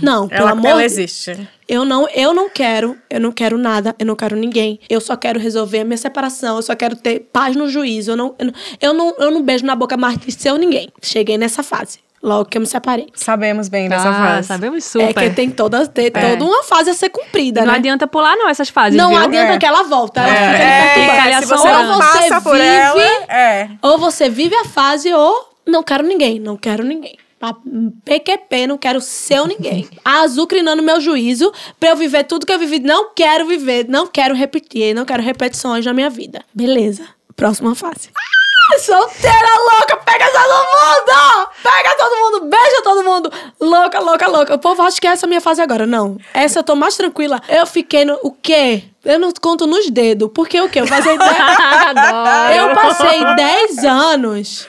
Não, 0.00 0.28
pelo 0.28 0.42
Ela, 0.42 0.50
amor 0.52 0.70
ela 0.70 0.84
existe. 0.84 1.36
Eu 1.68 1.84
não, 1.84 2.08
eu 2.14 2.32
não 2.32 2.48
quero, 2.48 2.96
eu 3.10 3.20
não 3.20 3.32
quero 3.32 3.58
nada, 3.58 3.94
eu 3.98 4.06
não 4.06 4.14
quero 4.14 4.36
ninguém. 4.36 4.78
Eu 4.88 5.00
só 5.00 5.16
quero 5.16 5.40
resolver 5.40 5.80
a 5.80 5.84
minha 5.84 5.96
separação, 5.96 6.56
eu 6.56 6.62
só 6.62 6.76
quero 6.76 6.94
ter 6.94 7.28
paz 7.32 7.56
no 7.56 7.68
juízo. 7.68 8.12
Eu 8.12 8.16
não, 8.16 8.34
eu 8.38 8.46
não, 8.46 8.52
eu 8.80 8.94
não, 8.94 9.14
eu 9.18 9.30
não 9.32 9.42
beijo 9.42 9.66
na 9.66 9.74
boca 9.74 9.96
mais 9.96 10.16
de 10.16 10.30
seu 10.30 10.56
ninguém. 10.56 10.88
Cheguei 11.02 11.36
nessa 11.36 11.62
fase, 11.64 11.98
logo 12.26 12.44
que 12.46 12.58
eu 12.58 12.60
me 12.60 12.66
separei. 12.66 13.06
Sabemos 13.14 13.68
bem 13.68 13.88
dessa 13.88 14.08
Ah, 14.08 14.12
fase. 14.34 14.48
sabemos 14.48 14.84
super. 14.84 15.08
É 15.10 15.12
que 15.12 15.30
tem 15.30 15.48
toda, 15.50 15.86
tem 15.86 16.06
É. 16.06 16.10
toda 16.10 16.44
uma 16.44 16.62
fase 16.64 16.90
a 16.90 16.94
ser 16.94 17.08
cumprida, 17.10 17.60
Não 17.60 17.72
né? 17.72 17.78
adianta 17.78 18.06
pular, 18.06 18.34
não, 18.36 18.48
essas 18.48 18.68
fases, 18.68 18.96
Não 18.96 19.10
viu? 19.10 19.18
adianta 19.18 19.52
É. 19.52 19.58
que 19.58 19.64
ela 19.66 19.84
volta, 19.84 20.20
ela 20.20 20.28
fica 20.28 20.48
ali 20.48 20.62
É. 20.62 21.10
Fica 21.10 21.22
ali 21.22 21.34
se 21.34 21.46
você 21.46 21.68
não 21.72 21.90
Ou 21.94 22.02
você 22.02 22.28
passa 22.28 22.40
por 22.40 22.52
vive- 22.56 22.66
ela, 22.66 23.02
é. 23.32 23.70
Ou 23.80 23.98
você 23.98 24.28
vive 24.28 24.54
a 24.56 24.64
fase 24.64 25.12
ou 25.14 25.50
não 25.66 25.82
quero 25.82 26.02
ninguém, 26.04 26.38
não 26.40 26.56
quero 26.56 26.82
ninguém. 26.84 27.16
PQP, 28.04 28.66
não 28.66 28.78
quero 28.78 29.00
seu 29.00 29.46
ninguém. 29.46 29.88
Azucrinando 30.04 30.82
meu 30.82 31.00
juízo 31.00 31.52
pra 31.78 31.90
eu 31.90 31.96
viver 31.96 32.24
tudo 32.24 32.46
que 32.46 32.52
eu 32.52 32.58
vivi. 32.58 32.80
Não 32.80 33.10
quero 33.14 33.46
viver, 33.46 33.86
não 33.88 34.06
quero 34.06 34.34
repetir, 34.34 34.94
não 34.94 35.04
quero 35.04 35.22
repetições 35.22 35.84
na 35.84 35.92
minha 35.92 36.10
vida. 36.10 36.42
Beleza. 36.54 37.04
Próxima 37.36 37.74
fase. 37.74 38.08
Ah, 38.16 38.35
solteira 38.78 39.48
louca, 39.58 39.96
pega 39.98 40.26
todo 40.30 40.54
mundo! 40.54 41.50
Pega 41.62 41.96
todo 41.96 42.16
mundo, 42.16 42.46
beija 42.48 42.82
todo 42.82 43.02
mundo! 43.02 43.32
Louca, 43.60 43.98
louca, 44.00 44.28
louca. 44.28 44.54
O 44.54 44.58
povo 44.58 44.82
acha 44.82 45.00
que 45.00 45.06
essa 45.06 45.24
é 45.24 45.26
a 45.26 45.28
minha 45.28 45.40
fase 45.40 45.60
agora. 45.60 45.86
Não. 45.86 46.18
Essa 46.32 46.60
eu 46.60 46.62
tô 46.62 46.74
mais 46.74 46.96
tranquila. 46.96 47.40
Eu 47.48 47.66
fiquei 47.66 48.04
no. 48.04 48.18
O 48.22 48.30
quê? 48.30 48.84
Eu 49.04 49.18
não 49.18 49.32
conto 49.40 49.66
nos 49.66 49.90
dedos. 49.90 50.30
Porque 50.34 50.60
o 50.60 50.68
quê? 50.68 50.80
Eu 50.80 50.84
ideia. 50.84 51.16
Adoro. 51.88 52.54
Eu 52.54 52.74
passei 52.74 53.24
10 53.36 53.84
anos. 53.84 54.68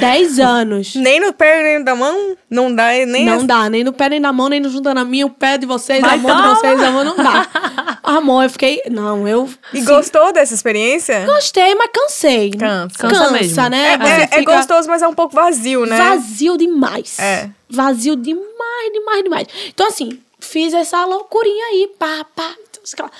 10 0.00 0.38
anos. 0.40 0.94
Nem 0.94 1.20
no 1.20 1.32
pé, 1.32 1.62
nem 1.62 1.84
da 1.84 1.94
mão, 1.94 2.36
não 2.50 2.74
dá 2.74 2.88
nem 3.06 3.24
Não 3.26 3.36
as- 3.38 3.44
dá, 3.44 3.68
nem 3.68 3.84
no 3.84 3.92
pé, 3.92 4.08
nem 4.08 4.20
na 4.20 4.32
mão, 4.32 4.48
nem 4.48 4.60
no 4.60 4.70
junto 4.70 4.92
na 4.94 5.04
minha, 5.04 5.26
o 5.26 5.30
pé 5.30 5.58
de 5.58 5.66
vocês, 5.66 6.00
Mas 6.00 6.12
a 6.12 6.16
mão 6.16 6.34
de 6.36 6.42
toma! 6.42 6.54
vocês, 6.54 6.82
a 6.82 6.90
mão 6.90 7.04
não 7.04 7.16
dá. 7.16 7.46
Amor, 8.02 8.44
eu 8.44 8.50
fiquei. 8.50 8.82
Não, 8.90 9.26
eu. 9.28 9.48
E 9.72 9.80
sim, 9.80 9.84
gostou 9.84 10.32
dessa 10.32 10.54
experiência? 10.54 11.24
Gostei, 11.26 11.74
mas 11.74 11.90
cansei. 11.92 12.50
Cansa. 12.50 12.98
Cansa 12.98 13.30
mesmo. 13.30 13.68
né? 13.70 13.94
É, 14.00 14.08
é- 14.08 14.22
é 14.22 14.26
fica 14.38 14.56
gostoso, 14.56 14.88
mas 14.88 15.02
é 15.02 15.08
um 15.08 15.14
pouco 15.14 15.34
vazio, 15.34 15.86
né? 15.86 15.96
Vazio 15.96 16.56
demais. 16.56 17.18
É. 17.18 17.48
Vazio 17.70 18.16
demais, 18.16 18.92
demais, 18.92 19.22
demais. 19.22 19.46
Então, 19.68 19.86
assim, 19.86 20.18
fiz 20.40 20.74
essa 20.74 21.04
loucurinha 21.04 21.64
aí, 21.66 21.90
pá, 21.98 22.24
pá. 22.34 22.50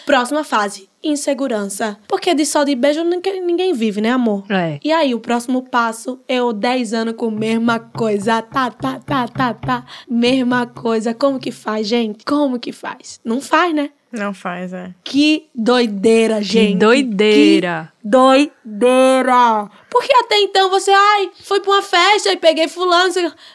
Próxima 0.05 0.45
fase, 0.45 0.89
insegurança. 1.03 1.99
Porque 2.09 2.35
de 2.35 2.45
só 2.45 2.65
de 2.65 2.75
beijo 2.75 3.03
ninguém, 3.05 3.45
ninguém 3.45 3.73
vive, 3.73 4.01
né, 4.01 4.11
amor? 4.11 4.45
É. 4.51 4.79
E 4.83 4.93
aí, 4.93 5.15
o 5.15 5.21
próximo 5.21 5.63
passo, 5.63 6.21
eu 6.29 6.53
10 6.53 6.93
anos 6.93 7.15
com 7.17 7.27
a 7.27 7.31
mesma 7.31 7.79
coisa. 7.79 8.43
Tá, 8.43 8.71
tá, 8.71 8.99
tá, 8.99 9.29
tá, 9.29 9.55
tá. 9.55 9.85
Mesma 10.09 10.67
coisa. 10.67 11.15
Como 11.15 11.39
que 11.39 11.51
faz, 11.51 11.87
gente? 11.87 12.25
Como 12.25 12.59
que 12.59 12.73
faz? 12.73 13.21
Não 13.25 13.41
faz, 13.41 13.75
né? 13.75 13.91
Não 14.13 14.35
faz, 14.35 14.75
é. 14.75 14.95
Que 15.03 15.47
doideira, 15.55 16.43
gente. 16.43 16.77
doideira. 16.79 17.93
Que 18.03 18.09
doideira. 18.09 19.71
Porque 19.91 20.13
até 20.15 20.39
então 20.41 20.69
você, 20.69 20.91
ai, 20.91 21.31
fui 21.43 21.61
pra 21.61 21.73
uma 21.73 21.83
festa 21.83 22.31
e 22.31 22.37
peguei 22.37 22.69
fulano. 22.69 23.13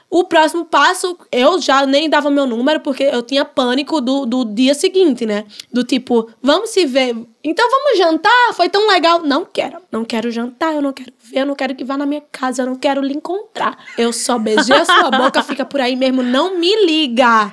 O 0.09 0.23
próximo 0.23 0.65
passo, 0.65 1.17
eu 1.31 1.61
já 1.61 1.85
nem 1.85 2.09
dava 2.09 2.31
meu 2.31 2.47
número, 2.47 2.79
porque 2.79 3.03
eu 3.03 3.21
tinha 3.21 3.45
pânico 3.45 4.01
do, 4.01 4.25
do 4.25 4.45
dia 4.45 4.73
seguinte, 4.73 5.25
né? 5.25 5.45
Do 5.71 5.83
tipo, 5.83 6.27
vamos 6.41 6.71
se 6.71 6.85
ver. 6.85 7.15
Então 7.49 7.65
vamos 7.71 7.97
jantar? 7.97 8.53
Foi 8.53 8.67
tão 8.67 8.87
legal. 8.89 9.21
Não 9.21 9.45
quero. 9.45 9.77
Não 9.89 10.03
quero 10.03 10.29
jantar, 10.29 10.75
eu 10.75 10.81
não 10.81 10.91
quero 10.91 11.13
ver, 11.23 11.39
eu 11.39 11.45
não 11.45 11.55
quero 11.55 11.73
que 11.73 11.85
vá 11.85 11.97
na 11.97 12.05
minha 12.05 12.21
casa, 12.29 12.61
eu 12.61 12.65
não 12.65 12.75
quero 12.75 13.01
lhe 13.01 13.13
encontrar. 13.13 13.77
Eu 13.97 14.11
só 14.11 14.37
beijei 14.37 14.75
a 14.75 14.83
sua 14.83 15.09
boca, 15.09 15.41
fica 15.41 15.63
por 15.63 15.79
aí 15.79 15.95
mesmo. 15.95 16.21
Não 16.21 16.59
me 16.59 16.85
liga. 16.85 17.51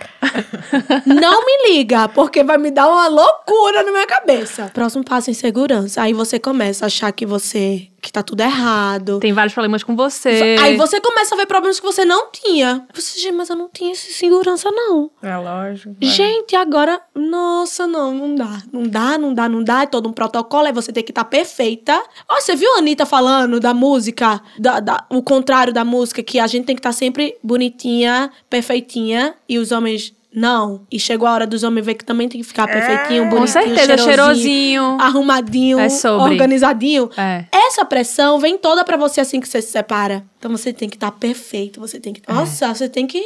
Não 1.07 1.47
me 1.47 1.69
liga, 1.69 2.09
porque 2.09 2.43
vai 2.43 2.59
me 2.59 2.73
dar 2.73 2.89
uma 2.89 3.07
loucura 3.07 3.85
na 3.85 3.93
minha 3.93 4.07
cabeça. 4.07 4.71
Próximo 4.75 5.05
passo 5.05 5.31
em 5.31 5.35
segurança. 5.35 6.03
Aí 6.03 6.13
você 6.13 6.41
começa 6.41 6.85
a 6.85 6.87
achar 6.87 7.13
que 7.13 7.25
você 7.25 7.89
que 8.05 8.13
tá 8.13 8.23
tudo 8.23 8.41
errado. 8.43 9.19
Tem 9.19 9.33
vários 9.33 9.55
problemas 9.55 9.83
com 9.83 9.97
você. 9.97 10.57
Aí 10.61 10.77
você 10.77 11.01
começa 11.01 11.35
a 11.35 11.39
ver 11.39 11.47
problemas 11.47 11.81
que 11.81 11.87
você 11.87 12.05
não 12.05 12.31
tinha. 12.31 12.87
Você, 12.95 13.19
gente, 13.19 13.33
mas 13.33 13.49
eu 13.49 13.57
não 13.57 13.69
tinha 13.69 13.93
essa 13.93 14.13
segurança, 14.13 14.71
não. 14.71 15.11
É 15.23 15.37
lógico. 15.37 15.97
vai. 16.01 16.09
Gente, 16.11 16.55
agora, 16.55 17.01
nossa, 17.15 17.87
não, 17.87 18.13
não 18.15 18.35
dá. 18.35 18.63
Não 18.73 18.83
dá, 18.83 19.19
não 19.19 19.33
dá, 19.35 19.49
não 19.49 19.65
dá. 19.65 19.83
É 19.83 19.87
todo 19.87 20.09
um 20.09 20.13
protocolo, 20.13 20.67
aí 20.67 20.73
você 20.73 20.93
tem 20.93 21.03
que 21.03 21.11
estar 21.11 21.25
perfeita. 21.25 22.01
Ó, 22.29 22.41
você 22.41 22.55
viu 22.55 22.71
a 22.75 22.79
Anitta 22.79 23.07
falando 23.07 23.59
da 23.59 23.73
música, 23.73 24.41
da, 24.59 24.81
da- 24.81 25.07
o 25.11 25.23
contrário 25.23 25.73
da 25.73 25.85
música, 25.85 26.23
que 26.23 26.39
a 26.39 26.47
gente 26.47 26.67
tem 26.67 26.77
que 26.77 26.81
estar 26.81 26.93
sempre 26.93 27.37
bonitinha, 27.43 28.31
perfeitinha, 28.51 29.35
e 29.49 29.59
os 29.59 29.73
homens. 29.73 30.13
Não. 30.35 30.85
E 30.91 30.99
chegou 30.99 31.28
a 31.28 31.32
hora 31.32 31.47
dos 31.47 31.62
homens 31.62 31.87
ver 31.87 31.95
que 31.95 32.05
também 32.05 32.28
tem 32.28 32.41
que 32.41 32.47
ficar 32.47 32.66
perfeitinho, 32.66 33.24
com 33.24 33.37
bonitinho, 33.37 33.76
certeza, 33.76 33.99
cheirosinho. 33.99 34.99
arrumadinho, 35.01 35.78
É 35.78 35.89
organizadinho. 36.32 37.09
É. 37.16 37.45
Essa 37.53 37.85
pressão 37.85 38.39
vem 38.41 38.59
toda 38.59 38.85
pra 38.85 38.97
você 38.97 39.20
assim 39.20 39.41
que 39.41 39.49
você 39.49 39.62
se 39.62 39.70
separa. 39.70 40.24
Então 40.39 40.51
você 40.51 40.72
tem 40.72 40.89
que 40.89 40.97
estar 40.97 41.12
perfeito, 41.12 41.80
você 41.80 42.01
tem 42.01 42.12
que. 42.12 42.20
É. 42.26 42.32
Nossa, 42.32 42.74
você 42.74 42.89
tem 42.89 43.07
que. 43.07 43.22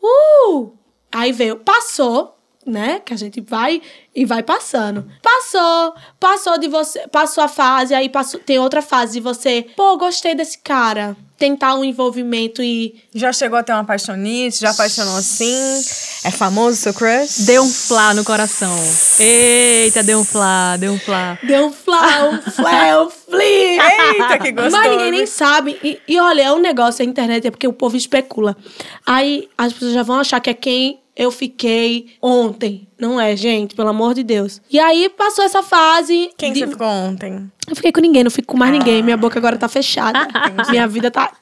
Uh! 0.00 0.70
Aí 1.10 1.32
veio, 1.32 1.56
passou, 1.56 2.36
né? 2.66 3.00
Que 3.04 3.12
a 3.12 3.16
gente 3.16 3.40
vai 3.40 3.82
e 4.14 4.24
vai 4.24 4.42
passando. 4.42 5.04
Passou, 5.22 5.94
passou 6.20 6.58
de 6.58 6.68
você, 6.68 7.06
passou 7.08 7.42
a 7.42 7.48
fase, 7.48 7.94
aí 7.94 8.08
passou, 8.08 8.38
tem 8.40 8.58
outra 8.58 8.82
fase 8.82 9.14
de 9.14 9.20
você, 9.20 9.66
pô, 9.76 9.96
gostei 9.96 10.34
desse 10.34 10.58
cara. 10.58 11.16
Tentar 11.38 11.74
um 11.74 11.84
envolvimento 11.84 12.62
e. 12.62 13.02
Já 13.12 13.32
chegou 13.32 13.58
a 13.58 13.64
ter 13.64 13.72
uma 13.72 13.82
paixonite? 13.82 14.60
Já 14.60 14.70
apaixonou 14.70 15.16
assim? 15.16 15.82
É 16.22 16.30
famoso 16.30 16.76
seu 16.76 16.94
crush? 16.94 17.40
Deu 17.40 17.64
um 17.64 17.68
flá 17.68 18.14
no 18.14 18.22
coração. 18.22 18.72
Eita, 19.18 20.04
deu 20.04 20.20
um 20.20 20.24
flá, 20.24 20.76
deu 20.76 20.92
um 20.92 21.00
flá. 21.00 21.36
Deu 21.42 21.66
um 21.66 21.72
flá, 21.72 22.28
um 22.28 22.40
flé, 22.42 22.96
um 22.96 23.10
fli. 23.10 23.42
Eita, 23.80 24.38
que 24.38 24.52
gostoso. 24.52 24.76
Mas 24.76 24.90
ninguém 24.92 25.10
nem 25.10 25.26
sabe. 25.26 25.76
E, 25.82 26.00
e 26.06 26.20
olha, 26.20 26.42
é 26.42 26.52
um 26.52 26.60
negócio, 26.60 27.02
a 27.02 27.08
internet 27.08 27.48
é 27.48 27.50
porque 27.50 27.66
o 27.66 27.72
povo 27.72 27.96
especula. 27.96 28.56
Aí 29.04 29.48
as 29.58 29.72
pessoas 29.72 29.94
já 29.94 30.04
vão 30.04 30.20
achar 30.20 30.38
que 30.38 30.50
é 30.50 30.54
quem 30.54 31.01
eu 31.16 31.30
fiquei 31.30 32.14
ontem. 32.20 32.86
Não 32.98 33.20
é, 33.20 33.36
gente, 33.36 33.74
pelo 33.74 33.88
amor 33.88 34.14
de 34.14 34.22
Deus. 34.22 34.60
E 34.70 34.78
aí 34.80 35.08
passou 35.10 35.44
essa 35.44 35.62
fase. 35.62 36.30
Quem 36.36 36.52
de- 36.52 36.60
você 36.60 36.66
ficou 36.68 36.86
ontem? 36.86 37.50
Eu 37.68 37.76
fiquei 37.76 37.92
com 37.92 38.00
ninguém, 38.00 38.24
não 38.24 38.30
fico 38.30 38.48
com 38.48 38.58
mais 38.58 38.72
ninguém. 38.72 39.02
Minha 39.02 39.16
boca 39.16 39.38
agora 39.38 39.56
tá 39.58 39.68
fechada. 39.68 40.26
Minha 40.70 40.86
vida 40.88 41.10
tá. 41.10 41.32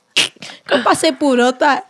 Eu 0.70 0.82
passei 0.82 1.12
por 1.12 1.38
outra. 1.38 1.82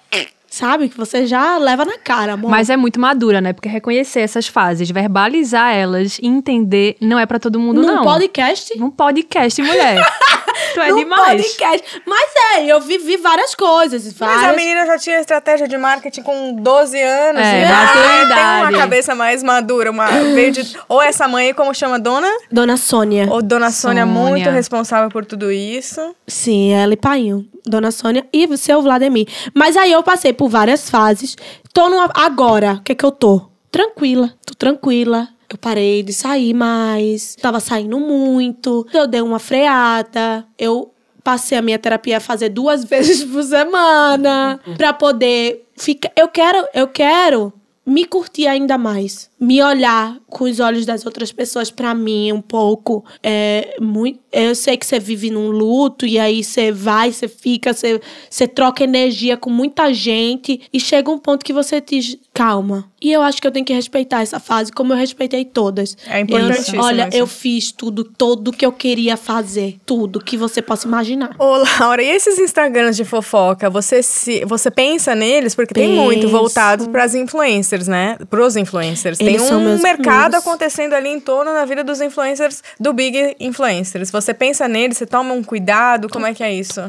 Sabe? 0.50 0.88
Que 0.88 0.96
você 0.96 1.26
já 1.26 1.56
leva 1.58 1.84
na 1.84 1.96
cara, 1.96 2.32
amor. 2.32 2.50
Mas 2.50 2.68
é 2.68 2.76
muito 2.76 2.98
madura, 2.98 3.40
né? 3.40 3.52
Porque 3.52 3.68
reconhecer 3.68 4.20
essas 4.20 4.48
fases, 4.48 4.90
verbalizar 4.90 5.72
elas 5.72 6.18
e 6.20 6.26
entender 6.26 6.96
não 7.00 7.18
é 7.20 7.24
pra 7.24 7.38
todo 7.38 7.60
mundo, 7.60 7.80
Num 7.80 7.86
não. 7.86 8.02
podcast. 8.02 8.76
Num 8.76 8.90
podcast, 8.90 9.62
mulher. 9.62 10.04
tu 10.74 10.80
é 10.80 10.90
num 10.90 10.98
demais. 10.98 11.40
podcast. 11.46 12.00
Mas 12.04 12.30
é, 12.56 12.66
eu 12.66 12.80
vivi 12.80 13.16
várias 13.16 13.54
coisas. 13.54 14.04
Mas 14.04 14.14
Várias... 14.18 14.44
a 14.44 14.52
menina 14.52 14.84
já 14.86 14.98
tinha 14.98 15.20
estratégia 15.20 15.68
de 15.68 15.78
marketing 15.78 16.22
com 16.22 16.54
12 16.54 17.00
anos. 17.00 17.40
É, 17.40 17.60
né? 17.62 17.68
bateu 17.68 18.02
a 18.02 18.34
Tem 18.34 18.72
uma 18.72 18.78
cabeça 18.80 19.14
mais 19.14 19.44
madura. 19.44 19.92
Uma, 19.92 20.08
ou 20.88 21.00
essa 21.00 21.28
mãe 21.28 21.54
como 21.54 21.72
chama? 21.72 21.98
Dona? 21.98 22.28
Dona 22.50 22.76
Sônia. 22.76 23.28
Ou 23.30 23.40
Dona 23.40 23.70
Sônia, 23.70 24.04
Sônia. 24.04 24.06
muito 24.06 24.50
responsável 24.50 25.10
por 25.10 25.24
tudo 25.24 25.52
isso. 25.52 26.14
Sim, 26.26 26.72
ela 26.72 26.92
e 26.92 26.96
Painho. 26.96 27.46
Dona 27.66 27.90
Sônia 27.90 28.26
e 28.32 28.46
o 28.46 28.56
seu 28.56 28.82
Vladimir. 28.82 29.26
Mas 29.54 29.76
aí 29.76 29.92
eu 29.92 30.02
passei 30.02 30.32
por 30.32 30.48
várias 30.48 30.90
fases. 30.90 31.36
Tô 31.72 31.88
numa. 31.88 32.10
Agora, 32.14 32.74
o 32.74 32.82
que 32.82 32.92
é 32.92 32.94
que 32.94 33.04
eu 33.04 33.12
tô? 33.12 33.42
Tranquila. 33.70 34.32
Tô 34.44 34.54
tranquila. 34.54 35.28
Eu 35.48 35.58
parei 35.58 36.02
de 36.02 36.12
sair 36.12 36.54
mais. 36.54 37.36
Tava 37.36 37.60
saindo 37.60 37.98
muito. 37.98 38.86
Eu 38.92 39.06
dei 39.06 39.20
uma 39.20 39.38
freada. 39.38 40.46
Eu 40.58 40.92
passei 41.22 41.56
a 41.58 41.62
minha 41.62 41.78
terapia 41.78 42.16
a 42.16 42.20
fazer 42.20 42.48
duas 42.48 42.84
vezes 42.88 43.24
por 43.24 43.42
semana. 43.42 44.60
Pra 44.76 44.92
poder 44.92 45.66
ficar. 45.76 46.10
Eu 46.16 46.28
quero. 46.28 46.66
Eu 46.74 46.88
quero 46.88 47.52
me 47.86 48.04
curtir 48.04 48.46
ainda 48.46 48.76
mais. 48.76 49.29
Me 49.40 49.62
olhar 49.62 50.16
com 50.26 50.44
os 50.44 50.60
olhos 50.60 50.84
das 50.84 51.04
outras 51.06 51.32
pessoas 51.32 51.70
pra 51.70 51.94
mim 51.94 52.32
um 52.32 52.40
pouco. 52.40 53.04
É 53.22 53.76
muito. 53.80 54.20
Eu 54.32 54.54
sei 54.54 54.76
que 54.76 54.86
você 54.86 55.00
vive 55.00 55.30
num 55.30 55.50
luto 55.50 56.06
e 56.06 56.18
aí 56.18 56.44
você 56.44 56.70
vai, 56.70 57.12
você 57.12 57.26
fica, 57.26 57.72
você, 57.72 58.00
você 58.28 58.46
troca 58.46 58.84
energia 58.84 59.36
com 59.36 59.50
muita 59.50 59.92
gente 59.92 60.60
e 60.72 60.78
chega 60.78 61.10
um 61.10 61.18
ponto 61.18 61.44
que 61.44 61.52
você 61.52 61.80
diz, 61.80 62.16
calma. 62.32 62.88
E 63.02 63.10
eu 63.10 63.22
acho 63.22 63.40
que 63.40 63.46
eu 63.46 63.50
tenho 63.50 63.64
que 63.64 63.72
respeitar 63.72 64.20
essa 64.20 64.38
fase 64.38 64.70
como 64.70 64.92
eu 64.92 64.96
respeitei 64.96 65.44
todas. 65.44 65.96
É 66.06 66.20
importantíssimo 66.20 66.82
olha, 66.82 67.08
eu 67.12 67.26
fiz 67.26 67.72
tudo, 67.72 68.04
todo 68.04 68.52
que 68.52 68.64
eu 68.64 68.72
queria 68.72 69.16
fazer. 69.16 69.78
Tudo 69.86 70.22
que 70.22 70.36
você 70.36 70.60
possa 70.62 70.86
imaginar. 70.86 71.34
Ô, 71.38 71.56
Laura, 71.56 72.02
e 72.02 72.08
esses 72.08 72.38
Instagrams 72.38 72.96
de 72.96 73.04
fofoca, 73.04 73.70
você 73.70 74.02
se 74.02 74.44
você 74.44 74.70
pensa 74.70 75.14
neles? 75.14 75.54
Porque 75.54 75.74
tem 75.74 75.88
muito 75.88 76.22
Penso. 76.22 76.32
voltados 76.32 76.86
pras 76.86 77.14
influencers, 77.14 77.88
né? 77.88 78.16
Pros 78.28 78.56
influencers. 78.56 79.18
Eles 79.20 79.29
tem 79.38 79.46
são 79.46 79.60
um 79.60 79.64
meus 79.64 79.80
mercado 79.82 80.34
amigos. 80.34 80.46
acontecendo 80.46 80.94
ali 80.94 81.08
em 81.08 81.20
torno 81.20 81.52
da 81.52 81.64
vida 81.64 81.82
dos 81.84 82.00
influencers, 82.00 82.62
do 82.78 82.92
Big 82.92 83.36
Influencers. 83.40 84.10
Você 84.10 84.32
pensa 84.34 84.66
neles, 84.68 84.98
você 84.98 85.06
toma 85.06 85.32
um 85.34 85.42
cuidado, 85.42 86.08
como 86.08 86.26
é 86.26 86.34
que 86.34 86.42
é 86.42 86.52
isso? 86.52 86.80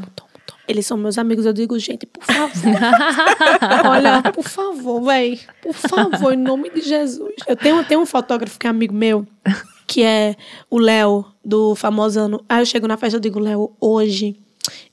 Eles 0.67 0.85
são 0.85 0.97
meus 0.97 1.17
amigos, 1.17 1.45
eu 1.45 1.51
digo, 1.53 1.77
gente, 1.77 2.05
por 2.05 2.23
favor. 2.23 2.51
Olha, 3.89 4.21
por 4.31 4.47
favor, 4.47 5.01
véi. 5.01 5.39
Por 5.61 5.73
favor, 5.73 6.33
em 6.33 6.37
nome 6.37 6.69
de 6.69 6.81
Jesus. 6.81 7.33
Eu 7.47 7.55
tenho, 7.55 7.83
tenho 7.83 7.99
um 7.99 8.05
fotógrafo 8.05 8.57
que 8.57 8.67
é 8.67 8.69
amigo 8.69 8.93
meu, 8.93 9.27
que 9.85 10.03
é 10.03 10.35
o 10.69 10.77
Léo, 10.79 11.25
do 11.43 11.75
Famosano. 11.75 12.43
Aí 12.47 12.61
eu 12.61 12.65
chego 12.65 12.87
na 12.87 12.95
festa 12.95 13.17
e 13.17 13.19
digo, 13.21 13.39
Léo, 13.39 13.75
hoje 13.81 14.37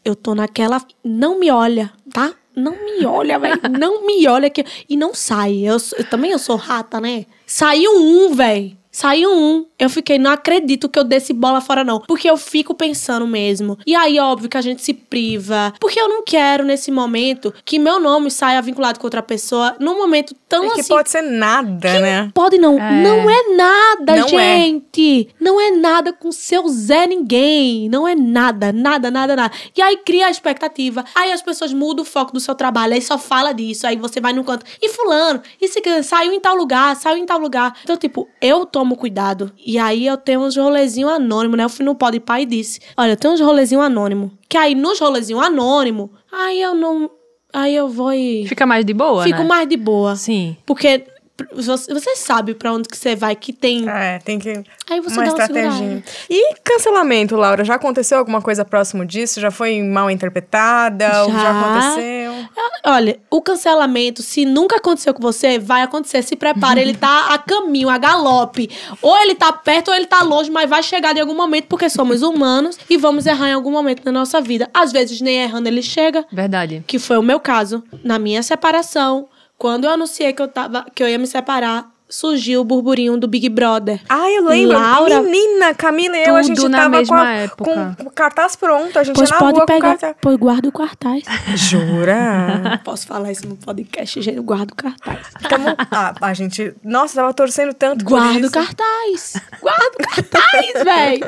eu 0.04 0.16
tô 0.16 0.34
naquela. 0.34 0.82
Não 1.04 1.38
me 1.38 1.50
olha, 1.50 1.92
tá? 2.12 2.32
Não 2.56 2.72
me 2.72 3.06
olha, 3.06 3.38
velho. 3.38 3.60
Não 3.78 4.04
me 4.04 4.26
olha 4.26 4.50
que. 4.50 4.64
E 4.88 4.96
não 4.96 5.14
sai. 5.14 5.58
Eu, 5.58 5.76
eu 5.96 6.04
também 6.08 6.32
eu 6.32 6.38
sou 6.38 6.56
rata, 6.56 7.00
né? 7.00 7.24
Saiu 7.50 7.90
um, 7.96 8.34
velho. 8.34 8.77
Saiu 8.98 9.32
um. 9.32 9.64
Eu 9.78 9.88
fiquei, 9.88 10.18
não 10.18 10.32
acredito 10.32 10.88
que 10.88 10.98
eu 10.98 11.04
desse 11.04 11.32
bola 11.32 11.60
fora, 11.60 11.84
não. 11.84 12.00
Porque 12.00 12.28
eu 12.28 12.36
fico 12.36 12.74
pensando 12.74 13.28
mesmo. 13.28 13.78
E 13.86 13.94
aí, 13.94 14.18
óbvio 14.18 14.48
que 14.48 14.56
a 14.56 14.60
gente 14.60 14.82
se 14.82 14.92
priva. 14.92 15.72
Porque 15.78 16.00
eu 16.00 16.08
não 16.08 16.24
quero, 16.24 16.64
nesse 16.64 16.90
momento, 16.90 17.54
que 17.64 17.78
meu 17.78 18.00
nome 18.00 18.28
saia 18.28 18.60
vinculado 18.60 18.98
com 18.98 19.06
outra 19.06 19.22
pessoa 19.22 19.76
num 19.78 19.96
momento 19.96 20.34
tão 20.48 20.64
É 20.64 20.70
que 20.74 20.80
assim. 20.80 20.88
pode 20.88 21.10
ser 21.10 21.22
nada, 21.22 22.00
né? 22.00 22.28
Pode 22.34 22.58
não. 22.58 22.76
É. 22.76 23.02
Não 23.02 23.30
é 23.30 23.54
nada, 23.54 24.16
Não 24.16 24.40
é. 24.40 24.56
gente. 24.56 25.28
Não 25.38 25.60
é 25.60 25.70
nada 25.70 26.12
com 26.12 26.32
seu 26.32 26.66
Zé 26.68 27.06
Ninguém. 27.06 27.88
Não 27.88 28.08
é 28.08 28.16
nada, 28.16 28.72
nada, 28.72 29.12
nada, 29.12 29.36
nada. 29.36 29.54
E 29.76 29.80
aí 29.80 29.98
cria 29.98 30.26
a 30.26 30.30
expectativa. 30.30 31.04
Aí 31.14 31.30
as 31.30 31.40
pessoas 31.40 31.72
mudam 31.72 32.02
o 32.02 32.04
foco 32.04 32.32
do 32.32 32.40
seu 32.40 32.54
trabalho. 32.56 32.94
Aí 32.94 33.00
só 33.02 33.16
fala 33.16 33.52
disso. 33.52 33.86
Aí 33.86 33.94
você 33.94 34.20
vai 34.20 34.32
num 34.32 34.42
canto. 34.42 34.66
E 34.82 34.88
fulano, 34.88 35.40
e 35.60 35.68
se 35.68 35.80
saiu 36.02 36.32
em 36.32 36.40
tal 36.40 36.56
lugar, 36.56 36.96
saiu 36.96 37.16
em 37.18 37.26
tal 37.26 37.38
lugar. 37.38 37.76
Então, 37.84 37.96
tipo, 37.96 38.28
eu 38.40 38.66
tomo 38.66 38.87
cuidado. 38.96 39.52
E 39.64 39.78
aí 39.78 40.06
eu 40.06 40.16
tenho 40.16 40.40
uns 40.40 40.56
rolezinhos 40.56 41.10
anônimos, 41.10 41.56
né? 41.56 41.64
Eu 41.64 41.68
fui 41.68 41.84
no 41.84 41.94
Pode 41.94 42.20
Pai 42.20 42.42
e 42.42 42.46
disse: 42.46 42.80
Olha, 42.96 43.12
eu 43.12 43.16
tenho 43.16 43.34
uns 43.34 43.40
rolezinhos 43.40 43.84
anônimos. 43.84 44.30
Que 44.48 44.56
aí 44.56 44.74
nos 44.74 44.98
rolezinhos 44.98 45.42
anônimos, 45.42 46.10
aí 46.32 46.60
eu 46.60 46.74
não. 46.74 47.10
Aí 47.52 47.74
eu 47.74 47.88
vou 47.88 48.12
e. 48.12 48.46
Fica 48.46 48.66
mais 48.66 48.84
de 48.84 48.92
boa, 48.92 49.24
Fico 49.24 49.38
né? 49.38 49.44
mais 49.44 49.68
de 49.68 49.76
boa. 49.76 50.16
Sim. 50.16 50.56
Porque 50.66 51.04
você, 51.52 52.16
sabe 52.16 52.54
pra 52.54 52.72
onde 52.72 52.88
que 52.88 52.96
você 52.96 53.14
vai, 53.14 53.36
que 53.36 53.52
tem. 53.52 53.88
É, 53.88 54.18
tem 54.18 54.38
que. 54.38 54.64
Aí 54.90 55.00
você 55.00 55.16
uma 55.16 55.24
dá 55.24 55.30
uma 55.30 55.38
estratégia. 55.42 55.72
segurada. 55.72 56.02
E 56.28 56.54
cancelamento, 56.64 57.36
Laura? 57.36 57.64
Já 57.64 57.74
aconteceu 57.74 58.18
alguma 58.18 58.42
coisa 58.42 58.64
próximo 58.64 59.04
disso? 59.04 59.40
Já 59.40 59.50
foi 59.50 59.82
mal 59.82 60.10
interpretada? 60.10 61.24
Ou 61.24 61.32
já 61.32 61.38
Já. 61.38 61.60
aconteceu? 61.60 62.48
Olha, 62.84 63.20
o 63.30 63.40
cancelamento, 63.40 64.22
se 64.22 64.44
nunca 64.44 64.76
aconteceu 64.76 65.14
com 65.14 65.22
você, 65.22 65.58
vai 65.58 65.82
acontecer. 65.82 66.22
Se 66.22 66.34
prepara, 66.34 66.80
ele 66.80 66.94
tá 66.94 67.32
a 67.32 67.38
caminho, 67.38 67.88
a 67.88 67.98
galope. 67.98 68.70
Ou 69.00 69.16
ele 69.18 69.34
tá 69.34 69.52
perto 69.52 69.88
ou 69.88 69.94
ele 69.94 70.06
tá 70.06 70.22
longe, 70.22 70.50
mas 70.50 70.68
vai 70.68 70.82
chegar 70.82 71.16
em 71.16 71.20
algum 71.20 71.34
momento, 71.34 71.66
porque 71.66 71.88
somos 71.88 72.22
humanos 72.22 72.78
e 72.88 72.96
vamos 72.96 73.26
errar 73.26 73.48
em 73.48 73.52
algum 73.52 73.70
momento 73.70 74.02
da 74.02 74.10
nossa 74.10 74.40
vida. 74.40 74.68
Às 74.74 74.90
vezes, 74.90 75.20
nem 75.20 75.42
errando, 75.42 75.68
ele 75.68 75.82
chega. 75.82 76.24
Verdade. 76.32 76.82
Que 76.86 76.98
foi 76.98 77.16
o 77.18 77.22
meu 77.22 77.38
caso. 77.38 77.82
Na 78.02 78.18
minha 78.18 78.42
separação, 78.42 79.28
quando 79.58 79.84
eu 79.84 79.90
anunciei 79.90 80.32
que 80.32 80.40
eu, 80.40 80.48
tava, 80.48 80.86
que 80.94 81.02
eu 81.02 81.08
ia 81.08 81.18
me 81.18 81.26
separar, 81.26 81.92
surgiu 82.08 82.60
o 82.62 82.64
burburinho 82.64 83.16
do 83.18 83.28
Big 83.28 83.48
Brother. 83.48 84.00
Ah, 84.08 84.30
eu 84.30 84.44
lembro. 84.46 84.78
Laura- 84.78 85.20
Menina, 85.22 85.74
Camila 85.74 86.16
e 86.16 86.24
eu, 86.24 86.36
a 86.36 86.42
gente 86.42 86.66
na 86.68 86.78
tava 86.78 87.04
com, 87.04 87.14
a- 87.14 87.32
época. 87.32 87.96
com 87.98 88.02
o 88.08 88.10
cartaz 88.10 88.56
pronto. 88.56 88.98
A 88.98 89.04
gente 89.04 89.14
Pois 89.16 89.30
na 89.30 89.38
pode 89.38 89.58
rua 89.58 89.66
com 89.66 89.72
o 89.72 89.74
pegar. 89.76 89.88
cartaz. 89.90 90.16
Pois 90.20 90.36
guarda 90.36 90.68
o 90.68 90.72
cartaz. 90.72 91.22
Jura? 91.54 92.80
Posso 92.84 93.06
falar 93.06 93.30
isso 93.32 93.46
no 93.46 93.56
podcast, 93.56 94.20
gente. 94.22 94.36
Eu 94.36 94.42
guardo 94.42 94.70
o 94.70 94.74
cartaz. 94.74 95.18
Tamo... 95.48 95.68
Ah, 95.90 96.14
a 96.20 96.34
gente... 96.34 96.74
Nossa, 96.82 97.16
tava 97.16 97.32
torcendo 97.34 97.74
tanto 97.74 98.04
por 98.04 98.10
Guarda 98.12 98.46
o 98.46 98.50
cartaz. 98.50 99.34
Guarda 99.60 99.90
o 99.98 100.02
cartaz, 100.14 100.84
véi. 100.84 101.20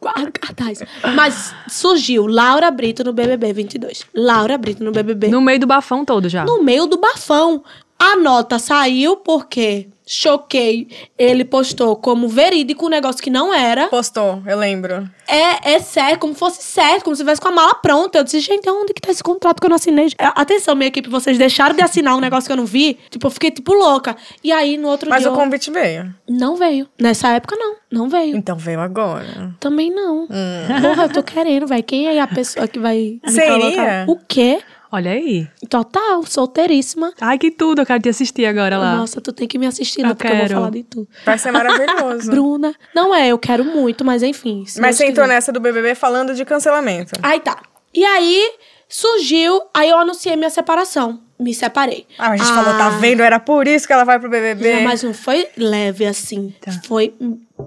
Guarda 0.00 0.28
o 0.28 0.32
cartaz. 0.32 0.82
Mas 1.14 1.54
surgiu 1.68 2.26
Laura 2.26 2.70
Brito 2.70 3.04
no 3.04 3.12
BBB 3.12 3.52
22. 3.52 4.04
Laura 4.14 4.58
Brito 4.58 4.82
no 4.82 4.90
BBB. 4.92 5.28
No 5.28 5.40
meio 5.40 5.60
do 5.60 5.66
bafão 5.66 6.04
todo 6.04 6.28
já. 6.28 6.44
No 6.44 6.62
meio 6.62 6.86
do 6.86 6.96
bafão. 6.98 7.62
A 7.98 8.16
nota 8.16 8.58
saiu 8.58 9.16
porque 9.16 9.88
choquei. 10.06 10.88
Ele 11.18 11.44
postou 11.44 11.96
como 11.96 12.28
verídico 12.28 12.86
um 12.86 12.88
negócio 12.88 13.20
que 13.22 13.28
não 13.30 13.52
era. 13.52 13.88
Postou, 13.88 14.40
eu 14.46 14.56
lembro. 14.56 15.08
É, 15.28 15.72
é 15.74 15.78
certo, 15.80 16.20
como 16.20 16.34
fosse 16.34 16.62
certo, 16.62 17.02
como 17.04 17.16
se 17.16 17.22
tivesse 17.22 17.40
com 17.40 17.48
a 17.48 17.52
mala 17.52 17.74
pronta. 17.74 18.18
Eu 18.18 18.24
disse, 18.24 18.38
gente, 18.40 18.68
onde 18.70 18.94
que 18.94 19.00
tá 19.00 19.10
esse 19.10 19.22
contrato 19.22 19.60
que 19.60 19.66
eu 19.66 19.70
não 19.70 19.74
assinei? 19.76 20.06
É, 20.18 20.26
Atenção, 20.36 20.76
minha 20.76 20.86
equipe, 20.88 21.08
vocês 21.10 21.36
deixaram 21.36 21.74
de 21.74 21.82
assinar 21.82 22.14
um 22.16 22.20
negócio 22.20 22.46
que 22.46 22.52
eu 22.52 22.56
não 22.56 22.66
vi. 22.66 22.98
Tipo, 23.10 23.26
eu 23.26 23.30
fiquei, 23.30 23.50
tipo, 23.50 23.72
louca. 23.74 24.16
E 24.44 24.52
aí, 24.52 24.76
no 24.76 24.88
outro 24.88 25.10
Mas 25.10 25.22
dia... 25.22 25.30
o 25.30 25.34
eu- 25.34 25.36
convite 25.36 25.70
veio. 25.70 26.14
Não 26.28 26.54
veio. 26.56 26.88
Nessa 27.00 27.28
época, 27.30 27.56
não. 27.56 27.74
Não 27.90 28.08
veio. 28.08 28.36
Então 28.36 28.56
veio 28.56 28.80
agora. 28.80 29.54
Também 29.58 29.90
não. 29.92 30.26
Porra, 30.26 31.04
eu 31.04 31.08
tô 31.12 31.22
querendo, 31.22 31.66
vai. 31.66 31.82
Quem 31.82 32.06
é 32.08 32.20
a 32.20 32.26
pessoa 32.26 32.68
que 32.68 32.78
vai 32.78 33.18
me 33.26 33.32
iria? 33.32 33.46
colocar? 33.58 34.04
O 34.08 34.16
quê? 34.28 34.60
Olha 34.90 35.10
aí. 35.10 35.48
Total, 35.68 36.24
solteiríssima. 36.24 37.12
Ai, 37.20 37.38
que 37.38 37.50
tudo. 37.50 37.82
Eu 37.82 37.86
quero 37.86 38.02
te 38.02 38.08
assistir 38.08 38.46
agora 38.46 38.78
lá. 38.78 38.96
Nossa, 38.96 39.20
tu 39.20 39.32
tem 39.32 39.48
que 39.48 39.58
me 39.58 39.66
assistir, 39.66 40.02
não, 40.02 40.10
Eu 40.10 40.16
porque 40.16 40.28
eu 40.28 40.36
vou 40.36 40.40
quero. 40.42 40.54
falar 40.54 40.70
de 40.70 40.82
tu. 40.84 41.08
Vai 41.24 41.38
ser 41.38 41.50
maravilhoso. 41.50 42.30
Bruna. 42.30 42.74
Não 42.94 43.14
é, 43.14 43.28
eu 43.28 43.38
quero 43.38 43.64
muito, 43.64 44.04
mas 44.04 44.22
enfim. 44.22 44.64
Mas 44.78 44.96
você 44.96 45.06
entrou 45.06 45.24
quiser. 45.24 45.34
nessa 45.34 45.52
do 45.52 45.60
BBB 45.60 45.94
falando 45.94 46.34
de 46.34 46.44
cancelamento. 46.44 47.12
Aí 47.22 47.40
tá. 47.40 47.60
E 47.92 48.04
aí, 48.04 48.52
surgiu, 48.88 49.62
aí 49.74 49.88
eu 49.90 49.98
anunciei 49.98 50.36
minha 50.36 50.50
separação. 50.50 51.20
Me 51.38 51.52
separei. 51.52 52.06
Ah, 52.18 52.30
a 52.30 52.36
gente 52.36 52.48
falou, 52.48 52.72
tá 52.78 52.88
vendo? 52.98 53.22
Era 53.22 53.38
por 53.38 53.68
isso 53.68 53.86
que 53.86 53.92
ela 53.92 54.04
vai 54.04 54.18
pro 54.18 54.30
BBB. 54.30 54.76
Não, 54.76 54.80
mas 54.82 55.02
não 55.02 55.12
foi 55.12 55.46
leve 55.56 56.06
assim. 56.06 56.54
Tá. 56.62 56.72
Foi. 56.86 57.12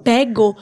Pegou. 0.02 0.56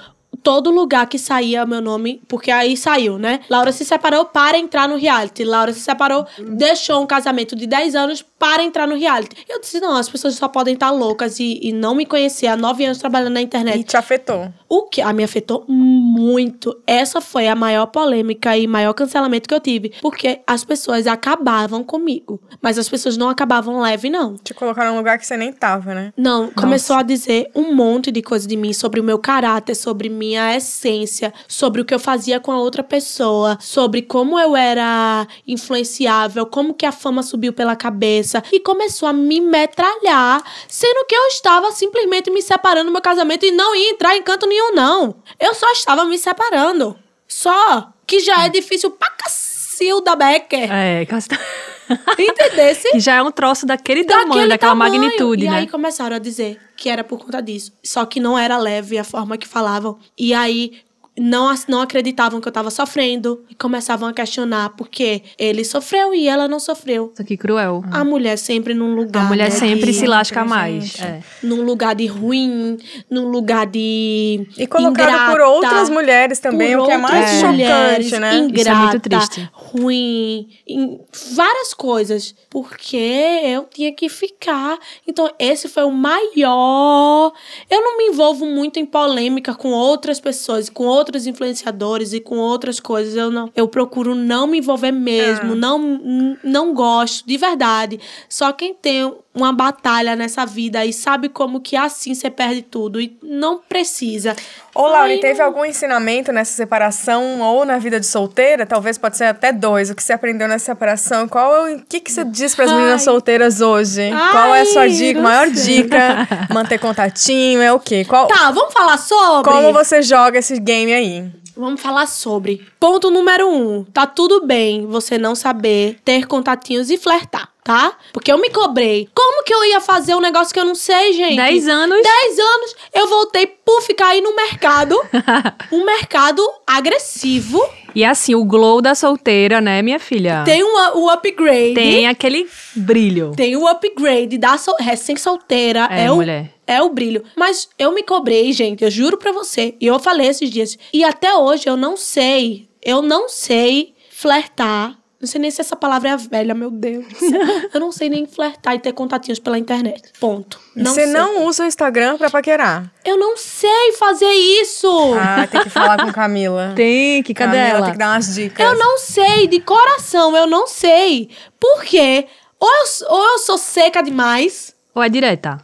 Todo 0.48 0.70
lugar 0.70 1.06
que 1.06 1.18
saía 1.18 1.66
meu 1.66 1.82
nome, 1.82 2.22
porque 2.26 2.50
aí 2.50 2.74
saiu, 2.74 3.18
né? 3.18 3.40
Laura 3.50 3.70
se 3.70 3.84
separou 3.84 4.24
para 4.24 4.56
entrar 4.56 4.88
no 4.88 4.96
reality. 4.96 5.44
Laura 5.44 5.74
se 5.74 5.80
separou, 5.80 6.26
deixou 6.38 7.02
um 7.02 7.06
casamento 7.06 7.54
de 7.54 7.66
10 7.66 7.94
anos 7.94 8.24
para 8.38 8.62
entrar 8.62 8.86
no 8.86 8.96
reality. 8.96 9.36
Eu 9.46 9.60
disse, 9.60 9.78
não, 9.78 9.94
as 9.94 10.08
pessoas 10.08 10.36
só 10.36 10.48
podem 10.48 10.72
estar 10.72 10.90
loucas 10.90 11.38
e, 11.38 11.60
e 11.62 11.70
não 11.70 11.94
me 11.94 12.06
conhecer 12.06 12.46
há 12.46 12.56
nove 12.56 12.82
anos 12.82 12.96
trabalhando 12.96 13.34
na 13.34 13.42
internet. 13.42 13.78
E 13.78 13.84
te 13.84 13.98
afetou. 13.98 14.50
O 14.66 14.84
que 14.84 15.02
a 15.02 15.12
me 15.12 15.22
afetou 15.22 15.66
muito. 15.68 16.80
Essa 16.86 17.20
foi 17.20 17.46
a 17.46 17.54
maior 17.54 17.84
polêmica 17.86 18.56
e 18.56 18.66
maior 18.66 18.94
cancelamento 18.94 19.46
que 19.46 19.54
eu 19.54 19.60
tive. 19.60 19.92
Porque 20.00 20.40
as 20.46 20.64
pessoas 20.64 21.06
acabavam 21.06 21.84
comigo. 21.84 22.40
Mas 22.62 22.78
as 22.78 22.88
pessoas 22.88 23.18
não 23.18 23.28
acabavam 23.28 23.80
leve, 23.80 24.08
não. 24.08 24.36
Te 24.36 24.54
colocaram 24.54 24.92
num 24.92 24.98
lugar 24.98 25.18
que 25.18 25.26
você 25.26 25.36
nem 25.36 25.52
tava, 25.52 25.94
né? 25.94 26.12
Não, 26.16 26.48
começou 26.52 26.96
a 26.96 27.02
dizer 27.02 27.50
um 27.54 27.74
monte 27.74 28.10
de 28.10 28.22
coisa 28.22 28.48
de 28.48 28.56
mim, 28.56 28.72
sobre 28.72 28.98
o 28.98 29.04
meu 29.04 29.18
caráter, 29.18 29.74
sobre 29.74 30.08
minha 30.08 30.37
essência, 30.54 31.32
sobre 31.46 31.80
o 31.80 31.84
que 31.84 31.94
eu 31.94 31.98
fazia 31.98 32.38
com 32.40 32.50
a 32.52 32.58
outra 32.58 32.82
pessoa, 32.82 33.56
sobre 33.60 34.02
como 34.02 34.38
eu 34.38 34.54
era 34.56 35.26
influenciável, 35.46 36.46
como 36.46 36.74
que 36.74 36.86
a 36.86 36.92
fama 36.92 37.22
subiu 37.22 37.52
pela 37.52 37.76
cabeça. 37.76 38.42
E 38.52 38.60
começou 38.60 39.08
a 39.08 39.12
me 39.12 39.40
metralhar, 39.40 40.42
sendo 40.68 41.04
que 41.06 41.14
eu 41.14 41.26
estava 41.28 41.70
simplesmente 41.72 42.30
me 42.30 42.42
separando 42.42 42.86
do 42.86 42.92
meu 42.92 43.02
casamento 43.02 43.44
e 43.44 43.50
não 43.50 43.74
ia 43.74 43.90
entrar 43.90 44.16
em 44.16 44.22
canto 44.22 44.46
nenhum, 44.46 44.72
não. 44.74 45.16
Eu 45.38 45.54
só 45.54 45.70
estava 45.72 46.04
me 46.04 46.18
separando. 46.18 46.96
Só. 47.26 47.88
Que 48.06 48.20
já 48.20 48.46
é 48.46 48.48
difícil 48.48 48.90
pra 48.90 49.10
cacilda 49.10 50.16
Becker. 50.16 50.72
É, 50.72 51.04
Casta- 51.06 51.38
Entendesse? 52.18 52.90
que 52.92 53.00
já 53.00 53.14
é 53.16 53.22
um 53.22 53.30
troço 53.30 53.66
daquele 53.66 54.04
tamanho, 54.04 54.28
Daquele 54.28 54.48
daquela 54.48 54.72
tamanho. 54.72 54.92
magnitude, 55.00 55.44
e 55.44 55.48
né? 55.48 55.56
aí 55.58 55.66
começaram 55.66 56.16
a 56.16 56.18
dizer 56.18 56.58
que 56.76 56.88
era 56.88 57.02
por 57.02 57.18
conta 57.24 57.40
disso. 57.42 57.72
Só 57.84 58.04
que 58.04 58.20
não 58.20 58.38
era 58.38 58.56
leve 58.58 58.98
a 58.98 59.04
forma 59.04 59.36
que 59.36 59.46
falavam. 59.48 59.98
E 60.16 60.32
aí 60.34 60.80
não, 61.18 61.54
não 61.68 61.80
acreditavam 61.80 62.40
que 62.40 62.48
eu 62.48 62.52
tava 62.52 62.70
sofrendo. 62.70 63.44
E 63.50 63.54
começavam 63.54 64.08
a 64.08 64.12
questionar 64.12 64.70
porque 64.70 65.22
ele 65.38 65.64
sofreu 65.64 66.14
e 66.14 66.28
ela 66.28 66.48
não 66.48 66.60
sofreu. 66.60 67.10
Isso 67.12 67.22
aqui 67.22 67.36
cruel. 67.36 67.82
A 67.90 68.04
mulher 68.04 68.36
sempre 68.36 68.74
num 68.74 68.94
lugar. 68.94 69.24
A 69.24 69.28
mulher 69.28 69.50
né, 69.50 69.56
sempre 69.56 69.92
se 69.92 70.06
lasca 70.06 70.40
gente. 70.40 70.48
mais. 70.48 71.00
É. 71.00 71.20
Num 71.42 71.62
lugar 71.62 71.94
de 71.94 72.06
ruim, 72.06 72.78
num 73.10 73.28
lugar 73.28 73.66
de. 73.66 74.46
E 74.56 74.66
colocado 74.66 75.08
ingrata, 75.08 75.32
por 75.32 75.40
outras 75.40 75.90
mulheres 75.90 76.38
também, 76.38 76.76
o 76.76 76.84
que 76.84 76.92
é 76.92 76.98
mais 76.98 77.14
outras 77.14 77.40
chocante, 77.40 77.52
mulheres, 77.52 78.12
né? 78.12 78.36
Ingrata, 78.36 78.60
Isso 78.60 78.68
é 78.68 78.74
muito 78.74 79.00
triste. 79.00 79.50
ruim, 79.52 80.48
em 80.66 81.00
várias 81.34 81.74
coisas. 81.74 82.34
Porque 82.50 82.96
eu 82.96 83.64
tinha 83.64 83.92
que 83.92 84.08
ficar. 84.08 84.78
Então, 85.06 85.30
esse 85.38 85.68
foi 85.68 85.84
o 85.84 85.90
maior. 85.90 87.32
Eu 87.70 87.82
não 87.82 87.98
me 87.98 88.04
envolvo 88.06 88.46
muito 88.46 88.78
em 88.78 88.86
polêmica 88.86 89.54
com 89.54 89.70
outras 89.70 90.18
pessoas, 90.20 90.68
com 90.68 90.84
outros 91.08 91.26
influenciadores 91.26 92.12
e 92.12 92.20
com 92.20 92.36
outras 92.36 92.78
coisas. 92.78 93.16
Eu 93.16 93.30
não. 93.30 93.50
Eu 93.56 93.66
procuro 93.66 94.14
não 94.14 94.46
me 94.46 94.58
envolver 94.58 94.92
mesmo. 94.92 95.52
Ah. 95.52 95.56
Não, 95.56 96.36
não 96.44 96.74
gosto, 96.74 97.26
de 97.26 97.36
verdade. 97.36 97.98
Só 98.28 98.52
quem 98.52 98.74
tem 98.74 99.12
uma 99.38 99.52
batalha 99.52 100.14
nessa 100.16 100.44
vida 100.44 100.84
e 100.84 100.92
sabe 100.92 101.28
como 101.28 101.60
que 101.60 101.76
assim 101.76 102.14
você 102.14 102.28
perde 102.30 102.62
tudo. 102.62 103.00
E 103.00 103.16
não 103.22 103.58
precisa. 103.58 104.34
Ô, 104.74 104.82
Laura, 104.82 105.08
Ai, 105.08 105.18
teve 105.18 105.40
algum 105.42 105.64
ensinamento 105.64 106.30
nessa 106.32 106.52
separação 106.52 107.40
ou 107.40 107.64
na 107.64 107.78
vida 107.78 107.98
de 107.98 108.06
solteira? 108.06 108.66
Talvez 108.66 108.96
pode 108.98 109.16
ser 109.16 109.24
até 109.24 109.52
dois. 109.52 109.90
O 109.90 109.94
que 109.94 110.02
você 110.02 110.12
aprendeu 110.12 110.46
nessa 110.46 110.66
separação? 110.66 111.26
Qual 111.26 111.66
é 111.68 111.74
o 111.74 111.80
que, 111.88 112.00
que 112.00 112.12
você 112.12 112.24
diz 112.24 112.54
para 112.54 112.66
as 112.66 112.72
meninas 112.72 112.92
Ai. 112.92 112.98
solteiras 113.00 113.60
hoje? 113.60 114.10
Qual 114.30 114.54
é 114.54 114.60
a 114.60 114.66
sua 114.66 114.82
Ai, 114.82 114.90
dica? 114.90 115.20
Maior 115.20 115.50
dica? 115.50 116.28
Manter 116.52 116.78
contatinho? 116.78 117.60
É 117.60 117.72
o 117.72 117.80
quê? 117.80 118.04
Qual, 118.04 118.26
Tá, 118.26 118.50
vamos 118.50 118.72
falar 118.72 118.98
sobre. 118.98 119.50
como 119.50 119.72
você 119.72 120.02
joga 120.02 120.38
esse 120.38 120.58
game 120.60 120.92
aí? 120.92 121.24
Vamos 121.56 121.80
falar 121.80 122.06
sobre. 122.06 122.64
Ponto 122.78 123.10
número 123.10 123.48
um. 123.50 123.82
Tá 123.84 124.06
tudo 124.06 124.46
bem 124.46 124.86
você 124.86 125.18
não 125.18 125.34
saber 125.34 125.98
ter 126.04 126.24
contatinhos 126.26 126.88
e 126.88 126.96
flertar, 126.96 127.48
tá? 127.68 127.92
Porque 128.14 128.32
eu 128.32 128.38
me 128.38 128.48
cobrei. 128.48 129.10
Como 129.14 129.44
que 129.44 129.52
eu 129.52 129.62
ia 129.66 129.78
fazer 129.78 130.14
um 130.14 130.20
negócio 130.22 130.54
que 130.54 130.58
eu 130.58 130.64
não 130.64 130.74
sei, 130.74 131.12
gente? 131.12 131.36
Dez 131.36 131.68
anos. 131.68 132.02
Dez 132.02 132.38
anos. 132.38 132.74
Eu 132.94 133.06
voltei 133.08 133.46
por 133.46 133.82
ficar 133.82 134.06
aí 134.08 134.22
no 134.22 134.34
mercado. 134.34 134.98
um 135.70 135.84
mercado 135.84 136.42
agressivo. 136.66 137.62
E 137.94 138.02
assim, 138.02 138.34
o 138.34 138.42
glow 138.42 138.80
da 138.80 138.94
solteira, 138.94 139.60
né, 139.60 139.82
minha 139.82 139.98
filha? 139.98 140.44
Tem 140.46 140.64
um, 140.64 140.98
o 140.98 141.10
upgrade. 141.10 141.74
Tem 141.74 142.06
aquele 142.08 142.48
brilho. 142.74 143.32
Tem 143.36 143.54
o 143.54 143.66
upgrade 143.68 144.38
da 144.38 144.56
sol 144.56 144.76
recém-solteira. 144.80 145.88
É, 145.90 146.04
É, 146.04 146.10
o, 146.10 146.16
mulher. 146.16 146.50
é 146.66 146.80
o 146.80 146.88
brilho. 146.88 147.22
Mas 147.36 147.68
eu 147.78 147.92
me 147.92 148.02
cobrei, 148.02 148.50
gente. 148.54 148.82
Eu 148.82 148.90
juro 148.90 149.18
pra 149.18 149.30
você. 149.30 149.74
E 149.78 149.86
eu 149.86 149.98
falei 149.98 150.28
esses 150.28 150.48
dias. 150.48 150.78
E 150.90 151.04
até 151.04 151.34
hoje 151.34 151.68
eu 151.68 151.76
não 151.76 151.98
sei. 151.98 152.66
Eu 152.82 153.02
não 153.02 153.28
sei 153.28 153.94
flertar. 154.10 154.97
Não 155.20 155.26
sei 155.26 155.40
nem 155.40 155.50
se 155.50 155.60
essa 155.60 155.74
palavra 155.74 156.10
é 156.10 156.16
velha, 156.16 156.54
meu 156.54 156.70
Deus. 156.70 157.04
eu 157.74 157.80
não 157.80 157.90
sei 157.90 158.08
nem 158.08 158.24
flertar 158.24 158.76
e 158.76 158.78
ter 158.78 158.92
contatinhos 158.92 159.40
pela 159.40 159.58
internet. 159.58 160.12
Ponto. 160.20 160.60
Não 160.76 160.92
você 160.94 161.04
sei. 161.04 161.12
não 161.12 161.44
usa 161.44 161.64
o 161.64 161.66
Instagram 161.66 162.16
pra 162.16 162.30
paquerar. 162.30 162.88
Eu 163.04 163.18
não 163.18 163.36
sei 163.36 163.92
fazer 163.98 164.30
isso. 164.30 164.88
Ah, 165.14 165.44
tem 165.46 165.62
que 165.62 165.70
falar 165.70 166.04
com 166.04 166.12
Camila. 166.12 166.72
Tem, 166.76 167.20
que 167.24 167.34
cadê 167.34 167.56
Camila 167.56 167.68
ela? 167.68 167.82
tem 167.86 167.92
que 167.92 167.98
dar 167.98 168.14
umas 168.14 168.34
dicas. 168.34 168.64
Eu 168.64 168.78
não 168.78 168.98
sei, 168.98 169.48
de 169.48 169.60
coração, 169.60 170.36
eu 170.36 170.46
não 170.46 170.68
sei. 170.68 171.30
Por 171.58 171.82
quê? 171.82 172.28
Ou 172.60 172.68
eu, 172.68 172.84
ou 173.08 173.24
eu 173.32 173.38
sou 173.38 173.58
seca 173.58 174.00
demais. 174.00 174.72
Ou 174.94 175.02
é 175.02 175.08
direta? 175.08 175.58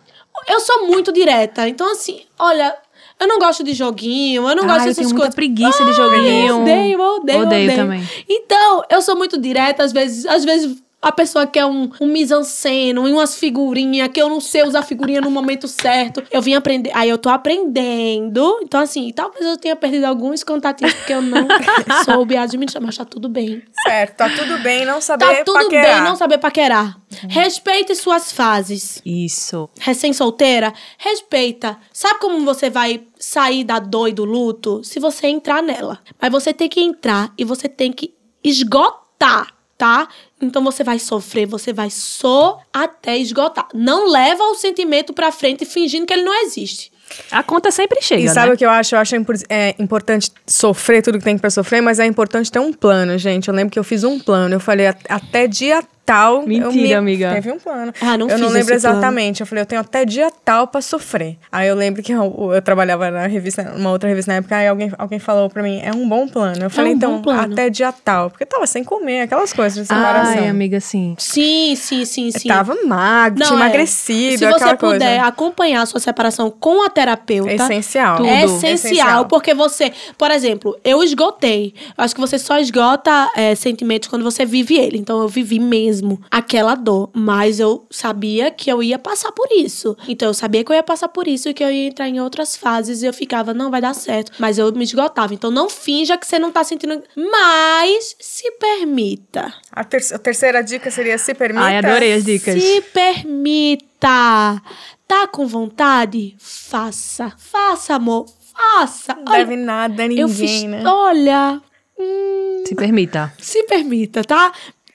Eu 0.49 0.59
sou 0.59 0.87
muito 0.87 1.13
direta. 1.13 1.69
Então, 1.69 1.93
assim, 1.93 2.25
olha, 2.39 2.77
eu 3.25 3.29
não 3.29 3.39
gosto 3.39 3.65
de 3.65 3.73
joguinho, 3.75 4.49
eu 4.49 4.55
não 4.57 4.65
Ah, 4.65 4.67
gosto 4.67 4.81
eu 4.81 4.87
dessas 4.87 4.97
tenho 4.97 5.09
muita 5.09 5.19
coisas. 5.21 5.35
preguiça 5.35 5.85
de 5.85 5.91
Ai, 5.91 5.97
joguinho. 5.97 6.49
Eu 6.49 6.61
odeio, 6.61 7.01
eu 7.01 7.17
odeio, 7.17 7.39
eu 7.39 7.47
Odeio 7.47 7.63
odeio. 7.65 7.75
também. 7.77 8.09
Então, 8.29 8.83
eu 8.91 9.03
sou 9.03 9.17
muito 9.17 9.39
direta, 9.39 9.83
às 9.83 9.93
vezes, 9.93 10.25
às 10.27 10.45
vezes 10.45 10.83
a 11.05 11.13
pessoa 11.13 11.47
quer 11.47 11.65
um, 11.67 11.91
um 12.01 12.07
mise-en-scène, 12.07 12.99
umas 12.99 13.37
figurinhas, 13.37 14.09
que 14.09 14.21
eu 14.21 14.29
não 14.29 14.41
sei 14.41 14.63
usar 14.65 14.83
figurinha 14.83 15.21
no 15.21 15.31
momento 15.31 15.69
certo. 15.69 16.23
Eu 16.31 16.41
vim 16.43 16.55
aprender, 16.55 16.91
aí 16.95 17.09
eu 17.09 17.19
tô 17.19 17.29
aprendendo. 17.29 18.59
Então, 18.63 18.81
assim, 18.81 19.13
talvez 19.15 19.45
eu 19.45 19.57
tenha 19.57 19.77
perdido 19.77 20.05
alguns 20.05 20.43
contatinhos 20.43 20.95
porque 20.95 21.13
eu 21.13 21.23
não 21.23 21.47
soube 22.05 22.37
administrar, 22.37 22.83
mas 22.83 22.97
tá 22.97 23.05
tudo 23.05 23.29
bem. 23.29 23.63
Certo, 23.87 24.17
tá 24.17 24.29
tudo 24.31 24.59
bem 24.59 24.85
não 24.85 25.01
saber 25.01 25.25
Tá 25.39 25.45
tudo 25.45 25.63
paquerar. 25.65 25.95
bem 25.95 26.05
não 26.09 26.17
saber 26.17 26.39
paquerar. 26.39 26.99
Respeite 27.29 27.95
suas 27.95 28.33
fases 28.33 29.01
Isso. 29.05 29.69
recém-solteira, 29.81 30.73
respeita. 30.99 31.77
Sabe 31.93 32.19
como 32.19 32.45
você 32.45 32.69
vai 32.69 33.03
sair 33.19 33.63
da 33.65 33.79
dor 33.79 34.09
e 34.09 34.13
do 34.13 34.25
luto? 34.25 34.83
Se 34.83 34.99
você 34.99 35.29
entrar 35.29 35.63
nela. 35.63 36.01
Mas 36.21 36.31
você 36.33 36.53
tem 36.53 36.69
que 36.69 36.81
entrar 36.81 37.33
e 37.39 37.45
você 37.45 37.69
tem 37.69 37.93
que 37.93 38.13
esgotar, 38.43 39.54
tá? 39.77 40.09
Então 40.41 40.63
você 40.63 40.83
vai 40.85 40.99
sofrer, 40.99 41.47
você 41.47 41.73
vai 41.73 41.91
só 41.91 42.61
até 42.73 43.17
esgotar. 43.19 43.69
Não 43.75 44.09
leva 44.11 44.43
o 44.45 44.55
sentimento 44.55 45.13
pra 45.13 45.33
frente 45.33 45.65
fingindo 45.65 46.07
que 46.07 46.13
ele 46.13 46.23
não 46.25 46.43
existe. 46.45 46.93
A 47.31 47.43
conta 47.43 47.71
sempre 47.71 48.01
chega, 48.01 48.23
E 48.23 48.29
sabe 48.31 48.49
né? 48.49 48.55
o 48.55 48.57
que 48.59 48.65
eu 48.65 48.71
acho? 48.71 48.95
Eu 48.95 48.99
acho 48.99 49.15
impor- 49.15 49.37
é 49.49 49.75
importante 49.79 50.31
sofrer 50.47 51.03
tudo 51.03 51.19
que 51.19 51.25
tem 51.25 51.37
pra 51.37 51.51
sofrer, 51.51 51.83
mas 51.83 52.01
é 52.01 52.07
importante 52.07 52.51
ter 52.51 52.59
um 52.59 52.73
plano, 52.73 53.17
gente. 53.19 53.49
Eu 53.49 53.55
lembro 53.55 53.71
que 53.73 53.79
eu 53.79 53.85
fiz 53.85 54.05
um 54.05 54.19
plano. 54.19 54.55
Eu 54.55 54.61
falei, 54.61 54.87
"A- 54.87 54.97
até 55.11 55.47
dia 55.47 55.83
tal. 56.05 56.47
Mentira, 56.47 56.71
me... 56.71 56.95
amiga. 56.95 57.33
Teve 57.35 57.53
um 57.53 57.59
plano. 57.59 57.93
Ah, 58.01 58.17
não 58.17 58.29
Eu 58.29 58.39
não 58.39 58.49
lembro 58.49 58.75
esse 58.75 58.83
plano. 58.83 58.99
exatamente. 58.99 59.41
Eu 59.41 59.47
falei, 59.47 59.63
eu 59.63 59.67
tenho 59.67 59.81
até 59.81 60.05
dia 60.05 60.31
tal 60.45 60.67
pra 60.69 60.81
sofrer. 60.81 61.37
Aí 61.51 61.69
eu 61.69 61.75
lembro 61.75 62.03
que 62.03 62.13
eu, 62.13 62.51
eu 62.53 62.63
trabalhava 62.63 63.11
na 63.11 63.27
revista, 63.27 63.63
numa 63.63 63.91
outra 63.91 64.09
revista 64.09 64.31
na 64.33 64.39
época, 64.39 64.57
aí 64.57 64.69
alguém, 64.69 64.93
alguém 64.99 65.19
falou 65.19 65.49
pra 65.49 65.63
mim, 65.63 65.81
é 65.83 65.93
um 65.93 66.09
bom 66.09 66.27
plano. 66.29 66.65
Eu 66.65 66.71
falei, 66.71 66.93
um 66.93 66.97
então, 66.97 67.23
até 67.39 67.71
dia 67.71 67.93
tal. 67.93 68.31
Porque 68.31 68.45
eu 68.45 68.49
tava 68.49 68.67
sem 68.67 68.85
comer, 68.85 69.23
aquelas 69.23 69.53
coisas 69.53 69.79
de 69.79 69.87
separação. 69.87 70.43
Ai, 70.43 70.49
amiga, 70.49 70.81
sim. 70.81 71.15
Sim, 71.19 71.75
sim, 71.77 72.05
sim, 72.05 72.31
sim. 72.31 72.49
Eu 72.49 72.55
tava 72.55 72.77
magro, 72.87 73.43
tinha 73.45 73.59
é. 73.59 73.63
emagrecido, 73.63 74.39
Se 74.39 74.45
aquela 74.45 74.59
você 74.71 74.77
puder 74.77 75.17
coisa. 75.17 75.27
acompanhar 75.29 75.83
a 75.83 75.87
sua 75.87 76.01
separação 76.01 76.51
com 76.51 76.85
a 76.85 76.91
terapeuta. 76.91 77.51
É 77.51 77.55
essencial. 77.57 78.17
Tudo. 78.19 78.29
É 78.29 78.45
Essencial. 78.45 78.73
essencial, 78.75 79.25
porque 79.27 79.55
você, 79.55 79.93
por 80.19 80.31
exemplo, 80.31 80.77
eu 80.85 81.03
esgotei. 81.03 81.75
Eu 81.97 82.05
acho 82.05 82.15
que 82.15 82.21
você 82.21 82.39
só 82.39 82.59
esgota 82.59 83.31
é, 83.35 83.55
sentimentos 83.55 84.09
quando 84.09 84.23
você 84.23 84.45
vive 84.45 84.77
ele. 84.77 84.99
Então 84.99 85.21
eu 85.23 85.29
vivi 85.29 85.59
mesmo 85.59 85.94
aquela 86.31 86.75
dor, 86.75 87.11
mas 87.15 87.61
eu 87.61 87.87
sabia 87.91 88.51
que 88.51 88.71
eu 88.71 88.83
ia 88.83 88.99
passar 88.99 89.33
por 89.33 89.49
isso. 89.53 89.97
Então 90.09 90.29
eu 90.29 90.35
sabia 90.35 90.65
que 90.65 90.71
eu 90.73 90.77
ia 90.77 90.83
passar 90.83 91.09
por 91.09 91.27
isso 91.29 91.49
e 91.49 91.55
que 91.55 91.63
eu 91.63 91.71
ia 91.71 91.89
entrar 91.89 92.09
em 92.09 92.21
outras 92.21 92.57
fases 92.57 93.03
e 93.03 93.07
eu 93.07 93.13
ficava, 93.13 93.53
não 93.55 93.71
vai 93.71 93.81
dar 93.81 93.95
certo, 93.95 94.33
mas 94.39 94.59
eu 94.59 94.71
me 94.73 94.85
esgotava. 94.85 95.35
Então 95.35 95.51
não 95.51 95.69
finja 95.69 96.17
que 96.17 96.27
você 96.27 96.39
não 96.39 96.51
tá 96.51 96.65
sentindo, 96.65 97.03
mas 97.17 98.17
se 98.21 98.51
permita. 98.53 99.53
A, 99.73 99.85
ter- 99.85 100.15
a 100.15 100.19
terceira 100.19 100.63
dica 100.63 100.91
seria 100.91 101.19
se 101.19 101.35
permita. 101.35 101.65
Ai, 101.67 101.79
adorei 101.79 102.13
as 102.15 102.25
dicas. 102.25 102.63
Se 102.63 102.81
permita. 102.83 104.63
Tá 105.07 105.27
com 105.27 105.47
vontade? 105.47 106.35
Faça. 106.39 107.33
Faça, 107.39 107.95
amor. 107.95 108.27
Faça. 108.53 109.15
Não 109.15 109.25
deve 109.25 109.57
nada 109.57 110.05
a 110.05 110.09
ninguém, 110.09 110.23
eu 110.23 110.29
fiz. 110.29 110.63
né? 110.65 110.83
Olha. 110.87 111.61
hum, 111.99 112.63
Se 112.67 112.75
permita. 112.75 113.33
se 113.39 113.63
permita, 113.65 114.23
tá? 114.25 114.53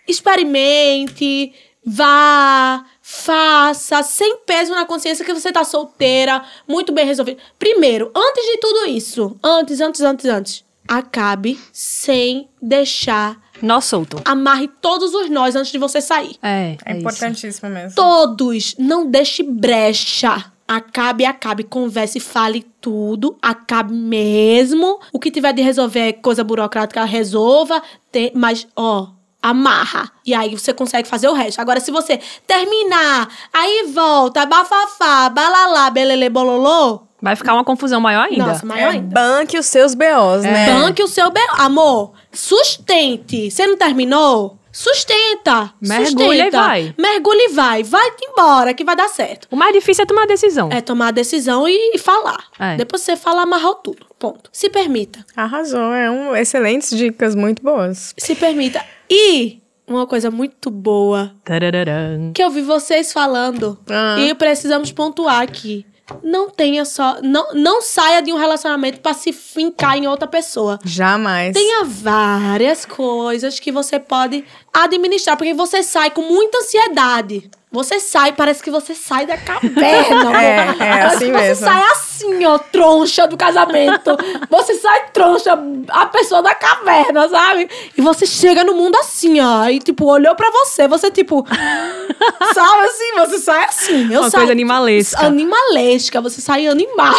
Experimente. 0.09 1.53
Vá. 1.85 2.83
Faça 3.01 4.03
sem 4.03 4.37
peso 4.45 4.71
na 4.75 4.85
consciência 4.85 5.25
que 5.25 5.33
você 5.33 5.51
tá 5.51 5.63
solteira, 5.63 6.43
muito 6.67 6.91
bem 6.93 7.05
resolvido. 7.07 7.39
Primeiro, 7.57 8.11
antes 8.15 8.43
de 8.45 8.57
tudo 8.57 8.85
isso, 8.87 9.35
antes, 9.43 9.81
antes, 9.81 10.01
antes, 10.01 10.25
antes, 10.25 10.65
acabe 10.87 11.59
sem 11.73 12.47
deixar. 12.61 13.35
Nó 13.63 13.81
solto. 13.81 14.21
Amarre 14.25 14.67
todos 14.79 15.13
os 15.15 15.27
nós 15.29 15.55
antes 15.55 15.71
de 15.71 15.79
você 15.79 15.99
sair. 16.01 16.35
É, 16.41 16.47
É, 16.47 16.77
é 16.85 16.91
isso. 16.91 16.99
importantíssimo 16.99 17.69
mesmo. 17.69 17.95
Todos. 17.95 18.75
Não 18.77 19.09
deixe 19.09 19.41
brecha. 19.41 20.51
Acabe, 20.67 21.25
acabe. 21.25 21.63
Converse, 21.63 22.19
fale 22.19 22.63
tudo. 22.79 23.37
Acabe 23.41 23.91
mesmo. 23.91 24.99
O 25.11 25.19
que 25.19 25.31
tiver 25.31 25.51
de 25.51 25.63
resolver 25.63 25.99
é 25.99 26.13
coisa 26.13 26.43
burocrática, 26.43 27.03
resolva. 27.05 27.81
Tem- 28.11 28.31
mas, 28.35 28.67
ó, 28.75 29.07
amarra. 29.41 30.11
E 30.25 30.33
aí 30.33 30.57
você 30.57 30.73
consegue 30.73 31.07
fazer 31.07 31.27
o 31.29 31.33
resto. 31.33 31.59
Agora, 31.59 31.79
se 31.79 31.91
você 31.91 32.19
terminar, 32.45 33.27
aí 33.53 33.91
volta, 33.93 34.45
bafafá, 34.45 35.29
balalá, 35.29 35.89
belele, 35.89 36.29
bololô. 36.29 37.01
Vai 37.21 37.35
ficar 37.35 37.53
uma 37.53 37.63
confusão 37.65 37.99
maior 37.99 38.27
ainda. 38.29 38.45
Nossa, 38.45 38.65
maior 38.65 38.93
É, 38.93 38.95
ainda. 38.95 39.13
banque 39.13 39.57
os 39.59 39.65
seus 39.65 39.93
BOs, 39.93 40.43
né? 40.43 40.73
Banque 40.73 41.03
o 41.03 41.07
seu 41.07 41.29
bem. 41.31 41.45
Amor, 41.57 42.13
sustente. 42.31 43.49
Você 43.51 43.67
não 43.67 43.77
terminou? 43.77 44.57
Sustenta. 44.71 45.73
Mergulha 45.81 46.05
sustenta. 46.45 46.47
e 46.47 46.51
vai. 46.51 46.95
Mergulha 46.97 47.45
e 47.49 47.53
vai. 47.53 47.83
Vai 47.83 48.11
embora 48.21 48.73
que 48.73 48.83
vai 48.85 48.95
dar 48.95 49.09
certo. 49.09 49.47
O 49.51 49.55
mais 49.55 49.73
difícil 49.73 50.03
é 50.03 50.05
tomar 50.05 50.23
a 50.23 50.27
decisão. 50.27 50.69
É 50.71 50.79
tomar 50.79 51.07
a 51.07 51.11
decisão 51.11 51.67
e, 51.67 51.91
e 51.95 51.97
falar. 51.97 52.43
É. 52.59 52.77
Depois 52.77 53.01
você 53.01 53.17
fala, 53.17 53.41
amarrou 53.41 53.75
tudo. 53.75 54.05
Ponto. 54.17 54.49
Se 54.53 54.69
permita. 54.69 55.25
Arrasou, 55.35 55.93
é 55.93 56.09
um 56.09 56.35
excelentes 56.35 56.95
dicas, 56.95 57.33
muito 57.35 57.63
boas. 57.63 58.13
Se 58.17 58.35
permita. 58.35 58.83
E 59.09 59.59
uma 59.87 60.05
coisa 60.05 60.29
muito 60.29 60.69
boa 60.69 61.33
que 62.33 62.43
eu 62.43 62.49
vi 62.51 62.61
vocês 62.61 63.11
falando 63.11 63.77
Ah. 63.89 64.17
e 64.19 64.33
precisamos 64.35 64.91
pontuar 64.91 65.41
aqui. 65.41 65.85
Não 66.23 66.49
tenha 66.49 66.85
só. 66.85 67.19
Não, 67.21 67.53
não 67.53 67.81
saia 67.83 68.19
de 68.21 68.33
um 68.33 68.37
relacionamento 68.37 68.99
pra 68.99 69.13
se 69.13 69.31
fincar 69.31 69.95
em 69.95 70.07
outra 70.07 70.27
pessoa. 70.27 70.79
Jamais. 70.83 71.53
Tenha 71.53 71.83
várias 71.85 72.83
coisas 72.83 73.59
que 73.59 73.71
você 73.71 73.99
pode 73.99 74.43
administrar, 74.73 75.37
porque 75.37 75.53
você 75.53 75.83
sai 75.83 76.09
com 76.09 76.21
muita 76.23 76.57
ansiedade. 76.59 77.49
Você 77.71 77.99
sai, 77.99 78.31
parece 78.31 78.63
que 78.63 78.71
você 78.71 78.95
sai 78.95 79.27
da 79.27 79.37
caverna. 79.37 80.21
amor. 80.21 80.35
É, 80.35 80.55
é 80.55 80.73
Parece 80.73 81.15
assim 81.17 81.25
que 81.27 81.31
mesmo. 81.31 81.55
Você 81.55 81.63
sai 81.65 81.83
assim, 81.91 82.45
ó, 82.45 82.57
troncha 82.57 83.27
do 83.27 83.37
casamento. 83.37 84.17
Você 84.49 84.73
sai 84.73 85.09
troncha, 85.13 85.55
a 85.89 86.05
pessoa 86.07 86.41
da 86.41 86.55
caverna, 86.55 87.29
sabe? 87.29 87.69
E 87.95 88.01
você 88.01 88.25
chega 88.25 88.63
no 88.63 88.73
mundo 88.73 88.95
assim, 88.97 89.39
ó. 89.39 89.67
E, 89.69 89.77
tipo, 89.79 90.05
olhou 90.05 90.33
pra 90.35 90.49
você, 90.49 90.87
você, 90.87 91.11
tipo. 91.11 91.45
sabe 92.55 92.81
assim? 92.87 93.13
Você 93.17 93.37
sai 93.37 93.63
assim. 93.65 94.13
Eu 94.13 94.21
Uma 94.21 94.29
saio- 94.31 94.41
coisa 94.41 94.51
animalesca. 94.51 95.25
Animalesca, 95.27 96.21
você 96.21 96.41
sai 96.41 96.65
animal. 96.67 97.13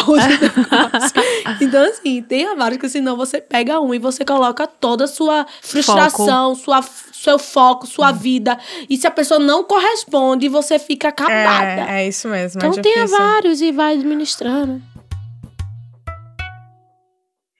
então, 1.60 1.84
assim, 1.84 2.22
tenha 2.22 2.56
vários, 2.56 2.80
que 2.80 2.88
senão 2.88 3.16
você 3.16 3.40
pega 3.40 3.80
um 3.80 3.94
e 3.94 3.98
você 4.00 4.24
coloca 4.24 4.66
toda 4.66 5.04
a 5.04 5.08
sua 5.08 5.46
frustração, 5.62 6.54
sua, 6.56 6.82
seu 7.22 7.38
foco, 7.38 7.86
sua 7.86 8.12
vida. 8.12 8.58
E 8.88 8.96
se 8.96 9.06
a 9.06 9.10
pessoa 9.10 9.38
não 9.38 9.62
corresponde, 9.62 10.48
você 10.48 10.78
fica 10.78 11.08
acabada. 11.08 11.92
É, 11.92 12.02
é 12.04 12.08
isso 12.08 12.28
mesmo. 12.28 12.58
então 12.58 12.78
é 12.78 12.82
tenha 12.82 13.06
vários 13.06 13.60
e 13.60 13.70
vai 13.70 13.94
administrando. 13.94 14.80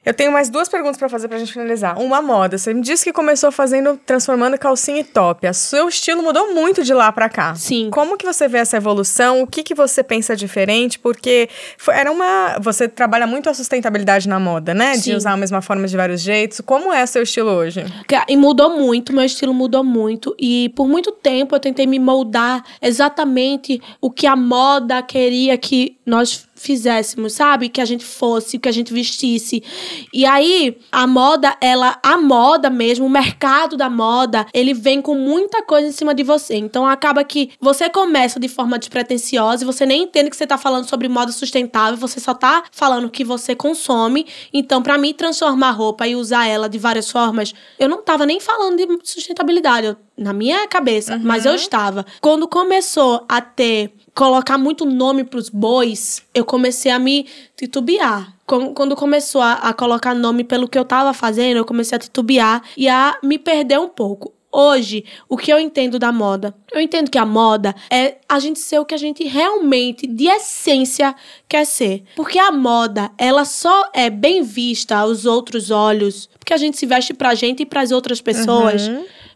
Eu 0.05 0.15
tenho 0.15 0.33
mais 0.33 0.49
duas 0.49 0.67
perguntas 0.67 0.97
pra 0.97 1.11
fazer 1.11 1.29
pra 1.29 1.39
gente 1.39 1.53
finalizar. 1.53 1.99
Uma 2.01 2.23
moda. 2.23 2.57
Você 2.57 2.73
me 2.73 2.81
disse 2.81 3.05
que 3.05 3.13
começou 3.13 3.53
fazendo, 3.53 4.01
transformando 4.07 4.57
calcinha 4.59 5.01
e 5.01 5.05
top. 5.05 5.47
O 5.47 5.53
seu 5.53 5.89
estilo 5.91 6.23
mudou 6.23 6.55
muito 6.55 6.83
de 6.83 6.95
lá 6.95 7.13
pra 7.13 7.29
cá. 7.29 7.55
Sim. 7.55 7.91
Como 7.91 8.17
que 8.17 8.25
você 8.25 8.49
vê 8.49 8.59
essa 8.59 8.79
evolução? 8.79 9.43
O 9.43 9.47
que 9.47 9.63
que 9.63 9.75
você 9.75 10.03
pensa 10.03 10.35
diferente? 10.35 10.99
Porque 10.99 11.51
foi- 11.77 11.95
era 11.95 12.11
uma... 12.11 12.57
Você 12.63 12.89
trabalha 12.89 13.27
muito 13.27 13.51
a 13.51 13.55
sustentabilidade 13.55 14.27
na 14.27 14.41
moda, 14.41 14.73
né? 14.73 14.93
De 14.93 15.03
Sim. 15.03 15.15
usar 15.17 15.33
a 15.33 15.37
mesma 15.37 15.61
forma 15.61 15.87
de 15.87 15.95
vários 15.97 16.23
jeitos. 16.23 16.63
Como 16.65 16.91
é 16.91 17.05
seu 17.05 17.23
estilo 17.23 17.51
hoje? 17.51 17.85
E 18.27 18.37
mudou 18.39 18.79
muito, 18.79 19.13
meu 19.13 19.25
estilo 19.25 19.53
mudou 19.53 19.85
muito. 19.85 20.35
E 20.39 20.71
por 20.75 20.89
muito 20.89 21.13
tempo 21.13 21.55
eu 21.55 21.61
tentei 21.61 21.87
me 21.87 21.99
moldar 21.99 22.65
exatamente 22.81 23.83
o 24.01 24.11
que 24.11 24.27
a 24.27 24.35
moda 24.35 25.03
queria 25.03 25.59
que 25.59 25.99
nós 26.07 26.49
fizéssemos, 26.61 27.33
sabe? 27.33 27.69
Que 27.69 27.81
a 27.81 27.85
gente 27.85 28.05
fosse, 28.05 28.59
que 28.59 28.69
a 28.69 28.73
gente 28.73 28.93
vestisse. 28.93 29.63
E 30.13 30.27
aí, 30.27 30.77
a 30.93 31.07
moda, 31.07 31.57
ela, 31.61 31.99
a 32.03 32.17
moda 32.19 32.69
mesmo, 32.69 33.07
o 33.07 33.11
mercado 33.11 33.77
da 33.77 33.89
moda, 33.89 34.47
ele 34.53 34.75
vem 34.75 35.01
com 35.01 35.15
muita 35.15 35.63
coisa 35.63 35.89
em 35.89 35.93
cima 35.93 36.15
de 36.15 36.23
você. 36.23 36.55
Então 36.57 36.87
acaba 36.87 37.25
que 37.25 37.51
você 37.61 37.89
começa 37.89 38.39
de 38.39 38.49
forma 38.49 38.79
despretensiosa 38.79 39.63
e 39.63 39.67
você 39.67 39.87
nem 39.87 40.03
entende 40.03 40.29
que 40.31 40.37
você 40.37 40.47
tá 40.47 40.59
falando 40.59 40.89
sobre 40.89 41.09
moda 41.09 41.33
sustentável, 41.33 41.97
você 41.97 42.21
só 42.21 42.35
tá 42.35 42.63
falando 42.71 43.11
que 43.11 43.25
você 43.25 43.55
consome. 43.55 44.27
Então, 44.53 44.83
pra 44.83 44.99
mim 44.99 45.15
transformar 45.15 45.71
roupa 45.71 46.07
e 46.07 46.15
usar 46.15 46.47
ela 46.47 46.69
de 46.69 46.79
várias 46.79 47.11
formas, 47.11 47.55
eu 47.79 47.89
não 47.89 48.03
tava 48.03 48.27
nem 48.27 48.39
falando 48.39 48.77
de 48.77 48.87
sustentabilidade, 49.05 49.87
eu- 49.87 49.97
na 50.19 50.35
minha 50.35 50.69
cabeça, 50.69 51.19
mas 51.19 51.47
eu 51.47 51.55
estava. 51.55 52.05
Quando 52.21 52.47
começou 52.47 53.25
a 53.27 53.41
ter 53.41 53.95
colocar 54.21 54.59
muito 54.59 54.85
nome 54.85 55.25
pros 55.25 55.49
bois, 55.49 56.23
eu 56.35 56.45
comecei 56.45 56.93
a 56.93 56.99
me 56.99 57.27
titubear. 57.57 58.37
Quando 58.45 58.95
começou 58.95 59.41
a, 59.41 59.55
a 59.55 59.73
colocar 59.73 60.15
nome 60.15 60.45
pelo 60.45 60.69
que 60.69 60.79
eu 60.79 60.85
tava 60.85 61.15
fazendo, 61.15 61.57
eu 61.57 61.65
comecei 61.65 61.97
a 61.97 61.99
titubear 61.99 62.63
e 62.77 62.87
a 62.87 63.17
me 63.23 63.39
perder 63.39 63.79
um 63.81 63.89
pouco. 63.89 64.35
Hoje, 64.53 65.07
o 65.27 65.39
que 65.39 65.51
eu 65.51 65.59
entendo 65.59 65.99
da 65.99 66.13
moda? 66.13 66.55
Eu 66.71 66.83
entendo 66.83 67.11
que 67.11 67.17
a 67.17 67.25
moda 67.25 67.75
é 67.91 68.19
a 68.29 68.39
gente 68.39 68.59
ser 68.59 68.79
o 68.79 68.85
que 68.85 68.95
a 68.95 68.99
gente 68.99 69.25
realmente, 69.25 70.07
de 70.07 70.27
essência, 70.27 71.15
quer 71.49 71.65
ser. 71.65 72.03
Porque 72.15 72.39
a 72.39 72.53
moda, 72.53 73.11
ela 73.17 73.47
só 73.47 73.89
é 73.95 74.11
bem 74.11 74.43
vista 74.43 74.97
aos 74.97 75.25
outros 75.25 75.71
olhos, 75.71 76.29
porque 76.39 76.53
a 76.53 76.59
gente 76.59 76.77
se 76.77 76.85
veste 76.85 77.15
pra 77.15 77.35
gente 77.35 77.63
e 77.63 77.67
pras 77.67 77.91
outras 77.91 78.21
pessoas, 78.21 78.83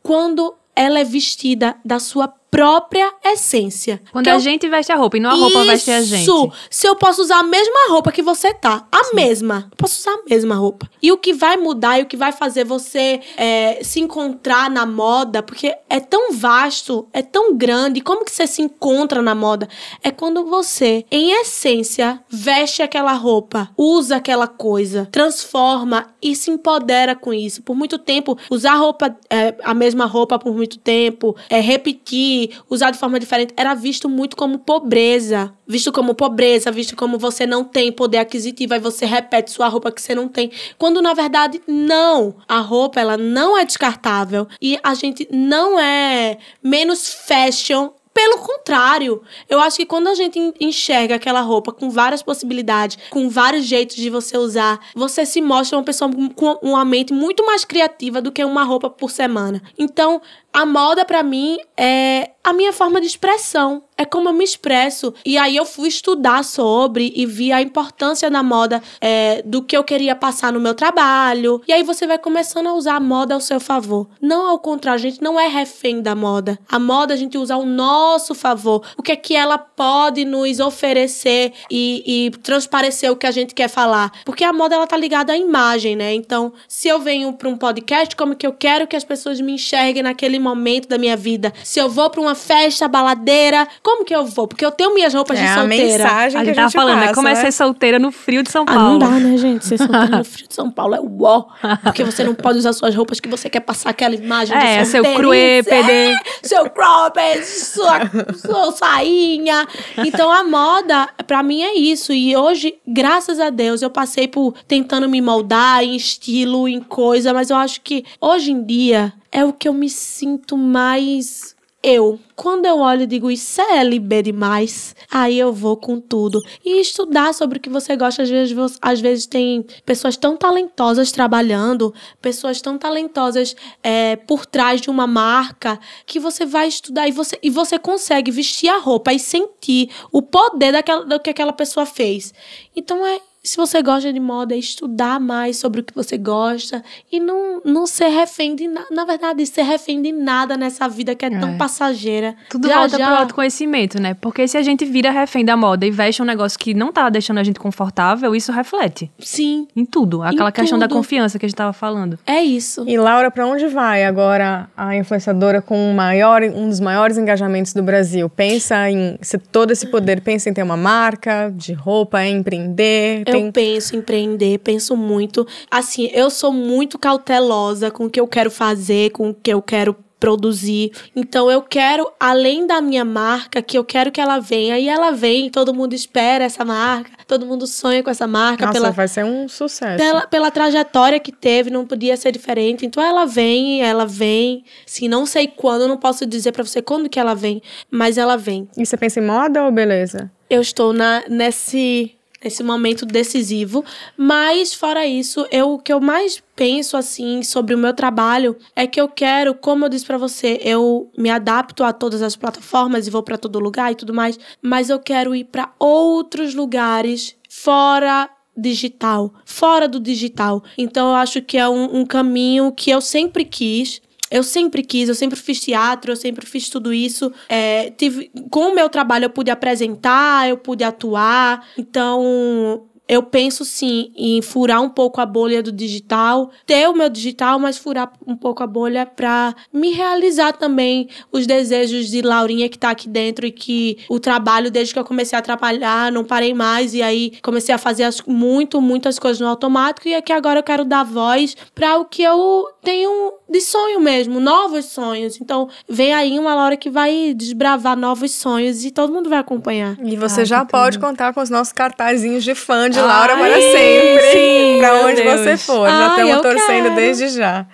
quando 0.03 0.55
ela 0.77 0.99
é 0.99 1.05
vestida 1.05 1.77
da 1.85 1.99
sua 1.99 2.29
própria 2.55 3.13
essência. 3.25 4.01
Quando 4.13 4.29
a 4.29 4.35
eu- 4.35 4.39
gente 4.39 4.69
veste 4.69 4.93
a 4.93 4.95
roupa 4.95 5.17
e 5.17 5.21
não 5.21 5.31
a 5.31 5.35
roupa 5.35 5.65
veste 5.65 5.91
a 5.91 6.01
gente. 6.01 6.23
isso! 6.23 6.53
Se 6.71 6.87
eu 6.87 6.95
posso 6.95 7.21
usar 7.21 7.39
a 7.41 7.43
mesma 7.43 7.89
roupa 7.89 8.13
que 8.13 8.23
você 8.23 8.55
tá, 8.55 8.87
a 8.93 9.13
mesma, 9.13 9.67
eu 9.73 9.77
posso 9.77 9.99
usar 9.99 10.13
a 10.13 10.23
mesma 10.31 10.55
roupa. 10.55 10.89
E 11.03 11.11
o 11.11 11.17
que 11.19 11.33
vai 11.33 11.57
mudar 11.57 11.99
e 11.99 12.03
o 12.03 12.07
que 12.07 12.17
vai 12.17 12.31
fazer 12.31 12.65
você 12.65 13.21
é, 13.37 13.81
se 13.83 13.99
encontrar 13.99 14.71
na 14.71 14.87
moda, 14.87 15.43
porque 15.43 15.75
é 15.91 15.99
tão 15.99 16.33
vasto, 16.33 17.09
é 17.13 17.23
tão 17.23 17.57
grande, 17.57 18.01
como 18.01 18.25
que 18.25 18.31
você 18.31 18.47
se 18.47 18.63
encontra 18.63 19.21
na 19.21 19.35
moda? 19.35 19.69
É 20.01 20.13
quando 20.13 20.45
você, 20.47 21.05
em 21.11 21.33
essência, 21.41 22.21
veste 22.29 22.83
aquela 22.83 23.15
roupa, 23.15 23.69
usa 23.77 24.15
aquela 24.17 24.47
coisa, 24.47 25.09
transforma 25.11 26.07
e 26.23 26.37
se 26.37 26.53
empodera 26.53 27.17
com 27.17 27.35
isso. 27.35 27.63
Por 27.63 27.75
muito 27.75 27.99
tempo, 27.99 28.39
usar 28.49 28.77
roupa, 28.77 29.17
é, 29.29 29.57
a 29.65 29.75
mesma 29.75 30.07
roupa 30.07 30.39
por 30.39 30.55
muito 30.55 30.79
tempo, 30.79 31.35
é, 31.51 31.59
repetir, 31.61 32.44
usar 32.69 32.91
de 32.91 32.99
forma 32.99 33.19
diferente, 33.21 33.53
era 33.57 33.75
visto 33.75 34.09
muito 34.09 34.37
como 34.37 34.59
pobreza. 34.59 35.53
Visto 35.67 35.91
como 35.93 36.15
pobreza, 36.15 36.71
visto 36.71 36.95
como 36.95 37.19
você 37.19 37.47
não 37.47 37.65
tem 37.65 37.91
poder 37.91 38.19
aquisitivo, 38.19 38.75
aí 38.75 38.81
você 38.81 39.07
repete 39.07 39.51
sua 39.51 39.69
roupa 39.69 39.91
que 39.91 40.01
você 40.03 40.15
não 40.15 40.29
tem. 40.29 40.51
Quando 40.79 41.01
na 41.01 41.15
verdade, 41.15 41.61
não. 41.67 42.37
A 42.47 42.61
roupa, 42.61 43.01
ela 43.01 43.17
não 43.17 43.57
é 43.57 43.65
descartável. 43.65 44.47
E 44.61 44.79
a 44.83 44.95
gente 44.95 45.27
não 45.31 45.79
é 45.81 46.39
menos 46.63 47.09
fashion 47.27 47.91
pelo 48.13 48.39
contrário, 48.39 49.23
eu 49.51 49.59
acho 49.59 49.77
que 49.79 49.85
quando 49.85 50.07
a 50.07 50.15
gente 50.15 50.39
en- 50.39 50.53
enxerga 50.61 51.17
aquela 51.17 51.41
roupa 51.41 51.73
com 51.73 51.91
várias 51.91 52.23
possibilidades, 52.23 52.97
com 53.11 53.29
vários 53.29 53.65
jeitos 53.65 53.97
de 53.97 54.09
você 54.09 54.39
usar, 54.39 54.79
você 54.95 55.27
se 55.27 55.41
mostra 55.41 55.77
uma 55.77 55.83
pessoa 55.85 56.09
com 56.37 56.53
uma 56.63 56.85
mente 56.85 57.13
muito 57.13 57.45
mais 57.45 57.65
criativa 57.65 58.23
do 58.23 58.31
que 58.31 58.45
uma 58.45 58.63
roupa 58.63 58.89
por 58.89 59.11
semana. 59.11 59.61
Então, 59.77 60.23
a 60.55 60.65
moda 60.65 61.05
pra 61.05 61.21
mim 61.25 61.59
é 61.77 62.31
a 62.45 62.53
minha 62.53 62.75
forma 62.75 63.01
de 63.01 63.07
expressão, 63.07 63.85
é 63.97 64.05
como 64.05 64.29
eu 64.29 64.33
me 64.35 64.45
expresso. 64.45 65.15
E 65.25 65.39
aí 65.39 65.57
eu 65.57 65.65
fui 65.65 65.89
estudar 65.89 66.45
sobre 66.45 67.11
e 67.17 67.25
vi 67.25 67.51
a 67.51 67.63
importância 67.63 68.31
da 68.31 68.43
moda, 68.43 68.83
é, 69.01 69.43
do 69.47 69.63
que 69.63 69.75
eu 69.75 69.83
queria 69.83 70.15
passar 70.15 70.53
no 70.53 70.61
meu 70.61 70.75
trabalho. 70.75 71.63
E 71.67 71.73
aí 71.73 71.83
você 71.83 72.07
vai 72.07 72.19
começando 72.19 72.67
a 72.67 72.75
usar 72.75 72.97
a 72.97 73.01
moda 73.01 73.33
ao 73.33 73.41
seu 73.41 73.59
favor. 73.59 74.07
Não 74.21 74.47
ao 74.47 74.59
contrário, 74.59 74.99
a 74.99 75.11
gente 75.11 75.23
não 75.23 75.41
é 75.41 75.49
refém 75.49 76.03
da 76.03 76.15
moda. 76.15 76.59
A 76.69 76.79
moda 76.79 77.15
a 77.15 77.17
gente 77.17 77.39
usa 77.39 77.55
ao 77.55 77.65
nosso 77.65 78.35
favor. 78.35 78.85
O 78.99 79.03
que 79.03 79.13
é 79.13 79.17
que 79.17 79.35
ela 79.35 79.57
pode 79.57 80.25
nos 80.25 80.61
oferecer 80.61 81.53
e, 81.71 82.27
e 82.27 82.31
transparecer 82.39 83.11
o 83.11 83.17
que 83.17 83.27
a 83.27 83.31
gente 83.31 83.55
quer 83.55 83.69
falar. 83.69 84.13
Porque 84.25 84.45
a 84.45 84.53
moda 84.53 84.75
ela 84.75 84.87
tá 84.87 84.99
ligada 84.99 85.33
à 85.33 85.37
imagem, 85.37 85.97
né? 85.97 86.13
Então, 86.13 86.53
se 86.69 86.89
eu 86.89 87.01
venho 87.01 87.33
para 87.33 87.49
um 87.49 87.57
podcast, 87.57 88.15
como 88.15 88.37
que 88.37 88.47
eu 88.47 88.53
quero 88.53 88.87
que 88.87 88.97
as 88.97 89.05
pessoas 89.05 89.41
me 89.41 89.53
enxerguem 89.53 90.03
naquele 90.03 90.39
momento 90.45 90.89
da 90.89 90.97
minha 90.99 91.17
vida? 91.17 91.53
Se 91.65 91.81
eu 91.81 91.89
vou 91.89 92.09
para 92.11 92.21
uma 92.21 92.35
festa 92.35 92.87
baladeira, 92.87 93.67
Como 93.83 94.05
que 94.05 94.15
eu 94.15 94.25
vou? 94.25 94.47
Porque 94.47 94.65
eu 94.65 94.71
tenho 94.71 94.95
minhas 94.95 95.13
roupas 95.15 95.39
de 95.39 95.45
É 95.45 95.49
a 95.49 95.55
solteira. 95.55 95.87
mensagem 96.05 96.41
A 96.41 96.45
que 96.45 96.47
gente 96.47 96.53
a 96.53 96.55
tava 96.57 96.69
gente 96.69 96.77
falando, 96.81 96.97
né? 96.97 97.03
passa, 97.03 97.15
Como 97.15 97.29
é 97.29 97.35
né? 97.35 97.41
ser 97.41 97.53
solteira 97.53 97.99
no 97.99 98.13
frio 98.13 98.43
de 98.43 98.51
São 98.51 98.63
Ah, 98.69 98.75
Paulo. 98.75 98.91
não 98.91 98.99
dá, 98.99 99.09
né, 99.11 99.37
gente? 99.37 99.65
Ser 99.67 99.79
solteira 99.79 100.19
no 100.19 100.25
frio 100.25 100.47
de 100.49 100.55
São 100.55 100.71
Paulo 100.71 100.95
é 100.95 101.01
uó. 101.01 101.45
Porque 101.83 102.05
você 102.05 102.23
não 102.23 102.35
pode 102.35 102.59
usar 102.59 102.73
suas 102.73 102.95
roupas 102.95 103.19
que 103.21 103.29
você 103.29 103.49
quer 103.51 103.61
passar 103.61 103.91
aquela 103.91 104.15
imagem 104.15 104.57
É, 104.57 104.83
de 104.83 104.89
seu 104.89 105.03
solteirice. 105.05 105.69
cropped. 105.71 105.85
É, 105.95 106.17
seu 106.47 106.71
cropped, 106.71 107.45
sua, 107.45 108.01
sua 108.37 108.73
sainha. 108.73 109.67
Então, 109.99 110.31
a 110.31 110.45
moda, 110.45 111.09
pra 111.27 111.43
mim, 111.43 111.63
é 111.63 111.75
isso. 111.75 112.13
E 112.13 112.37
hoje, 112.37 112.75
graças 112.87 113.41
a 113.41 113.51
Deus, 113.51 113.83
eu 113.83 113.91
passei 113.91 114.29
por 114.29 114.55
tentando 114.69 115.09
me 115.09 115.21
moldar 115.21 115.83
em 115.83 115.95
estilo, 115.97 116.69
em 116.69 116.81
coisa. 116.81 117.33
Mas 117.33 117.51
eu 117.51 117.57
acho 117.57 117.81
que, 117.81 118.05
hoje 118.21 118.53
em 118.53 118.63
dia, 118.65 119.13
é 119.35 119.45
o 119.45 119.53
que 119.53 119.69
eu 119.69 119.75
me 119.75 119.91
sinto 119.91 120.57
mais 120.57 121.57
eu. 121.83 122.19
Quando 122.35 122.65
eu 122.65 122.79
olho 122.79 123.03
e 123.03 123.07
digo, 123.07 123.31
isso 123.31 123.61
é 123.61 123.81
LB 123.81 124.23
demais, 124.23 124.97
aí 125.11 125.39
eu 125.39 125.53
vou 125.53 125.77
com 125.77 126.01
tudo. 126.01 126.41
E 126.65 126.81
estudar 126.81 127.35
sobre 127.35 127.59
o 127.59 127.61
que 127.61 127.69
você 127.69 127.97
gosta, 127.97 128.23
às 128.23 128.31
vezes, 128.31 128.57
às 128.81 129.01
vezes 129.01 129.27
tem 129.27 129.67
pessoas 129.85 130.17
tão 130.17 130.37
talentosas 130.37 131.13
trabalhando, 131.13 131.93
pessoas 132.23 132.61
tão 132.61 132.79
talentosas 132.79 133.55
é, 133.83 134.17
por 134.17 134.47
trás 134.47 134.81
de 134.81 134.89
uma 134.89 135.07
marca, 135.07 135.79
que 136.07 136.19
você 136.19 136.47
vai 136.47 136.69
estudar 136.69 137.07
e 137.09 137.13
você, 137.13 137.39
e 137.43 137.51
você 137.51 137.79
consegue 137.79 138.31
vestir 138.31 138.69
a 138.69 138.79
roupa 138.79 139.13
e 139.13 139.19
sentir 139.19 139.91
o 140.11 140.23
poder 140.23 140.73
daquela, 140.73 141.05
do 141.05 141.21
que 141.21 141.31
aquela 141.31 141.53
pessoa 141.53 141.85
fez. 141.85 142.33
Então 142.75 143.05
é. 143.05 143.21
Se 143.47 143.59
você 143.59 143.83
gosta 143.83 144.11
de 144.11 144.19
moda, 144.19 144.55
é 144.55 144.59
estudar 144.59 145.21
mais 145.21 145.59
sobre 145.59 145.83
o 145.83 145.85
que 145.85 145.95
você 145.95 146.17
gosta 146.17 146.83
e 147.13 147.21
não, 147.21 147.61
não 147.63 147.87
ser 147.87 148.09
refém 148.09 148.57
de 148.57 148.67
nada. 148.67 148.87
Na 148.91 149.05
verdade, 149.05 149.45
ser 149.45 149.63
refém 149.65 150.01
de 150.01 150.13
nada 150.13 150.57
nessa 150.57 150.89
vida 150.89 151.15
que 151.15 151.27
é, 151.27 151.31
tão 151.39 151.51
É. 151.51 151.57
passageira. 151.59 152.35
Tudo 152.49 152.67
Já, 152.67 152.79
volta 152.79 152.97
já- 152.97 153.07
pro 153.07 153.17
autoconhecimento, 153.17 154.01
né? 154.01 154.15
Porque 154.15 154.49
se 154.49 154.57
a 154.57 154.63
gente 154.63 154.87
vira 154.87 155.11
refém 155.11 155.45
da 155.45 155.59
moda 155.59 155.85
e 155.85 155.91
veste 155.91 156.23
um 156.23 156.25
negócio 156.25 156.59
que 156.59 156.73
não 156.73 156.91
tá 156.91 157.11
deixando 157.11 157.37
a 157.39 157.43
gente 157.43 157.61
confortável, 157.61 158.35
isso 158.35 158.51
reflete 158.51 159.11
Sim, 159.19 159.69
em 159.77 159.85
tudo. 159.85 160.23
Aquela 160.23 160.51
questão 160.51 160.79
da 160.79 160.89
tudo. 160.89 160.97
confiança 160.97 161.39
que 161.39 161.45
a 161.45 161.49
gente 161.49 161.57
tava 161.57 161.75
falando. 161.75 162.19
é 162.27 162.43
isso. 162.43 162.85
E 162.89 162.97
Laura, 162.97 163.31
pra 163.31 163.47
onde 163.47 163.67
vai 163.67 164.05
agora 164.05 164.71
a 164.75 164.97
influenciadora 164.97 165.61
com 165.61 165.91
o 165.91 165.95
maior, 165.95 166.43
um 166.43 166.67
dos 166.71 166.81
maiores 166.81 167.19
engajamentos 167.19 167.75
do 167.75 167.83
Brasil? 167.83 168.27
Pensa 168.31 168.89
em 168.91 169.19
se 169.21 169.37
todo 169.37 169.71
esse 169.71 169.87
poder 169.89 170.23
pensa 170.23 170.49
em 170.49 170.55
ter 170.55 170.63
uma 170.63 170.79
marca 170.79 171.53
de 171.55 171.75
roupa, 171.75 172.25
em 172.25 172.39
empreender, 172.39 173.34
tem 173.37 173.47
Eu 173.47 173.53
penso 173.53 173.95
em 173.95 173.99
empreender, 173.99 174.59
penso 174.59 174.97
muito. 174.97 175.47
Assim, 175.71 176.11
eu 176.13 176.31
sou 176.31 176.53
muito 176.53 176.99
cautelosa 176.99 177.91
com 177.91 178.07
o 178.07 178.11
que 178.11 178.21
eu 178.21 178.27
quero 178.27 178.51
fazer, 178.51 179.11
com 179.11 179.31
o 179.31 179.35
que 179.35 179.53
eu 179.53 179.63
quero 179.63 179.97
produzir. 180.25 180.91
Então 181.15 181.51
eu 181.51 181.61
quero, 181.61 182.11
além 182.19 182.67
da 182.67 182.81
minha 182.81 183.05
marca, 183.05 183.61
que 183.61 183.77
eu 183.77 183.85
quero 183.85 184.11
que 184.11 184.19
ela 184.19 184.39
venha. 184.39 184.79
E 184.79 184.89
ela 184.89 185.11
vem, 185.11 185.51
todo 185.51 185.75
mundo 185.75 185.93
espera 185.93 186.45
essa 186.45 186.65
marca, 186.65 187.11
todo 187.27 187.45
mundo 187.45 187.67
sonha 187.67 188.03
com 188.03 188.09
essa 188.09 188.27
marca 188.27 188.65
Nossa, 188.65 188.81
pela, 188.81 188.91
vai 188.91 189.07
ser 189.07 189.23
um 189.23 189.47
sucesso. 189.47 190.03
pela, 190.03 190.27
pela 190.27 190.51
trajetória 190.51 191.21
que 191.21 191.31
teve, 191.31 191.69
não 191.69 191.87
podia 191.87 192.17
ser 192.17 192.33
diferente. 192.33 192.87
Então 192.87 193.03
ela 193.03 193.27
vem, 193.27 193.83
ela 193.83 194.07
vem. 194.07 194.65
Sim, 194.87 195.09
não 195.09 195.27
sei 195.27 195.47
quando, 195.47 195.87
não 195.87 195.99
posso 195.99 196.25
dizer 196.25 196.53
pra 196.53 196.65
você 196.65 196.81
quando 196.81 197.07
que 197.11 197.21
ela 197.21 197.35
vem, 197.35 197.61
mas 197.91 198.17
ela 198.17 198.37
vem. 198.39 198.67
E 198.79 198.87
você 198.87 198.97
pensa 198.97 199.21
em 199.21 199.25
moda 199.27 199.63
ou 199.63 199.71
beleza? 199.71 200.31
Eu 200.49 200.63
estou 200.63 200.95
na, 200.95 201.23
nesse, 201.29 202.17
nesse 202.45 202.63
momento 202.63 203.07
decisivo, 203.07 203.83
mas 204.17 204.75
fora 204.75 205.07
isso, 205.07 205.47
eu, 205.51 205.73
o 205.73 205.79
que 205.79 205.93
eu 205.93 206.01
mais 206.01 206.43
penso 206.55 206.97
assim 206.97 207.43
sobre 207.43 207.75
o 207.75 207.79
meu 207.79 207.95
trabalho 207.95 208.57
é 208.77 208.87
que 208.87 209.01
eu 209.01 209.09
quero, 209.09 209.55
como 209.55 209.87
eu 209.87 209.89
disse 209.89 210.05
pra 210.05 210.19
você, 210.19 210.61
eu 210.63 211.11
me 211.17 211.31
adapto 211.31 211.83
a 211.83 211.93
todas 211.93 212.21
as 212.21 212.37
plataformas 212.37 213.07
e 213.07 213.11
vou 213.11 213.23
pra 213.23 213.39
todo 213.39 213.59
lugar 213.59 213.91
e 213.91 213.97
tudo 213.97 214.13
mais, 214.13 214.39
mas 214.61 214.91
eu 214.91 214.99
quero 214.99 215.35
ir 215.35 215.45
pra 215.45 215.73
outros 215.79 216.55
lugares 216.55 217.35
fora 217.49 218.29
digital, 218.57 219.33
fora 219.45 219.89
do 219.89 219.99
digital. 219.99 220.63
Então 220.77 221.09
eu 221.09 221.15
acho 221.15 221.41
que 221.43 221.57
é 221.57 221.69
um, 221.69 222.01
um 222.01 222.07
caminho 222.07 222.71
que 222.71 222.91
eu 222.91 223.01
sempre 223.01 223.45
quis. 223.45 224.01
Eu 224.35 224.43
sempre 224.43 224.83
quis, 224.83 225.09
eu 225.09 225.15
sempre 225.15 225.39
fiz 225.39 225.61
teatro, 225.61 226.11
eu 226.11 226.17
sempre 226.17 226.45
fiz 226.45 226.69
tudo 226.69 226.93
isso. 226.93 227.33
É, 227.49 227.91
tive, 227.91 228.33
com 228.51 228.73
o 228.73 228.75
meu 228.75 228.89
trabalho 228.89 229.27
eu 229.27 229.31
pude 229.31 229.49
apresentar, 229.49 230.49
eu 230.49 230.57
pude 230.57 230.83
atuar. 230.83 231.65
Então, 231.79 232.83
eu 233.07 233.23
penso 233.23 233.65
sim 233.65 234.11
em 234.17 234.41
furar 234.41 234.81
um 234.81 234.89
pouco 234.89 235.21
a 235.21 235.27
bolha 235.27 235.63
do 235.63 235.71
digital, 235.71 236.51
ter 236.65 236.89
o 236.89 236.95
meu 236.95 237.11
digital, 237.11 237.59
mas 237.59 237.77
furar 237.77 238.13
um 238.27 238.35
pouco 238.35 238.63
a 238.63 238.67
bolha 238.67 239.05
pra 239.05 239.55
me 239.73 239.91
realizar 239.91 240.53
também 240.55 241.09
os 241.31 241.47
desejos 241.47 242.09
de 242.09 242.23
Laurinha 242.23 242.69
que 242.69 242.79
tá 242.79 242.91
aqui 242.91 243.09
dentro 243.09 243.47
e 243.47 243.53
que 243.53 243.99
o 244.09 244.19
trabalho, 244.19 244.71
desde 244.71 244.95
que 244.95 244.99
eu 244.99 245.05
comecei 245.05 245.39
a 245.39 245.43
trabalhar, 245.43 246.11
não 246.11 246.25
parei 246.25 246.55
mais. 246.55 246.95
E 246.95 247.03
aí 247.03 247.33
comecei 247.43 247.75
a 247.75 247.79
fazer 247.79 248.05
as, 248.05 248.23
muito, 248.23 248.81
muitas 248.81 249.19
coisas 249.19 249.41
no 249.41 249.49
automático. 249.49 250.09
E 250.09 250.15
aqui 250.15 250.33
agora 250.33 250.61
eu 250.61 250.65
quero 250.65 250.85
dar 250.85 251.05
voz 251.05 251.55
pra 251.75 251.99
o 251.99 252.07
que 252.07 252.23
eu 252.23 252.67
tenho 252.83 253.35
de 253.55 253.61
sonho 253.61 254.01
mesmo, 254.01 254.41
novos 254.41 254.87
sonhos. 254.87 255.41
Então, 255.41 255.69
vem 255.89 256.13
aí 256.13 256.39
uma 256.39 256.55
Laura 256.55 256.77
que 256.77 256.91
vai 256.91 257.33
desbravar 257.37 257.97
novos 257.97 258.33
sonhos 258.33 258.85
e 258.85 258.91
todo 258.91 259.13
mundo 259.13 259.31
vai 259.31 259.39
acompanhar. 259.39 259.97
E 260.03 260.17
você 260.17 260.41
Ai, 260.41 260.47
já 260.47 260.65
pode 260.65 260.99
tudo. 260.99 261.07
contar 261.07 261.33
com 261.33 261.41
os 261.41 261.49
nossos 261.51 261.73
cartazinhos 261.73 262.43
de 262.43 262.55
fã 262.55 262.91
de 262.91 262.99
Ai, 262.99 263.07
Laura 263.07 263.37
para 263.37 263.55
sempre. 263.61 264.33
sim, 264.33 264.77
pra 264.81 264.93
meu 264.95 265.07
onde 265.07 265.23
Deus. 265.23 265.41
você 265.41 265.57
for. 265.57 265.89
já 265.89 265.95
Ai, 266.15 266.21
estamos 266.23 266.43
torcendo 266.43 266.83
quero. 266.85 266.95
desde 266.97 267.29
já. 267.29 267.67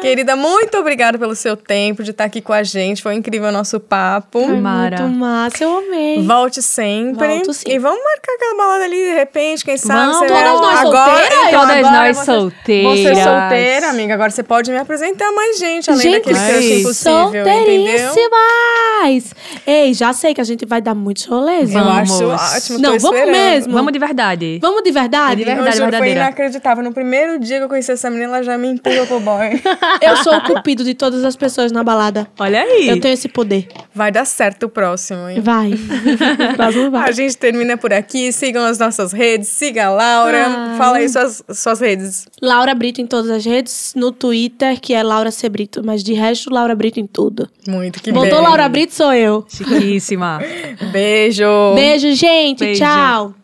Querida, 0.00 0.36
muito 0.36 0.76
obrigada 0.78 1.18
pelo 1.18 1.34
seu 1.34 1.56
tempo 1.56 2.02
de 2.02 2.10
estar 2.12 2.24
aqui 2.24 2.40
com 2.40 2.52
a 2.52 2.62
gente. 2.62 3.02
Foi 3.02 3.14
incrível 3.14 3.48
o 3.48 3.52
nosso 3.52 3.80
papo. 3.80 4.38
Ai, 4.38 4.60
Mara. 4.60 5.02
Muito 5.02 5.18
massa, 5.18 5.64
eu 5.64 5.78
amei. 5.78 6.22
Volte 6.24 6.62
sempre. 6.62 7.26
Volto 7.26 7.52
sim. 7.52 7.64
E 7.70 7.78
vamos 7.78 7.98
marcar 8.04 8.32
aquela 8.34 8.56
balada 8.56 8.84
ali 8.84 8.96
de 8.96 9.14
repente, 9.14 9.64
quem 9.64 9.76
sabe? 9.76 10.12
Vamos. 10.12 10.18
Todas 10.18 10.30
vai- 10.42 10.44
nós 10.54 10.78
agora, 10.80 11.10
solteiras? 11.10 11.48
então, 11.48 11.60
Todas 11.60 11.76
agora 11.76 12.06
nós 12.06 12.16
você- 12.18 12.24
solteiras. 12.24 12.98
Você 13.00 13.08
é 13.08 13.24
solteira, 13.24 13.88
amiga. 13.90 14.14
Agora 14.14 14.30
você 14.30 14.42
pode 14.42 14.70
me 14.70 14.78
apresentar 14.78 15.23
mais 15.32 15.58
gente, 15.58 15.90
além 15.90 16.02
Gente, 16.02 16.14
daquele 16.18 16.38
crush 16.38 16.64
impossível, 16.80 16.94
solteiríssimas! 16.94 19.34
Ei, 19.66 19.94
já 19.94 20.12
sei 20.12 20.34
que 20.34 20.40
a 20.40 20.44
gente 20.44 20.64
vai 20.66 20.80
dar 20.80 20.94
muitos 20.94 21.24
rolês. 21.24 21.72
Eu 21.72 21.82
Vamos. 21.84 22.10
acho 22.10 22.28
ótimo. 22.28 22.78
Não, 22.78 22.92
tô 22.92 22.98
vamos 22.98 23.18
esperando. 23.18 23.36
mesmo. 23.36 23.72
Vamos 23.72 23.92
de 23.92 23.98
verdade. 23.98 24.58
Vamos 24.60 24.82
de 24.82 24.90
verdade? 24.90 25.36
De 25.36 25.44
verdade. 25.44 25.68
Eu 25.68 25.72
juro, 25.72 25.82
foi 25.84 25.90
verdadeira. 25.90 26.20
inacreditável. 26.20 26.84
No 26.84 26.92
primeiro 26.92 27.38
dia 27.38 27.58
que 27.58 27.64
eu 27.64 27.68
conheci 27.68 27.92
essa 27.92 28.10
menina, 28.10 28.36
ela 28.36 28.42
já 28.42 28.58
me 28.58 28.68
empurrou 28.68 29.06
pro 29.06 29.20
boy. 29.20 29.60
Eu 30.00 30.16
sou 30.18 30.34
o 30.34 30.40
cupido 30.42 30.84
de 30.84 30.94
todas 30.94 31.24
as 31.24 31.36
pessoas 31.36 31.72
na 31.72 31.82
balada. 31.84 32.26
Olha 32.38 32.62
aí. 32.62 32.88
Eu 32.88 33.00
tenho 33.00 33.14
esse 33.14 33.28
poder. 33.28 33.68
Vai 33.94 34.10
dar 34.10 34.24
certo 34.24 34.64
o 34.64 34.68
próximo, 34.68 35.28
hein? 35.28 35.40
Vai. 35.40 35.72
Próximo 36.56 36.90
vai. 36.90 37.08
A 37.08 37.12
gente 37.12 37.36
termina 37.36 37.76
por 37.76 37.92
aqui. 37.92 38.32
Sigam 38.32 38.64
as 38.64 38.78
nossas 38.78 39.12
redes. 39.12 39.48
Siga 39.48 39.86
a 39.86 39.90
Laura. 39.90 40.46
Ah. 40.46 40.74
Fala 40.76 40.98
aí 40.98 41.08
suas, 41.08 41.42
suas 41.50 41.80
redes. 41.80 42.26
Laura 42.42 42.74
Brito 42.74 43.00
em 43.00 43.06
todas 43.06 43.30
as 43.30 43.44
redes. 43.44 43.92
No 43.96 44.10
Twitter, 44.12 44.80
que 44.80 44.94
é 44.94 45.02
Laura 45.04 45.30
C. 45.30 45.48
Brito. 45.48 45.82
Mas 45.84 46.02
de 46.02 46.12
resto, 46.12 46.50
Laura 46.50 46.74
Brito 46.74 46.98
em 46.98 47.06
tudo. 47.06 47.48
Muito 47.68 48.02
que 48.02 48.12
Botou 48.12 48.30
bem. 48.30 48.40
Laura 48.40 48.68
Brito, 48.68 48.94
sou 48.94 49.12
eu. 49.12 49.44
Chiquíssima. 49.48 50.40
Beijo. 50.92 51.44
Beijo, 51.74 52.12
gente. 52.14 52.60
Beijo. 52.60 52.80
Tchau. 52.80 53.34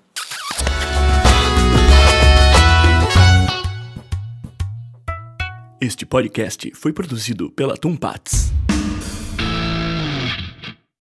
Este 5.80 6.04
podcast 6.04 6.70
foi 6.74 6.92
produzido 6.92 7.50
pela 7.50 7.74
Tumpats. 7.74 8.52